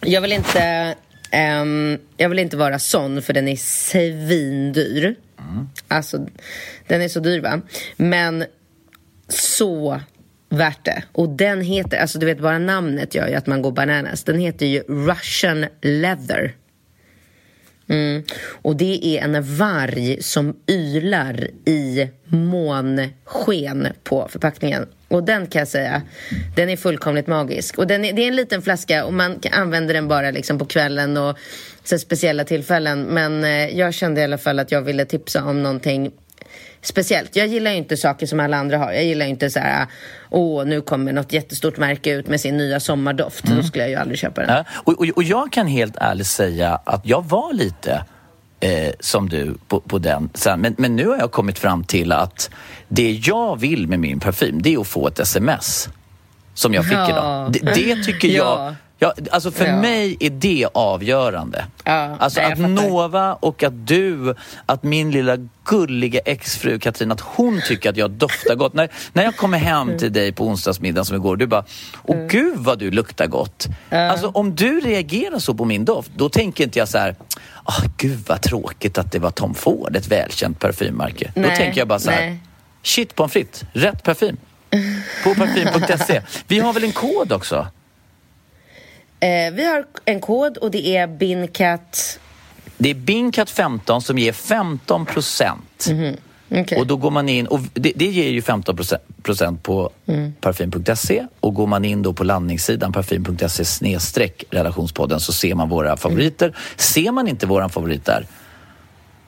Jag 0.00 0.20
vill 0.20 0.32
inte, 0.32 0.94
ehm, 1.30 1.98
jag 2.16 2.28
vill 2.28 2.38
inte 2.38 2.56
vara 2.56 2.78
sån 2.78 3.22
för 3.22 3.32
den 3.32 3.48
är 3.48 3.56
svindyr. 3.56 5.14
Alltså, 5.88 6.26
den 6.86 7.02
är 7.02 7.08
så 7.08 7.20
dyr 7.20 7.40
va? 7.40 7.60
Men 7.96 8.44
så 9.28 10.00
värt 10.48 10.84
det. 10.84 11.02
Och 11.12 11.28
den 11.28 11.60
heter, 11.60 11.98
alltså 11.98 12.18
du 12.18 12.26
vet 12.26 12.40
bara 12.40 12.58
namnet 12.58 13.14
gör 13.14 13.28
ju 13.28 13.34
att 13.34 13.46
man 13.46 13.62
går 13.62 13.72
bananas. 13.72 14.24
Den 14.24 14.38
heter 14.38 14.66
ju 14.66 14.80
Russian 14.80 15.66
Leather. 15.82 16.54
Mm. 17.88 18.22
Och 18.62 18.76
det 18.76 19.06
är 19.06 19.24
en 19.24 19.56
varg 19.56 20.22
som 20.22 20.56
ylar 20.68 21.48
i 21.64 22.08
månsken 22.26 23.88
på 24.04 24.28
förpackningen. 24.30 24.86
Och 25.08 25.24
den 25.24 25.46
kan 25.46 25.58
jag 25.58 25.68
säga, 25.68 26.02
den 26.56 26.68
är 26.68 26.76
fullkomligt 26.76 27.26
magisk. 27.26 27.78
Och 27.78 27.86
den 27.86 28.04
är, 28.04 28.12
det 28.12 28.22
är 28.22 28.28
en 28.28 28.36
liten 28.36 28.62
flaska 28.62 29.04
och 29.04 29.12
man 29.12 29.40
använder 29.52 29.94
den 29.94 30.08
bara 30.08 30.30
liksom 30.30 30.58
på 30.58 30.64
kvällen 30.64 31.16
och 31.16 31.38
så 31.84 31.98
speciella 31.98 32.44
tillfällen. 32.44 33.02
Men 33.02 33.44
eh, 33.44 33.78
jag 33.78 33.94
kände 33.94 34.20
i 34.20 34.24
alla 34.24 34.38
fall 34.38 34.58
att 34.58 34.72
jag 34.72 34.82
ville 34.82 35.04
tipsa 35.04 35.44
om 35.44 35.62
någonting 35.62 36.10
speciellt. 36.82 37.36
Jag 37.36 37.46
gillar 37.46 37.70
ju 37.70 37.76
inte 37.76 37.96
saker 37.96 38.26
som 38.26 38.40
alla 38.40 38.56
andra 38.56 38.78
har. 38.78 38.92
Jag 38.92 39.04
gillar 39.04 39.26
ju 39.26 39.30
inte 39.30 39.50
så 39.50 39.58
här, 39.58 39.86
åh, 40.30 40.64
nu 40.64 40.80
kommer 40.80 41.12
något 41.12 41.32
jättestort 41.32 41.78
märke 41.78 42.10
ut 42.10 42.28
med 42.28 42.40
sin 42.40 42.56
nya 42.56 42.80
sommardoft. 42.80 43.44
Då 43.44 43.62
skulle 43.62 43.84
jag 43.84 43.90
ju 43.90 43.96
aldrig 43.96 44.18
köpa 44.18 44.40
den. 44.40 44.50
ja, 44.50 44.64
och, 44.74 45.00
och, 45.00 45.06
och 45.16 45.22
jag 45.22 45.52
kan 45.52 45.66
helt 45.66 45.96
ärligt 45.96 46.26
säga 46.26 46.80
att 46.84 47.06
jag 47.06 47.24
var 47.24 47.52
lite 47.52 48.04
eh, 48.62 48.92
som 49.00 49.28
du 49.28 49.54
på, 49.68 49.80
på 49.80 49.98
den. 49.98 50.30
Sen, 50.34 50.60
men, 50.60 50.74
men 50.78 50.96
nu 50.96 51.08
har 51.08 51.16
jag 51.18 51.30
kommit 51.32 51.58
fram 51.58 51.84
till 51.84 52.12
att 52.12 52.50
det 52.88 53.10
jag 53.12 53.60
vill 53.60 53.88
med 53.88 54.00
min 54.00 54.20
parfym, 54.20 54.62
det 54.62 54.74
är 54.74 54.80
att 54.80 54.86
få 54.86 55.08
ett 55.08 55.18
sms. 55.18 55.88
Som 56.54 56.74
jag 56.74 56.84
fick 56.84 56.94
Ja. 56.94 57.10
idag. 57.10 57.52
Det, 57.52 57.58
det 57.74 58.02
tycker 58.04 58.28
jag... 58.36 58.58
Ja. 58.58 58.74
Ja, 59.02 59.14
alltså 59.30 59.50
för 59.50 59.66
Ja. 59.66 59.76
mig 59.80 60.16
är 60.20 60.30
det 60.30 60.66
avgörande. 60.74 61.64
Ja, 61.84 62.16
alltså 62.20 62.40
nej, 62.40 62.52
att. 62.52 62.58
Nova 62.58 63.34
och 63.34 63.62
att 63.62 63.86
du, 63.86 64.34
att 64.66 64.82
min 64.82 65.10
lilla 65.10 65.36
gulliga 65.64 66.20
exfru 66.20 66.78
Katrin, 66.78 67.12
att 67.12 67.20
hon 67.20 67.60
tycker 67.68 67.90
att 67.90 67.96
jag 67.96 68.10
doftar 68.10 68.54
gott. 68.54 68.74
När, 68.74 68.88
när 69.12 69.22
jag 69.24 69.36
kommer 69.36 69.58
hem 69.58 69.82
Mm. 69.88 69.98
till 69.98 70.12
dig 70.12 70.32
på 70.32 70.46
onsdagsmiddagen 70.46 71.04
som 71.04 71.16
igår, 71.16 71.36
du 71.36 71.46
bara, 71.46 71.64
åh 72.04 72.26
gud 72.26 72.58
vad 72.58 72.78
du 72.78 72.90
luktar 72.90 73.26
gott. 73.26 73.66
Alltså 73.90 74.28
om 74.28 74.54
du 74.54 74.80
reagerar 74.80 75.38
så 75.38 75.54
på 75.54 75.64
min 75.64 75.84
doft, 75.84 76.10
då 76.16 76.28
tänker 76.28 76.64
inte 76.64 76.78
jag 76.78 76.88
så 76.88 76.98
här, 76.98 77.16
ah 77.64 77.82
gud 77.96 78.18
vad 78.28 78.40
tråkigt 78.42 78.98
att 78.98 79.12
det 79.12 79.18
var 79.18 79.30
Tom 79.30 79.54
Ford, 79.54 79.96
ett 79.96 80.08
välkänt 80.08 80.58
parfymmärke. 80.58 81.32
då 81.34 81.40
Nej, 81.40 81.56
tänker 81.56 81.78
jag 81.80 81.88
bara 81.88 81.98
så 81.98 82.10
här, 82.10 82.20
nej. 82.20 82.38
shit 82.82 83.14
pommes 83.14 83.32
frites, 83.32 83.64
rätt 83.72 84.02
parfym. 84.02 84.36
På 85.24 85.34
parfym.se. 85.34 86.22
Vi 86.48 86.58
har 86.60 86.72
väl 86.72 86.84
en 86.84 86.92
kod 86.92 87.32
också? 87.32 87.66
Eh, 89.22 89.52
vi 89.52 89.66
har 89.66 89.84
en 90.04 90.20
kod 90.20 90.56
och 90.56 90.70
det 90.70 90.96
är 90.96 91.06
BINCAT... 91.06 92.18
Det 92.78 92.90
är 92.90 92.94
Binkat15 92.94 94.00
som 94.00 94.18
ger 94.18 94.32
15 94.32 95.06
procent. 95.06 95.86
Okej. 96.50 96.78
Och 96.78 96.86
då 96.86 96.96
går 96.96 97.10
man 97.10 97.28
in, 97.28 97.46
och 97.46 97.60
det, 97.74 97.92
det 97.96 98.04
ger 98.06 98.28
ju 98.30 98.42
15 98.42 98.76
procent 99.22 99.62
på 99.62 99.90
parfym.se 100.40 101.26
och 101.40 101.54
går 101.54 101.66
man 101.66 101.84
in 101.84 102.02
då 102.02 102.12
på 102.12 102.24
landningssidan 102.24 102.92
parfym.se 102.92 103.64
snedstreck 103.64 104.44
relationspodden 104.50 105.20
så 105.20 105.32
ser 105.32 105.54
man 105.54 105.68
våra 105.68 105.96
favoriter. 105.96 106.56
Ser 106.76 107.12
man 107.12 107.28
inte 107.28 107.46
våran 107.46 107.70
favorit 107.70 108.04
där, 108.04 108.26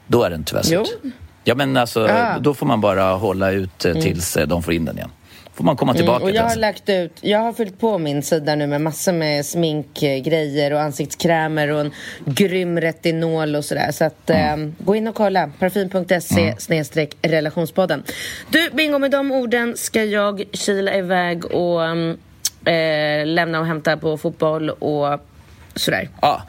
då 0.06 0.22
är 0.22 0.30
den 0.30 0.44
tyvärr 0.44 0.62
slut. 0.62 0.98
Ja 1.44 1.54
men 1.54 1.76
alltså, 1.76 2.06
Ah. 2.10 2.38
då 2.38 2.54
får 2.54 2.66
man 2.66 2.80
bara 2.80 3.12
hålla 3.12 3.50
ut 3.50 3.84
eh, 3.84 3.92
tills 3.92 4.36
eh, 4.36 4.46
de 4.46 4.62
får 4.62 4.74
in 4.74 4.84
den 4.84 4.96
igen. 4.96 5.10
Får 5.54 5.64
man 5.64 5.76
komma 5.76 5.94
tillbaka 5.94 6.16
Mm, 6.16 6.22
och 6.22 6.28
till 6.28 6.36
jag 6.36 6.42
har 6.42 6.50
den. 6.50 6.60
lagt 6.60 6.88
ut, 6.88 7.12
jag 7.20 7.38
har 7.38 7.52
fyllt 7.52 7.80
på 7.80 7.98
min 7.98 8.22
sida 8.22 8.54
nu 8.54 8.66
med 8.66 8.80
massor 8.80 9.12
med 9.12 9.46
sminkgrejer 9.46 10.72
och 10.72 10.80
ansiktskrämer 10.80 11.68
och 11.70 11.80
en 11.80 11.92
grym 12.24 12.80
retinol 12.80 13.56
och 13.56 13.64
sådär. 13.64 13.92
Så 13.92 14.04
att 14.04 14.30
eh, 14.30 14.56
gå 14.78 14.96
in 14.96 15.08
och 15.08 15.14
kolla. 15.14 15.50
Parfym.se 15.58 16.54
snedstreck 16.58 17.16
relationspodden. 17.22 18.02
Du 18.50 18.70
Bingo, 18.72 18.98
med 18.98 19.10
de 19.10 19.32
orden 19.32 19.76
ska 19.76 20.04
jag 20.04 20.42
kila 20.52 20.94
iväg 20.94 21.44
och 21.44 21.84
mm, 21.84 22.18
eh, 22.64 23.26
lämna 23.26 23.60
och 23.60 23.66
hämta 23.66 23.96
på 23.96 24.18
fotboll 24.18 24.70
och 24.70 25.20
sådär. 25.76 26.08
Ja. 26.22 26.42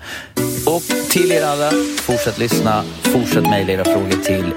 Och 0.68 0.82
till 1.10 1.32
er 1.32 1.44
alla, 1.46 1.72
fortsätt 1.98 2.38
lyssna, 2.38 2.84
fortsätt 3.02 3.50
mejla 3.50 3.74
era 3.74 3.84
frågor 3.84 4.24
till 4.24 4.54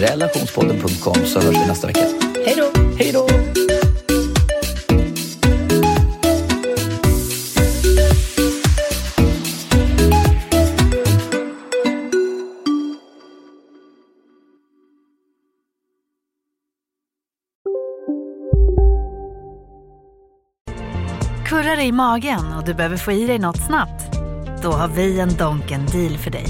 relationspodden.com 0.00 1.26
så 1.26 1.40
hörs 1.40 1.54
vi 1.54 1.66
nästa 1.66 1.86
vecka. 1.86 2.35
Hej 2.46 2.56
då! 2.56 2.80
Hej 2.98 3.12
då! 3.12 3.26
Kurrar 21.44 21.80
i 21.80 21.92
magen 21.92 22.52
och 22.58 22.64
du 22.64 22.74
behöver 22.74 22.96
få 22.96 23.12
i 23.12 23.26
dig 23.26 23.38
något 23.38 23.66
snabbt? 23.66 24.16
Då 24.62 24.70
har 24.70 24.88
vi 24.88 25.20
en 25.20 25.36
Donken 25.36 25.86
deal 25.86 26.18
för 26.18 26.30
dig. 26.30 26.46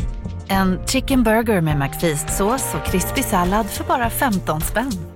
En 0.49 0.87
chicken 0.87 1.23
burger 1.23 1.61
med 1.61 1.77
McFeast-sås 1.79 2.75
och 2.75 2.87
krispig 2.87 3.25
sallad 3.25 3.67
för 3.67 3.85
bara 3.85 4.11
15 4.11 4.61
spänn. 4.61 5.16